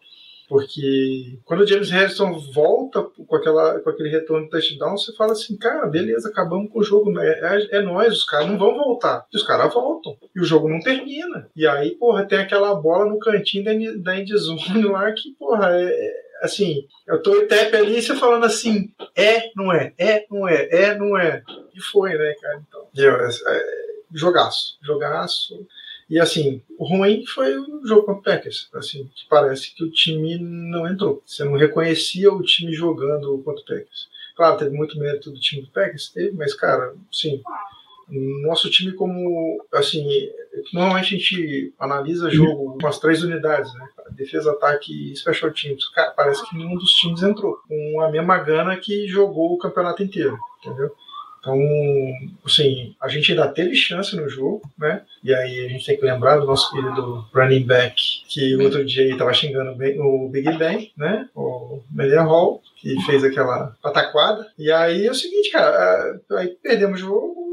[0.49, 5.33] Porque quando o James Harrison volta com, aquela, com aquele retorno de touchdown, você fala
[5.33, 7.23] assim, cara, beleza, acabamos com o jogo, né?
[7.23, 9.27] é, é nós, os caras não vão voltar.
[9.31, 10.17] E os caras voltam.
[10.35, 11.47] E o jogo não termina.
[11.55, 15.85] E aí, porra, tem aquela bola no cantinho da, da endzone lá que, porra, é,
[15.85, 20.67] é assim, eu tô tap ali você falando assim, é, não é, é, não é,
[20.71, 21.43] é, não é.
[21.75, 22.61] E foi, né, cara?
[22.67, 23.63] Então, eu, é, é,
[24.13, 25.67] jogaço, jogaço.
[26.09, 28.69] E assim, o ruim foi o jogo contra o Packers.
[28.73, 31.21] Assim, parece que o time não entrou.
[31.25, 34.09] Você não reconhecia o time jogando contra o Packers.
[34.35, 37.41] Claro, teve muito mérito do time do Packers, teve, mas, cara, sim,
[38.41, 40.07] nosso time como assim
[40.73, 45.87] normalmente a gente analisa jogo com as três unidades né defesa ataque e special teams
[45.89, 50.01] Cara, parece que nenhum dos times entrou com a mesma gana que jogou o campeonato
[50.01, 50.91] inteiro entendeu
[51.39, 51.57] então,
[52.45, 55.01] assim, a gente ainda teve chance no jogo, né?
[55.23, 57.95] E aí a gente tem que lembrar do nosso querido running back,
[58.27, 61.27] que outro dia estava xingando o Big Ben, né?
[61.33, 64.47] O Melia Hall, que fez aquela pataquada.
[64.57, 67.48] E aí é o seguinte, cara, aí perdemos o jogo,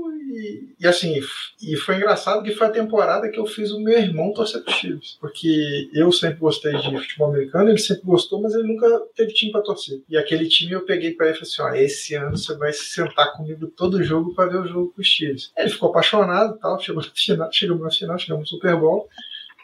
[0.78, 1.20] e, assim,
[1.62, 4.72] e foi engraçado que foi a temporada que eu fiz o meu irmão torcer pro
[4.72, 5.16] Chiefs.
[5.20, 9.52] Porque eu sempre gostei de futebol americano, ele sempre gostou, mas ele nunca teve time
[9.52, 10.00] pra torcer.
[10.08, 12.72] E aquele time eu peguei pra ele e falei assim: ó, esse ano você vai
[12.72, 15.52] se sentar comigo todo jogo pra ver o jogo com os Chiefs.
[15.56, 19.08] Ele ficou apaixonado tal, chegou na final, chegou na final, chegamos no Super Bowl.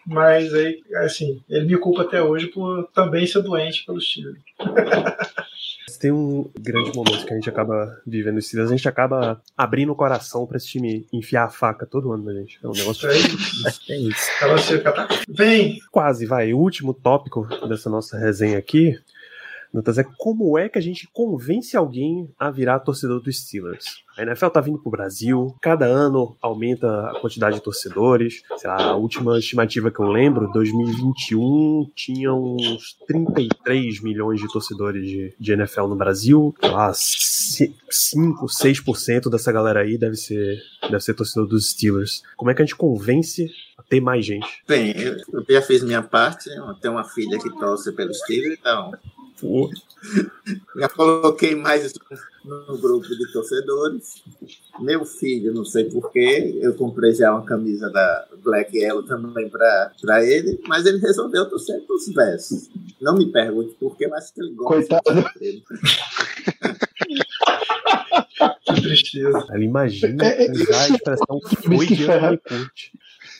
[0.04, 4.42] Mas aí, assim, ele me culpa até hoje por também ser doente pelos Chiefs.
[5.98, 9.96] tem um grande momento que a gente acaba vivendo esse a gente acaba abrindo o
[9.96, 12.58] coração pra esse time enfiar a faca todo ano, né, gente?
[12.62, 13.08] É um negócio.
[13.08, 13.92] É isso.
[13.92, 14.30] É isso.
[15.28, 15.78] Vem!
[15.90, 16.52] Quase, vai.
[16.52, 18.98] O último tópico dessa nossa resenha aqui
[19.72, 24.02] Dantas, é como é que a gente convence alguém a virar torcedor dos Steelers?
[24.18, 28.42] A NFL tá vindo pro Brasil, cada ano aumenta a quantidade de torcedores.
[28.58, 35.06] Sei lá, a última estimativa que eu lembro, 2021 tinha uns 33 milhões de torcedores
[35.06, 36.54] de, de NFL no Brasil.
[36.60, 42.22] Sei lá, 5, 6% dessa galera aí deve ser, deve ser torcedor dos Steelers.
[42.36, 44.62] Como é que a gente convence a ter mais gente?
[44.68, 48.92] Bem, eu já fiz minha parte, eu tenho uma filha que torce pelos Steelers, então
[49.42, 49.74] Porra.
[50.76, 51.92] Já coloquei mais
[52.44, 54.22] no grupo de torcedores.
[54.78, 60.24] Meu filho, não sei porquê, eu comprei já uma camisa da Black Yellow também para
[60.24, 62.70] ele, mas ele resolveu torcer os versos.
[63.00, 65.00] Não me pergunte porquê, mas que ele gosta.
[65.02, 65.24] Coitado.
[68.64, 69.46] que tristeza.
[69.50, 72.06] Ela imagina é, é, usar a expressão foi de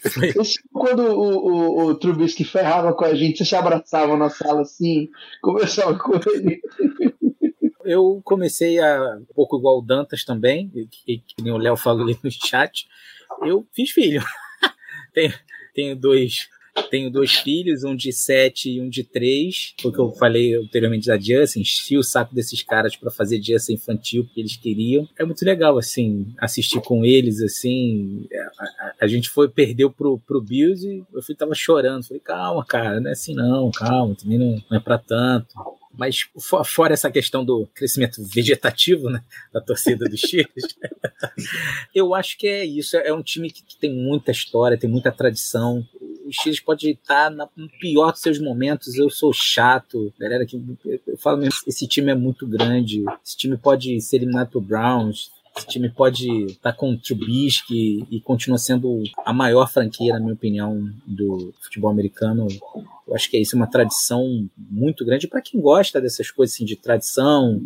[0.03, 0.39] Curte.
[0.39, 4.63] Esse, quando o, o, o Trubisky ferrava com a gente, você se abraçava na sala
[4.63, 5.09] assim,
[5.41, 6.61] conversava com ele.
[7.85, 12.03] Eu comecei a um pouco igual o Dantas também, que, que nem o Léo falou
[12.03, 12.87] ali no chat.
[13.43, 14.23] Eu fiz filho.
[15.13, 15.33] tenho,
[15.75, 16.49] tenho dois
[16.91, 19.75] tenho dois filhos, um de sete e um de três.
[19.81, 21.61] Foi o que eu falei anteriormente da Justin.
[21.61, 25.09] Enchi o saco desses caras para fazer Justin infantil, porque eles queriam.
[25.19, 28.27] É muito legal, assim, assistir com eles, assim.
[28.59, 32.07] A, a, a gente foi, perdeu pro, pro Bills e eu fui, tava chorando.
[32.07, 35.55] Falei, calma, cara, não é assim não, calma, também não, não é pra tanto.
[35.95, 36.27] Mas
[36.65, 39.23] fora essa questão do crescimento vegetativo né,
[39.53, 40.75] da torcida dos Chiefs,
[41.95, 42.97] eu acho que é isso.
[42.97, 45.87] É um time que tem muita história, tem muita tradição.
[46.25, 47.49] O Chiefs pode estar no
[47.81, 48.95] pior dos seus momentos.
[48.95, 50.47] Eu sou chato, galera.
[50.47, 50.57] Que
[51.07, 53.05] eu falo mesmo, esse time é muito grande.
[53.25, 55.31] Esse time pode ser eliminado pro Browns.
[55.57, 60.33] Esse time pode estar com o Trubisky e continua sendo a maior franquia, na minha
[60.33, 62.49] opinião, do futebol americano
[63.07, 66.55] eu acho que é isso, é uma tradição muito grande para quem gosta dessas coisas
[66.55, 67.61] assim, de tradição.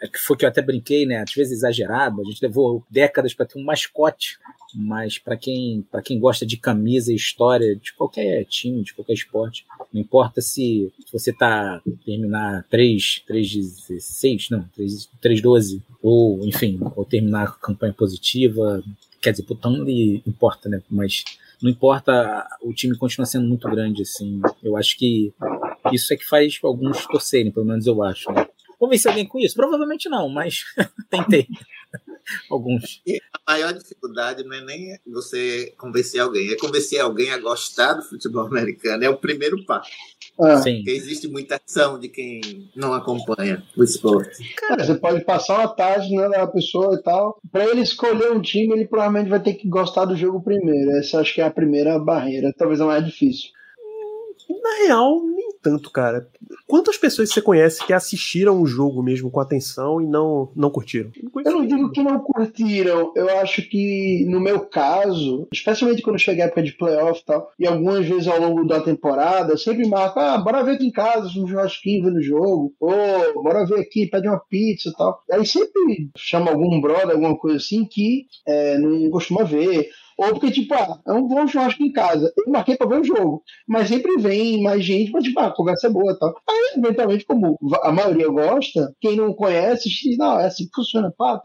[0.00, 1.22] É que foi que eu até brinquei, né?
[1.22, 2.20] Às vezes exagerado.
[2.20, 4.38] A gente levou décadas para ter um mascote,
[4.74, 9.66] mas para quem quem gosta de camisa e história de qualquer time, de qualquer esporte,
[9.92, 17.04] não importa se, você tá terminar 3 3 não, 3 3 12 ou enfim, ou
[17.04, 18.82] terminar com campanha positiva,
[19.20, 20.80] quer dizer, por tanto importa, né?
[20.88, 21.24] Mas
[21.62, 24.40] não importa, o time continua sendo muito grande, assim.
[24.62, 25.32] Eu acho que
[25.92, 28.30] isso é que faz alguns torcerem, pelo menos eu acho.
[28.32, 28.46] Né?
[29.08, 29.54] Alguém com isso?
[29.54, 30.64] Provavelmente não, mas
[31.08, 31.46] tentei.
[32.50, 33.02] Alguns.
[33.06, 37.94] E a maior dificuldade não é nem você convencer alguém, é convencer alguém a gostar
[37.94, 39.04] do futebol americano.
[39.04, 39.90] É o primeiro passo.
[40.40, 40.58] Ah.
[40.58, 40.76] Sim.
[40.76, 44.54] Porque existe muita ação de quem não acompanha o esporte.
[44.56, 47.40] Cara, você pode passar uma tarde né, na pessoa e tal.
[47.50, 50.90] Para ele escolher um time, ele provavelmente vai ter que gostar do jogo primeiro.
[50.98, 53.50] Essa acho que é a primeira barreira, talvez a mais difícil.
[54.48, 56.28] Na real, nem tanto, cara.
[56.66, 61.10] Quantas pessoas você conhece que assistiram o jogo mesmo com atenção e não, não curtiram?
[61.22, 63.12] Não eu não digo que não curtiram.
[63.14, 67.50] Eu acho que, no meu caso, especialmente quando chega a época de playoff e tal,
[67.58, 70.92] e algumas vezes ao longo da temporada, eu sempre marco, ah, bora ver aqui em
[70.92, 75.20] casa, um churrasquinho vendo o jogo, ou bora ver aqui, pede uma pizza e tal.
[75.30, 80.50] Aí sempre chama algum brother, alguma coisa assim, que é, não costuma ver ou porque,
[80.50, 82.32] tipo, ah, é um bom churrasco em casa.
[82.36, 83.42] Eu marquei pra ver o jogo.
[83.68, 86.34] Mas sempre vem mais gente pra, tipo, ah, a conversa é boa e tal.
[86.48, 91.12] Aí, eventualmente, como a maioria gosta, quem não conhece, diz, não, é assim que funciona.
[91.16, 91.40] Pá,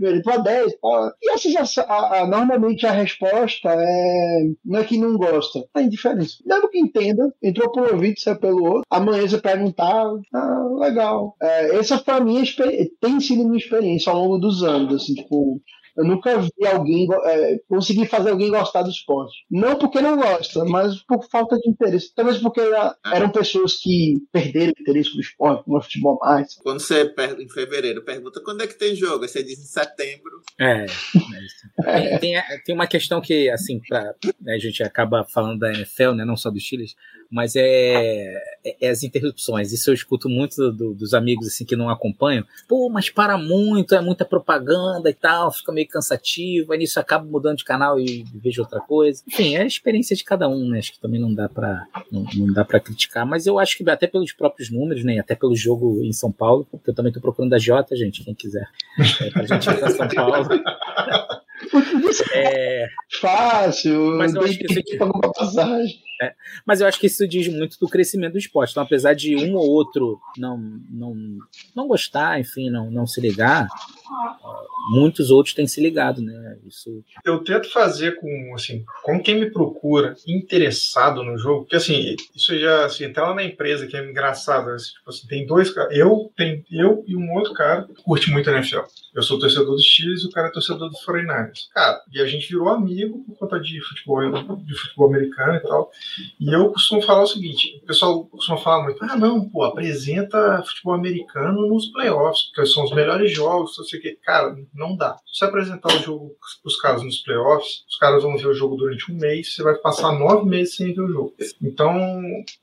[0.00, 1.12] ele pra 10, pá.
[1.22, 4.42] E essa já, a, a, normalmente a resposta é.
[4.64, 6.36] Não é que não gosta, é indiferença.
[6.44, 8.82] Mesmo que entenda, entrou por um ouvido, saiu pelo outro.
[8.90, 11.36] Amanhã você perguntar, ah, legal.
[11.40, 15.14] É, essa foi a minha experiência, tem sido minha experiência ao longo dos anos, assim,
[15.14, 15.60] tipo,
[15.98, 19.44] eu nunca vi alguém é, conseguir fazer alguém gostar do esporte.
[19.50, 22.14] Não porque não gosta, mas por falta de interesse.
[22.14, 26.54] Talvez porque era, eram pessoas que perderam o interesse do esporte, no futebol mais.
[26.62, 30.40] Quando você, em fevereiro, pergunta quando é que tem jogo, aí você diz em setembro.
[30.60, 30.86] É.
[31.84, 32.18] é.
[32.18, 36.12] Tem, tem, tem, uma questão que, assim, pra, né, a gente acaba falando da NFL,
[36.12, 36.94] né, não só dos Chiles,
[37.30, 38.32] mas é,
[38.64, 39.72] é, é, as interrupções.
[39.72, 42.44] Isso eu escuto muito do, do, dos amigos assim que não acompanham.
[42.66, 46.72] Pô, mas para muito, é muita propaganda e tal, fica meio cansativo.
[46.72, 49.22] Aí nisso acaba mudando de canal e vejo outra coisa.
[49.26, 50.78] Enfim, é a experiência de cada um, né?
[50.78, 53.88] Acho que também não dá para não, não, dá para criticar, mas eu acho que
[53.88, 55.18] até pelos próprios números, né?
[55.18, 58.34] Até pelo jogo em São Paulo, porque eu também tô procurando a Jota, gente, quem
[58.34, 58.68] quiser.
[59.20, 60.48] É, pra gente ir pra São Paulo.
[62.32, 62.86] É...
[63.20, 64.96] Fácil, mas eu acho que isso aqui...
[65.36, 66.00] passagem.
[66.20, 66.34] É,
[66.66, 68.72] mas eu acho que isso diz muito do crescimento do esporte.
[68.72, 70.58] Então, apesar de um ou outro não,
[70.90, 71.14] não,
[71.74, 73.68] não gostar, enfim, não, não se ligar,
[74.90, 76.58] muitos outros têm se ligado, né?
[76.66, 77.04] Isso...
[77.24, 82.58] Eu tento fazer com, assim, com quem me procura interessado no jogo, porque assim, isso
[82.58, 86.32] já, assim, até lá na empresa que é engraçado, assim, tipo assim, tem dois eu,
[86.36, 88.80] tem, eu e um outro cara que curte muito a NFL.
[89.14, 91.68] Eu sou torcedor dos Chiefs e o cara é torcedor dos 49ers.
[91.74, 94.20] Cara, e a gente virou amigo por conta de futebol,
[94.58, 95.90] de futebol americano e tal.
[96.40, 100.62] E eu costumo falar o seguinte: o pessoal costuma falar muito, ah, não, pô, apresenta
[100.66, 104.18] futebol americano nos playoffs, porque são os melhores jogos, não sei o quê.
[104.24, 105.16] Cara, não dá.
[105.26, 108.54] Se você apresentar o jogo para os caras nos playoffs, os caras vão ver o
[108.54, 111.34] jogo durante um mês, você vai passar nove meses sem ver o jogo.
[111.62, 111.96] Então,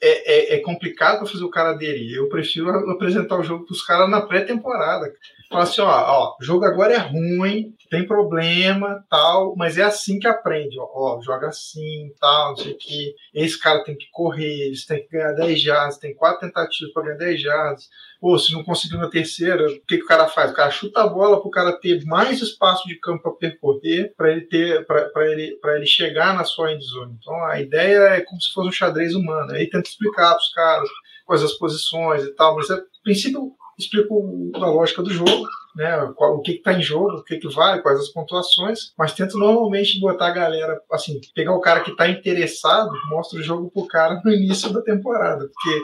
[0.01, 2.15] é, é, é complicado fazer o cara aderir.
[2.15, 5.11] Eu prefiro apresentar o jogo para os caras na pré-temporada.
[5.49, 10.19] Falar assim, ó, ó, o jogo agora é ruim, tem problema, tal, mas é assim
[10.19, 13.15] que aprende, ó, ó joga assim, tal, não sei o que.
[13.33, 17.03] Esse cara tem que correr, eles têm que ganhar 10 jardas, tem quatro tentativas para
[17.03, 17.89] ganhar 10 jardas.
[18.19, 20.51] Pô, se não conseguir na terceira, o que, que o cara faz?
[20.51, 24.31] O cara chuta a bola pro cara ter mais espaço de campo para percorrer para
[24.31, 27.17] ele ter para ele para ele chegar na sua endzone.
[27.19, 29.51] Então a ideia é como se fosse um xadrez humano.
[29.51, 30.89] Aí tenta explicar para os caras
[31.25, 35.97] quais as posições e tal, mas a princípio explico a lógica do jogo, né?
[35.97, 39.99] o que está em jogo, o que, que vale, quais as pontuações, mas tento normalmente
[39.99, 44.21] botar a galera, assim, pegar o cara que está interessado, mostra o jogo pro cara
[44.23, 45.81] no início da temporada, porque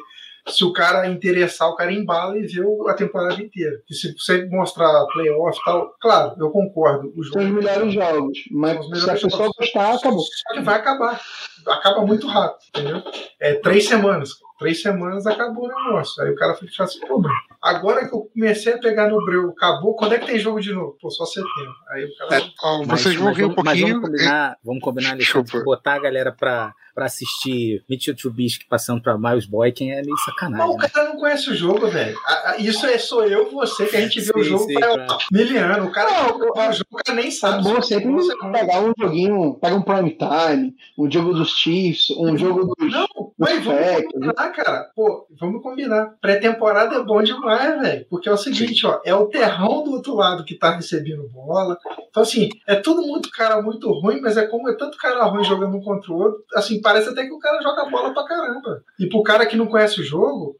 [0.47, 3.81] se o cara interessar, o cara embala e vê a temporada inteira.
[3.89, 7.13] E se você mostrar playoff e tal, claro, eu concordo.
[7.15, 10.21] O jogo, São os melhores jogos, mas se a pessoa gostar, acabou.
[10.21, 11.21] Só que vai acabar.
[11.67, 13.03] Acaba muito rápido, entendeu?
[13.39, 14.31] É três semanas.
[14.61, 16.21] Três semanas acabou o negócio.
[16.21, 19.49] Aí o cara fica assim, pô, mano, agora que eu comecei a pegar no breu,
[19.49, 20.95] acabou, quando é que tem jogo de novo?
[21.01, 21.73] Pô, só setembro.
[21.89, 22.41] Aí o cara.
[22.43, 23.65] É, ó, vocês vão ver um pouquinho.
[23.65, 29.01] Mas vamos combinar, vamos combinar Alexandre, botar a galera pra, pra assistir Mitchell Trubisky passando
[29.01, 30.67] pra Miles Boykin é meio sacanagem.
[30.67, 30.89] Mas o né?
[30.89, 32.15] cara não conhece o jogo, velho.
[32.59, 34.87] Isso é só eu e você que a gente vê sim, o jogo sim, pra
[34.87, 35.17] claro.
[35.31, 35.85] miliano.
[35.87, 37.67] O cara não, o, o jogo o cara nem sabe.
[37.67, 38.11] É bom sempre
[38.51, 42.91] pegar um joguinho, pega um prime time, um jogo dos Chiefs, um jogo dos.
[42.91, 43.07] Não,
[43.41, 44.91] mas vamos combinar, cara.
[44.95, 46.13] Pô, vamos combinar.
[46.21, 48.05] Pré-temporada é bom demais, velho.
[48.07, 51.75] Porque é o seguinte, ó, é o terrão do outro lado que tá recebendo bola.
[52.07, 55.43] Então, assim, é todo muito cara muito ruim, mas é como é tanto cara ruim
[55.43, 56.43] jogando um contra o outro.
[56.53, 58.83] Assim, parece até que o cara joga bola pra caramba.
[58.99, 60.55] E pro cara que não conhece o jogo,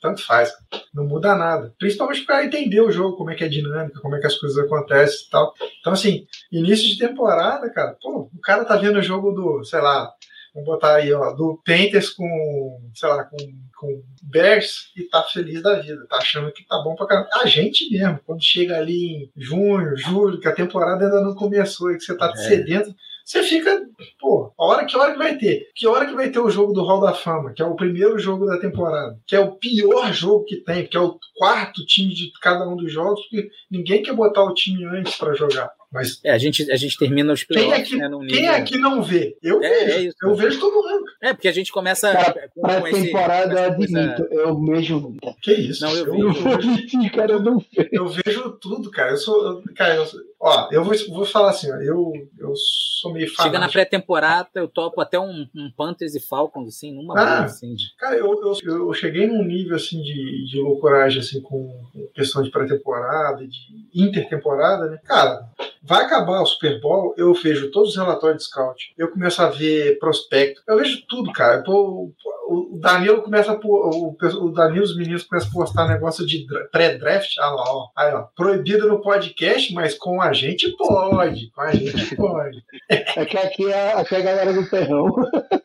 [0.00, 0.50] tanto faz.
[0.94, 1.74] Não muda nada.
[1.78, 4.36] Principalmente para entender o jogo, como é que é a dinâmica, como é que as
[4.38, 5.52] coisas acontecem e tal.
[5.80, 9.80] Então, assim, início de temporada, cara, pô, o cara tá vendo o jogo do, sei
[9.80, 10.10] lá,
[10.58, 13.36] vamos botar aí, ó, do Panthers com, sei lá, com,
[13.76, 17.28] com Bears e tá feliz da vida, tá achando que tá bom pra caramba.
[17.42, 21.90] A gente mesmo, quando chega ali em junho, julho, que a temporada ainda não começou
[21.90, 22.36] e que você tá é.
[22.36, 22.94] sedento,
[23.24, 23.82] você fica,
[24.18, 25.68] pô, a hora que hora que vai ter?
[25.74, 28.18] Que hora que vai ter o jogo do Hall da Fama, que é o primeiro
[28.18, 32.14] jogo da temporada, que é o pior jogo que tem, que é o quarto time
[32.14, 35.70] de cada um dos jogos, porque ninguém quer botar o time antes para jogar.
[35.90, 38.78] Mas é, a gente a gente termina os playoffs, quem, é que, né, quem aqui
[38.78, 39.36] não vê?
[39.42, 40.08] Eu é, vejo.
[40.08, 41.04] É eu vejo todo mundo.
[41.22, 44.42] É, porque a gente começa cara, com, pra com temporada esse, admito, coisa...
[44.42, 45.82] eu vejo Que isso?
[45.82, 47.88] Não, eu, eu, eu, vejo, cara, eu não vejo.
[47.90, 49.12] Eu vejo tudo, cara.
[49.12, 50.06] Eu sou, cara, eu,
[50.38, 52.52] ó, eu vou, vou falar assim, ó, eu eu
[53.00, 53.42] sou meio fanático.
[53.44, 57.44] Chega na pré-temporada, eu topo até um, um Panthers e Falcons assim, numa ah, boa,
[57.44, 57.74] assim.
[57.74, 57.94] De...
[57.96, 61.82] Cara, eu, eu, eu cheguei num nível assim de, de loucuragem assim com
[62.14, 63.58] questão de pré-temporada, de
[63.94, 64.98] intertemporada, né?
[65.04, 65.48] Cara,
[65.82, 69.48] vai acabar o Super Bowl, eu vejo todos os relatórios de scout, eu começo a
[69.48, 71.62] ver prospecto, eu vejo tudo, cara.
[71.62, 72.12] Pô,
[72.48, 77.36] o Danilo começa a o, o Danilo, os meninos começam a postar negócio de pré-draft,
[77.38, 81.72] ah lá, ó, aí, ó, proibido no podcast, mas com a gente pode, com a
[81.72, 82.64] gente pode.
[82.88, 85.08] É que aqui é, aqui é a galera do terrão.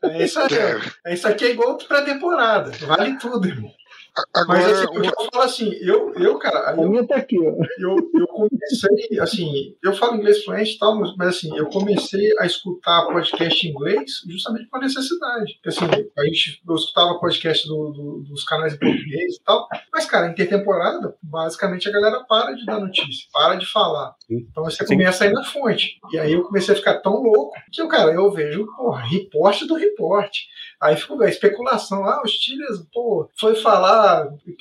[0.03, 0.48] É isso aí,
[1.06, 3.72] é isso aqui é igual pré-temporada, vale tudo, irmão.
[4.35, 6.69] Agora, Mas assim, eu, eu falo assim, eu, eu cara.
[6.69, 7.52] A minha tá aqui, ó.
[7.80, 12.45] Eu, eu comecei, assim, eu falo inglês fluente e tal, mas assim, eu comecei a
[12.45, 15.60] escutar podcast em inglês justamente por necessidade.
[15.65, 15.85] Assim,
[16.15, 19.68] a gente, eu escutava podcast do, do, dos canais em português e tal.
[19.91, 24.14] Mas, cara, intertemporada, basicamente a galera para de dar notícia, para de falar.
[24.30, 24.95] Então você Sim.
[24.95, 25.99] começa a ir na fonte.
[26.11, 29.65] E aí eu comecei a ficar tão louco que, eu, cara, eu vejo, porra, reporte
[29.65, 30.48] do reporte.
[30.84, 32.03] Aí ficou a especulação.
[32.03, 34.03] Ah, os Steelers, pô, foi falar.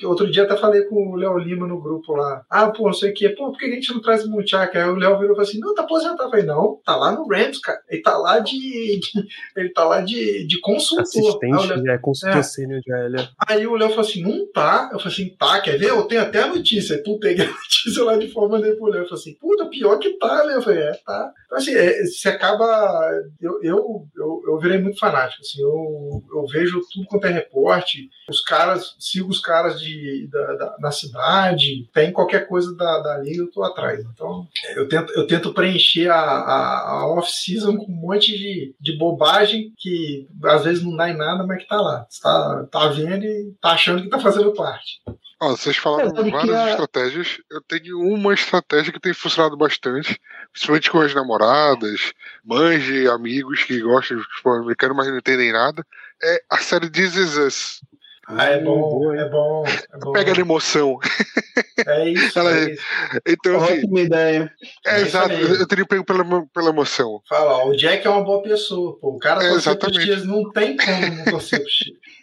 [0.05, 2.45] Outro dia até falei com o Léo Lima no grupo lá.
[2.49, 3.29] Ah, pô, não sei o quê.
[3.29, 4.77] Pô, por que a gente não traz o Munchak?
[4.77, 6.23] Aí o Léo virou e falou assim: não, tá aposentado.
[6.23, 7.79] Eu falei, não, tá lá no Rams, cara.
[7.89, 8.99] Ele tá lá de.
[8.99, 11.03] de ele tá lá de, de consultor.
[11.03, 12.43] Assistente, Léo, é consultor é.
[12.43, 13.27] sênior de AL.
[13.47, 14.89] Aí o Léo falou assim: não tá.
[14.91, 15.89] Eu falei assim: tá, quer ver?
[15.89, 16.95] Eu tenho até a notícia.
[16.95, 19.01] Aí, tu peguei a notícia lá de forma de pro Léo.
[19.01, 20.55] Eu falei assim: puta, pior que tá, né?
[20.55, 21.31] Eu falei: é, tá.
[21.45, 23.11] Então, assim, é, você acaba.
[23.41, 25.41] Eu, eu, eu, eu virei muito fanático.
[25.41, 28.09] Assim, eu, eu vejo tudo quanto é reporte.
[28.29, 33.17] Os caras, sigo os caras de, da, da, da cidade, tem qualquer coisa da, da
[33.17, 33.99] liga, eu tô atrás.
[33.99, 38.97] Então, eu tento, eu tento preencher a, a, a off-season com um monte de, de
[38.97, 42.05] bobagem que às vezes não dá em nada, mas que tá lá.
[42.09, 45.01] Você tá, tá vendo e tá achando que tá fazendo parte.
[45.43, 46.69] Ó, vocês falaram é, várias a...
[46.69, 47.37] estratégias.
[47.51, 50.17] Eu tenho uma estratégia que tem funcionado bastante,
[50.53, 52.13] principalmente com as namoradas,
[52.45, 55.85] mães de amigos que gostam de futebol americano, mas não entendem nada.
[56.23, 57.81] É a série This Is Us.
[58.27, 60.13] Ah, é bom, é bom, é bom.
[60.13, 60.97] Pega a emoção.
[61.85, 62.39] É isso.
[62.39, 62.83] Ela, é isso.
[63.27, 64.53] Então, assim, Ótima ideia.
[64.85, 67.21] É, é exato, eu teria pego pela, pela emoção.
[67.27, 69.15] Fala, ó, o Jack é uma boa pessoa, pô.
[69.15, 70.25] O cara é, exatamente.
[70.25, 71.69] não tem como não torcer pro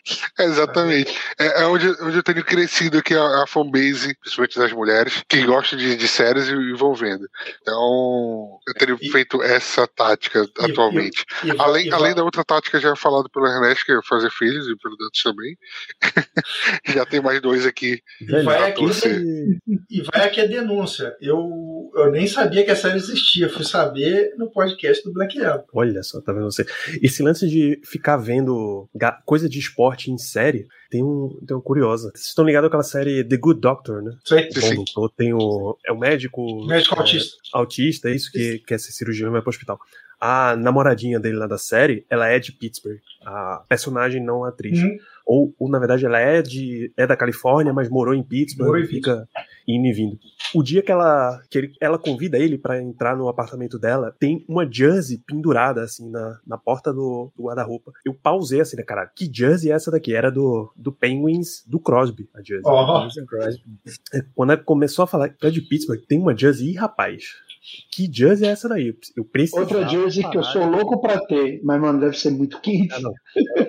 [0.38, 1.14] É, exatamente.
[1.38, 5.44] É, é, onde, onde eu tenho crescido aqui a, a fanbase, principalmente das mulheres, que
[5.44, 7.28] gostam de, de séries e, e vão vendo.
[7.60, 11.24] Então, eu teria e, feito essa tática e, atualmente.
[11.44, 14.76] E, além, além da outra tática já falada pelo Ernesto, que é fazer filhos, e
[14.76, 15.56] pelo Dantes também.
[16.94, 18.02] já tem mais dois aqui.
[18.20, 18.84] E vai aqui,
[19.90, 21.16] e vai aqui a denúncia.
[21.20, 25.64] Eu, eu nem sabia que a série existia, fui saber no podcast do Black Yellow.
[25.72, 26.64] Olha só, tá vendo você?
[27.02, 28.88] Esse lance de ficar vendo
[29.24, 32.10] coisa de esporte em série tem um, tem um curiosa.
[32.14, 34.12] Vocês estão ligados àquela série The Good Doctor, né?
[34.24, 34.84] Sim, sim.
[35.16, 35.78] Tem o.
[35.86, 36.66] É o médico.
[36.66, 37.36] Médico é, autista.
[37.52, 39.78] Autista, é isso que quer ser cirurgião e vai pro hospital.
[40.20, 42.98] A namoradinha dele lá da série, ela é de Pittsburgh.
[43.24, 44.78] A personagem, não a atriz.
[44.78, 44.98] Uhum.
[45.32, 48.66] Ou, ou, na verdade, ela é de é da Califórnia, mas morou em Pittsburgh.
[48.66, 49.28] Morou em fica
[49.64, 50.18] indo e vindo.
[50.52, 54.44] O dia que ela, que ele, ela convida ele para entrar no apartamento dela, tem
[54.48, 57.92] uma jersey pendurada, assim, na, na porta do, do guarda-roupa.
[58.04, 59.06] Eu pausei assim, né, cara?
[59.06, 60.12] Que jersey é essa daqui?
[60.12, 62.64] Era do, do Penguins do Crosby, a jersey.
[62.66, 63.06] Oh.
[64.34, 67.34] Quando ela começou a falar que é de Pittsburgh, tem uma jersey, Ih, rapaz,
[67.90, 68.96] que jersey é essa daí?
[69.16, 69.60] Eu preciso.
[69.60, 72.94] Outra jersey que eu sou louco pra ter, mas, mano, deve ser muito quente.
[72.94, 73.12] Ah, não.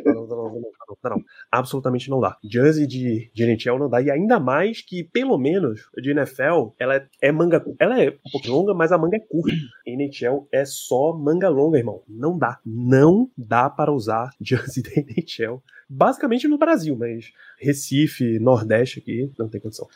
[0.05, 2.37] Não, não, não, não, não, Absolutamente não dá.
[2.43, 4.01] Jersey de, de NHL não dá.
[4.01, 7.63] E ainda mais que, pelo menos, de NFL, ela é, é manga.
[7.79, 9.55] Ela é um pouco longa, mas a manga é curta.
[9.85, 12.01] NHL é só manga longa, irmão.
[12.07, 12.59] Não dá.
[12.65, 15.61] Não dá para usar jersey da NHL
[15.91, 19.87] basicamente no Brasil, mas Recife, Nordeste aqui, não tem condição.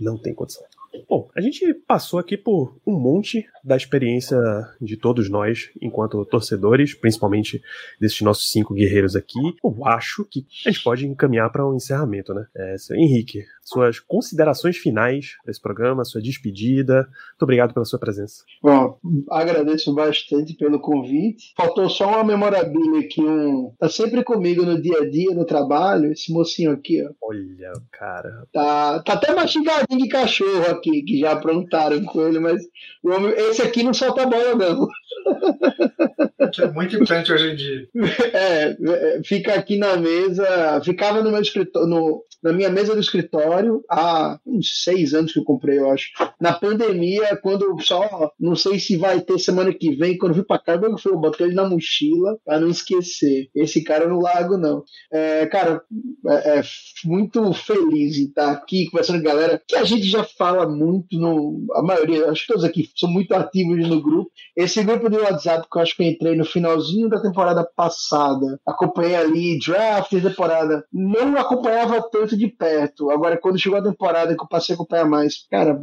[0.00, 0.64] Não tem condição.
[1.08, 4.38] Bom, a gente passou aqui por um monte da experiência
[4.80, 7.62] de todos nós, enquanto torcedores, principalmente
[8.00, 9.38] desses nossos cinco guerreiros aqui.
[9.62, 12.46] Eu acho que a gente pode encaminhar para um encerramento, né?
[12.56, 17.08] É, Henrique, suas considerações finais desse programa, sua despedida.
[17.30, 18.44] Muito obrigado pela sua presença.
[18.62, 18.98] Bom,
[19.30, 21.52] agradeço bastante pelo convite.
[21.56, 23.72] Faltou só uma memorabilia aqui, um.
[23.78, 27.10] Tá sempre comigo no dia a dia, no trabalho, esse mocinho aqui, ó.
[27.22, 28.46] Olha, cara.
[28.52, 32.62] Tá, tá até machucadinho de cachorro aqui, que já aprontaram com ele, mas
[33.36, 34.88] esse aqui não solta bola, não.
[36.38, 37.88] é muito importante hoje em dia.
[38.34, 43.00] É, é, fica aqui na mesa, ficava no meu escritório, no, na minha mesa do
[43.00, 46.08] escritório há uns seis anos que eu comprei, eu acho.
[46.40, 50.46] Na pandemia, quando só não sei se vai ter semana que vem, quando eu vim
[50.46, 53.48] pra cá, eu, fui, eu botei ele na mochila pra não esquecer.
[53.54, 54.82] Esse cara no lago, não.
[55.12, 55.82] É, cara,
[56.28, 56.62] é, é,
[57.04, 61.18] muito feliz em estar aqui conversando com a galera, que a gente já fala muito,
[61.18, 64.30] no, a maioria, acho que todos aqui são muito ativos no grupo.
[64.56, 68.58] Esse grupo do WhatsApp que eu acho que eu entrei no finalzinho da temporada passada,
[68.66, 73.10] acompanhei ali draft, temporada, não acompanhava tanto de perto.
[73.10, 75.80] Agora, quando chegou a temporada que eu passei a acompanhar mais, cara,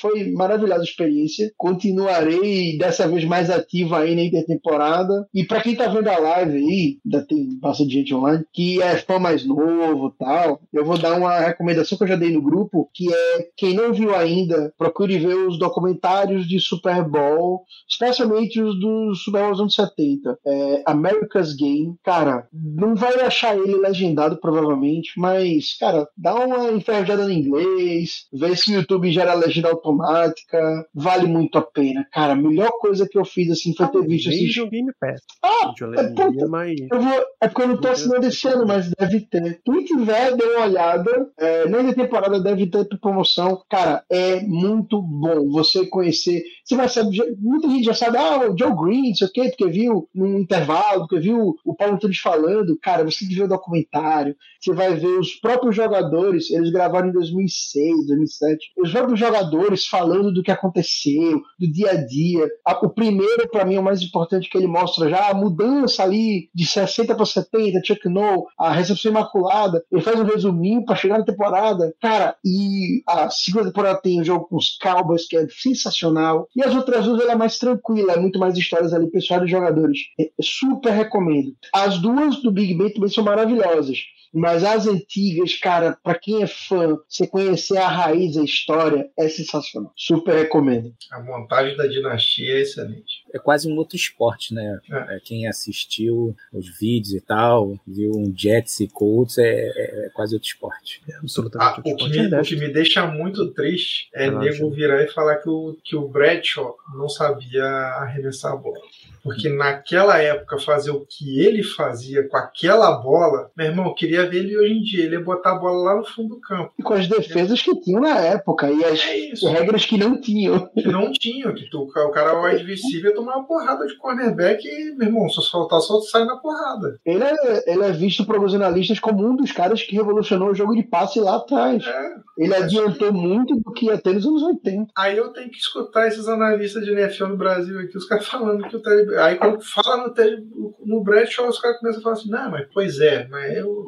[0.00, 1.50] foi maravilhosa a experiência.
[1.56, 5.26] Continuarei dessa vez mais ativo aí na intertemporada.
[5.34, 8.96] E para quem tá vendo a live aí, ainda tem bastante gente online, que é
[8.96, 12.88] fã mais novo tal, eu vou dar uma recomendação que eu já dei no grupo,
[12.94, 18.78] que é quem não viu ainda, procure ver os documentários de Super Bowl, especialmente os
[18.78, 20.38] dos Super Bowl 70.
[20.46, 27.24] É, America's Game, cara, não vai achar ele legendado provavelmente, mas, cara, dá uma enferrujada
[27.24, 32.06] no inglês, vê se o YouTube gera legenda automática, vale muito a pena.
[32.12, 34.60] Cara, a melhor coisa que eu fiz assim foi ter visto assim.
[34.60, 35.20] O Game Pass.
[35.42, 36.80] Ah, é, puta, mas...
[36.90, 39.60] eu vou, é porque eu não tô assinando esse ano, mas deve ter.
[39.64, 41.30] Quem tiver, dê uma olhada.
[41.38, 43.62] É, na temporada deve ter promoção.
[43.68, 46.42] Cara, é muito bom você conhecer.
[46.64, 49.48] Você vai saber, muita gente já sabe, ah, o Joe Green, não sei o quê,
[49.48, 52.78] porque viu num intervalo, porque viu o Paulo Antunes falando.
[52.82, 58.06] Cara, você vê o documentário, você vai ver os próprios jogadores, eles gravaram em 2006,
[58.06, 58.72] 2007.
[58.78, 62.48] Os próprios jogadores falando do que aconteceu, do dia a dia.
[62.82, 66.48] O primeiro, para mim, é o mais importante, que ele mostra já a mudança ali
[66.54, 69.82] de 60 para 70, Chuck No, a recepção imaculada.
[69.90, 71.94] Ele faz um resuminho para chegar na temporada.
[72.00, 76.48] Cara, e a segunda temporada tem o um jogo com os Cowboys, que é sensacional.
[76.54, 79.50] E as outras duas ela é mais tranquila, é muito mais histórias ali, pessoal dos
[79.60, 79.98] jogadores.
[80.18, 81.54] É, super recomendo.
[81.72, 83.98] As duas do Big Ben também são maravilhosas.
[84.32, 89.28] Mas as antigas, cara, para quem é fã, você conhecer a raiz, a história, é
[89.28, 89.92] sensacional.
[89.96, 90.94] Super recomendo.
[91.10, 93.24] A montagem da dinastia é excelente.
[93.34, 94.78] É quase um outro esporte, né?
[94.90, 95.16] É.
[95.16, 100.10] É, quem assistiu os vídeos e tal, viu um Jets e Colts, é, é, é
[100.10, 101.02] quase outro esporte.
[101.08, 105.02] É absolutamente ah, o, que me, o que me deixa muito triste é nego virar
[105.02, 108.80] e falar que o, que o Bradshaw não sabia arremessar a bola.
[109.22, 114.30] Porque naquela época, fazer o que ele fazia com aquela bola, meu irmão, eu queria
[114.30, 115.04] ver ele hoje em dia.
[115.04, 116.72] Ele ia botar a bola lá no fundo do campo.
[116.78, 119.00] E com as defesas que tinham na época e as
[119.44, 120.68] é regras que não tinham.
[120.68, 121.54] Que não tinham.
[121.54, 125.28] Que tu, o cara wide receiver ia tomar uma porrada de cornerback e, meu irmão,
[125.28, 126.98] só faltar só sair na porrada.
[127.04, 130.74] Ele é, ele é visto por analistas como um dos caras que revolucionou o jogo
[130.74, 131.84] de passe lá atrás.
[131.86, 134.92] É, ele adiantou muito do que ia ter nos anos 80.
[134.96, 138.66] Aí eu tenho que escutar esses analistas de NFL no Brasil aqui, os caras falando
[138.68, 142.30] que o Terry Aí quando fala no, no Bradshaw, os caras começam a falar assim,
[142.30, 143.84] não, mas pois é, mas eu,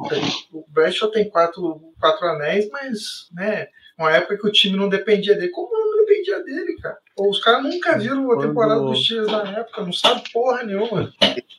[0.52, 3.68] o Bradshaw tem quatro, quatro anéis, mas, né,
[3.98, 5.50] uma época que o time não dependia dele.
[5.50, 6.98] Como não dependia dele, cara?
[7.16, 11.12] Pô, os caras nunca viram a temporada dos Steelers na época, não sabe porra nenhuma.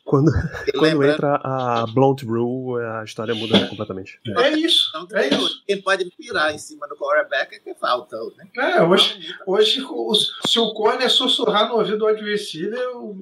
[0.04, 0.30] Quando,
[0.78, 4.20] quando entra a Blunt Rule, a história muda completamente.
[4.36, 4.90] É, é isso.
[4.90, 5.64] Então, é isso.
[5.66, 8.76] Quem pode pirar em cima do quarterback é que falta, né?
[8.76, 9.82] É, hoje, hoje
[10.46, 13.16] se o corner sussurrar no ouvido do adversário,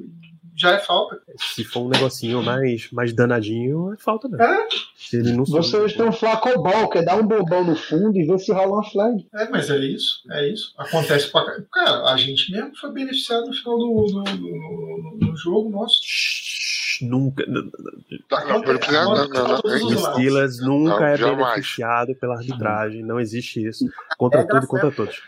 [0.55, 1.21] já é falta.
[1.55, 4.45] Se for um negocinho mais, mais danadinho, é falta mesmo.
[4.45, 4.69] É.
[4.97, 8.19] Se ele não Você hoje tem um flacobol, que é dar um bobão no fundo
[8.19, 9.27] e ver se rola uma flag.
[9.35, 10.75] É, mas é isso, é isso.
[10.77, 11.43] Acontece pra
[11.73, 16.01] Cara, a gente mesmo foi beneficiado no final do, do, do, do jogo nosso.
[17.03, 17.45] Nunca.
[19.65, 23.03] O Steelers nunca é beneficiado pela arbitragem.
[23.03, 23.87] Não existe isso.
[24.17, 25.21] Contra tudo e contra todos.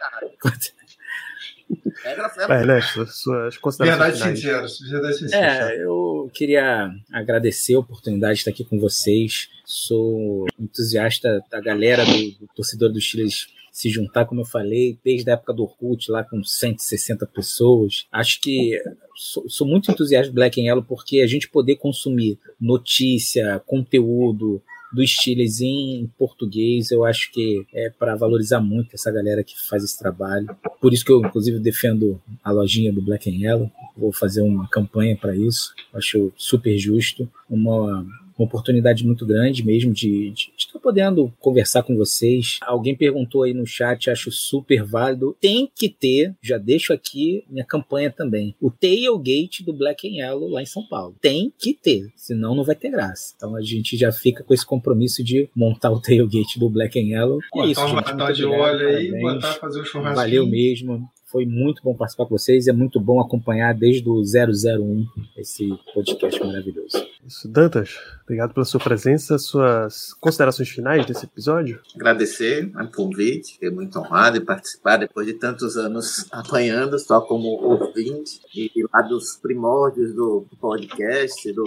[2.05, 5.71] É, suas considerações verdade sinceras, verdade sinceras.
[5.71, 9.49] É, eu queria agradecer a oportunidade de estar aqui com vocês.
[9.65, 15.29] Sou entusiasta da galera do, do torcedor dos Chiles se juntar, como eu falei, desde
[15.29, 18.07] a época do Orkut, lá com 160 pessoas.
[18.13, 18.81] Acho que
[19.17, 24.63] sou, sou muito entusiasta do Black Yellow porque a gente poder consumir notícia, conteúdo,
[24.95, 29.83] do Steelers em português, eu acho que é para valorizar muito essa galera que faz
[29.83, 30.49] esse trabalho.
[30.81, 33.71] Por isso que eu, inclusive, defendo a lojinha do Black and Yellow.
[33.97, 35.75] Vou fazer uma campanha para isso.
[35.93, 37.29] Acho super justo.
[37.49, 38.07] Uma
[38.39, 42.59] uma oportunidade muito grande mesmo de, de, de estar podendo conversar com vocês.
[42.63, 45.37] Alguém perguntou aí no chat, acho super válido.
[45.41, 50.49] Tem que ter, já deixo aqui minha campanha também, o tailgate do Black and Yellow
[50.49, 51.17] lá em São Paulo.
[51.21, 53.35] Tem que ter, senão não vai ter graça.
[53.37, 57.17] Então a gente já fica com esse compromisso de montar o tailgate do Black and
[57.17, 57.41] Yellow.
[57.57, 60.17] É isso, então, gente, tá de olho aí, botar fazer o churrasco.
[60.17, 61.09] Valeu mesmo.
[61.35, 62.69] Foi muito bom participar com vocês.
[62.69, 65.05] É muito bom acompanhar desde o 001
[65.37, 67.05] esse podcast maravilhoso.
[67.27, 71.81] Isso, Dantas, obrigado pela sua presença, suas considerações finais desse episódio.
[71.97, 77.49] Agradecer o convite, fiquei muito honrado em participar depois de tantos anos apanhando, só como
[77.49, 81.65] ouvinte, e lá dos primórdios do podcast, do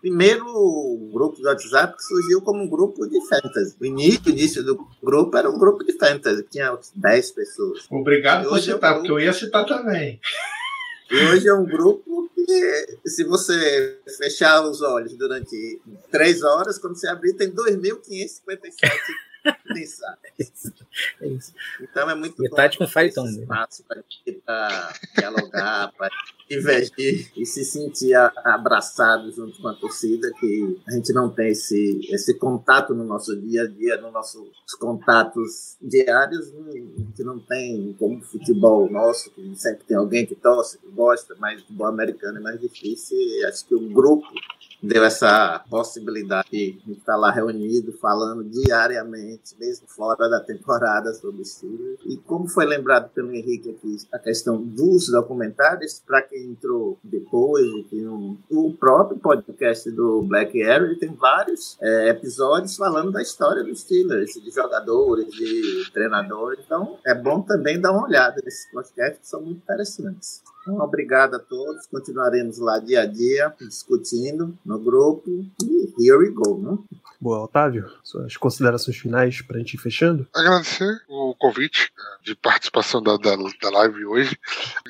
[0.00, 0.46] primeiro
[1.12, 3.76] grupo do WhatsApp que surgiu como um grupo de fantasy.
[3.80, 7.86] O início, início do grupo era um grupo de fantasy, tinha 10 pessoas.
[7.90, 10.20] Obrigado por citar, porque eu ia citar também.
[11.30, 15.80] Hoje é um grupo que, se você fechar os olhos durante
[16.10, 20.72] três horas, quando você abrir, tem 2.557 mensagens.
[21.20, 21.52] É isso.
[21.80, 22.86] Então é muito Metade bom.
[22.86, 23.40] com Tone.
[23.40, 24.02] Espaço para
[25.16, 26.10] dialogar, para
[26.48, 32.00] divergir e se sentir abraçado junto com a torcida, que a gente não tem esse,
[32.10, 34.48] esse contato no nosso dia a dia, nos nossos
[34.78, 40.78] contatos diários, a gente não tem como futebol nosso, que sempre tem alguém que torce,
[40.78, 43.16] que gosta, mas o futebol americano é mais difícil
[43.46, 44.26] acho que o grupo
[44.82, 51.44] deu essa possibilidade de estar lá reunido, falando diariamente, mesmo fora da temporada, sobre o
[51.44, 52.00] Steelers.
[52.04, 57.66] E como foi lembrado pelo Henrique aqui, a questão dos documentários, para quem entrou depois,
[57.88, 58.06] que
[58.50, 64.34] o próprio podcast do Black Arrow tem vários é, episódios falando da história dos Steelers,
[64.34, 66.60] de jogadores, de treinadores.
[66.64, 70.42] Então, é bom também dar uma olhada nesses podcasts, que são muito interessantes.
[70.66, 71.86] Então, obrigado a todos.
[71.86, 75.30] Continuaremos lá dia a dia, discutindo no grupo.
[75.62, 76.76] E here we go, né?
[77.20, 80.26] Boa, Otávio, suas considerações finais para a gente ir fechando?
[80.34, 81.92] Agradecer o convite
[82.24, 84.36] de participação da, da, da live hoje.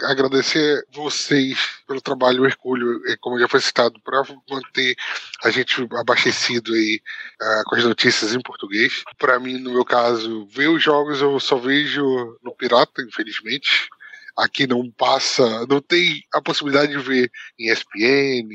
[0.05, 4.97] Agradecer vocês pelo trabalho hercúleo, como já foi citado, para manter
[5.44, 7.03] a gente abastecido aí
[7.40, 9.05] uh, com as notícias em português.
[9.19, 12.03] Para mim, no meu caso, ver os jogos eu só vejo
[12.43, 13.90] no Pirata, infelizmente
[14.36, 18.48] aqui não passa, não tem a possibilidade de ver em ESPN,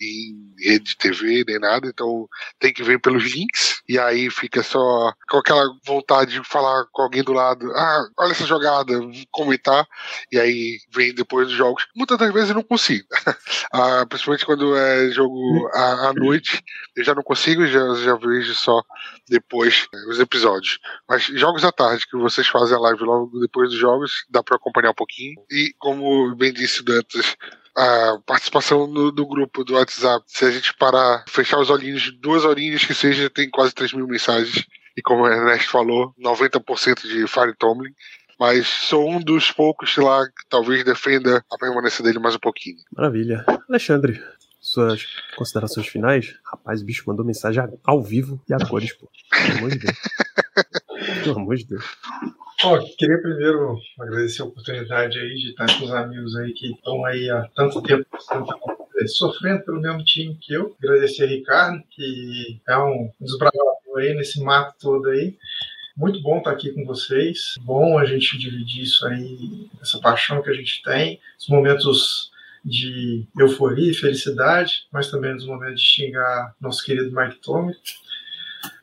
[0.00, 2.28] em rede de TV, nem nada, então
[2.58, 7.02] tem que ver pelos links, e aí fica só com aquela vontade de falar com
[7.02, 8.94] alguém do lado, ah, olha essa jogada,
[9.30, 9.86] comentar,
[10.32, 11.86] e aí vem depois dos jogos.
[11.94, 13.06] Muitas das vezes eu não consigo,
[13.72, 16.62] ah, principalmente quando é jogo à, à noite,
[16.96, 18.82] eu já não consigo, já, já vejo só
[19.28, 20.78] depois os episódios.
[21.08, 24.56] Mas jogos à tarde, que vocês fazem a live logo depois dos jogos, dá para
[24.56, 27.36] acompanhar um pouquinho e, como bem disse Dantas,
[27.76, 32.44] a participação no, do grupo do WhatsApp, se a gente parar, fechar os olhinhos, duas
[32.44, 34.66] horinhas que seja, tem quase 3 mil mensagens.
[34.96, 37.92] E como o Ernesto falou, 90% de Fire Tomlin.
[38.38, 42.78] Mas sou um dos poucos lá que talvez defenda a permanência dele mais um pouquinho.
[42.96, 43.44] Maravilha.
[43.68, 44.22] Alexandre,
[44.60, 45.06] suas
[45.36, 46.34] considerações finais?
[46.44, 49.08] Rapaz, o bicho mandou mensagem ao vivo e a cores, pô.
[49.30, 49.96] Pelo amor de Deus.
[51.24, 51.84] Pelo amor de Deus.
[52.60, 57.04] Bom, queria primeiro agradecer a oportunidade aí de estar com os amigos aí que estão
[57.04, 58.04] aí há tanto tempo
[59.06, 60.76] sofrendo pelo mesmo time que eu.
[60.82, 65.36] Agradecer a Ricardo, que é um desbravador aí nesse mato todo aí.
[65.96, 67.54] Muito bom estar aqui com vocês.
[67.60, 72.32] Bom a gente dividir isso aí, essa paixão que a gente tem, os momentos
[72.64, 77.72] de euforia e felicidade, mas também nos momentos de xingar nosso querido Mike Tommy.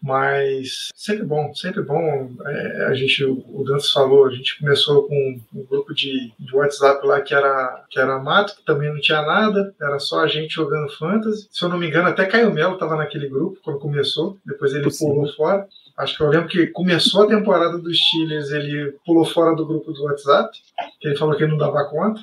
[0.02, 2.32] Mas sempre bom, sempre bom.
[2.46, 7.06] É, a gente, o Dantas falou, a gente começou com um grupo de, de WhatsApp
[7.06, 10.54] lá que era, que era mato, que também não tinha nada, era só a gente
[10.56, 11.48] jogando fantasy.
[11.52, 14.84] Se eu não me engano, até Caio Melo estava naquele grupo quando começou, depois ele
[14.84, 15.14] Possível.
[15.14, 15.68] pulou fora.
[15.98, 19.94] Acho que eu lembro que começou a temporada dos Steelers, ele pulou fora do grupo
[19.94, 20.58] do WhatsApp,
[21.00, 22.20] que ele falou que ele não dava conta.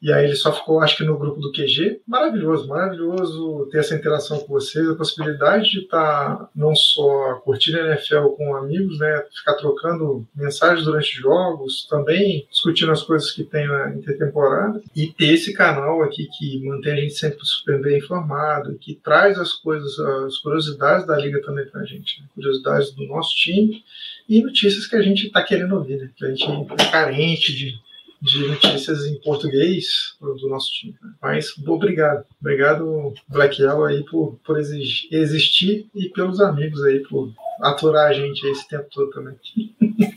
[0.00, 2.00] E aí ele só ficou, acho que no grupo do QG.
[2.06, 7.78] Maravilhoso, maravilhoso ter essa interação com vocês, a possibilidade de estar tá não só curtindo
[7.78, 13.44] a NFL com amigos, né, ficar trocando mensagens durante jogos, também discutindo as coisas que
[13.44, 17.98] tem na intertemporada e ter esse canal aqui que mantém a gente sempre super bem
[17.98, 22.28] informado, que traz as coisas, as curiosidades da liga também pra gente, né?
[22.34, 23.82] curiosidades do nosso time
[24.28, 26.10] e notícias que a gente está querendo ouvir, né?
[26.16, 27.86] que a gente é carente de
[28.20, 30.94] de notícias em português do nosso time.
[31.20, 32.24] Mas obrigado.
[32.40, 38.46] Obrigado, Black Yellow, aí, por, por existir e pelos amigos aí, por aturar a gente
[38.46, 39.36] esse tempo todo também.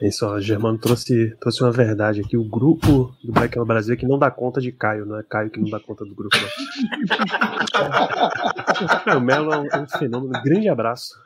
[0.00, 2.36] Isso, ó, Germano trouxe, trouxe uma verdade aqui.
[2.36, 5.24] O grupo do Black Yellow Brasil é que não dá conta de Caio, não é
[5.24, 6.36] Caio que não dá conta do grupo.
[9.16, 10.40] o Melo é um, é um fenômeno.
[10.44, 11.18] Grande abraço.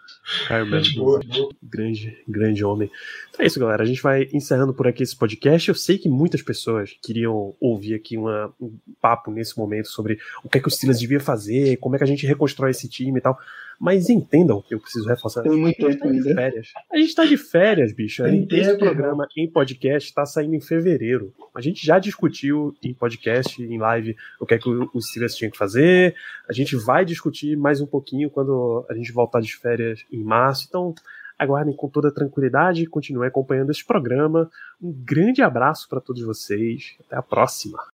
[0.49, 1.20] Caio Melo.
[1.62, 2.90] Grande, grande homem.
[3.28, 3.82] Então é isso, galera.
[3.82, 5.69] A gente vai encerrando por aqui esse podcast.
[5.69, 10.49] Eu sei que muitas pessoas queriam ouvir aqui uma, um papo nesse momento sobre o
[10.49, 13.19] que é que o Steelers devia fazer, como é que a gente reconstrói esse time
[13.19, 13.39] e tal.
[13.82, 15.42] Mas entendam que eu preciso reforçar.
[15.42, 16.34] Tem muito tempo tá ainda.
[16.36, 16.68] Férias.
[16.88, 18.22] A gente tá de férias, bicho.
[18.22, 21.34] Tem Esse programa em podcast está saindo em fevereiro.
[21.52, 25.50] A gente já discutiu em podcast, em live, o que é que os Steelers tinham
[25.50, 26.14] que fazer.
[26.48, 30.66] A gente vai discutir mais um pouquinho quando a gente voltar de férias em março.
[30.68, 30.94] Então,
[31.36, 34.48] aguardem com toda tranquilidade, continuem acompanhando esse programa.
[34.80, 36.94] Um grande abraço para todos vocês.
[37.00, 37.82] Até a próxima.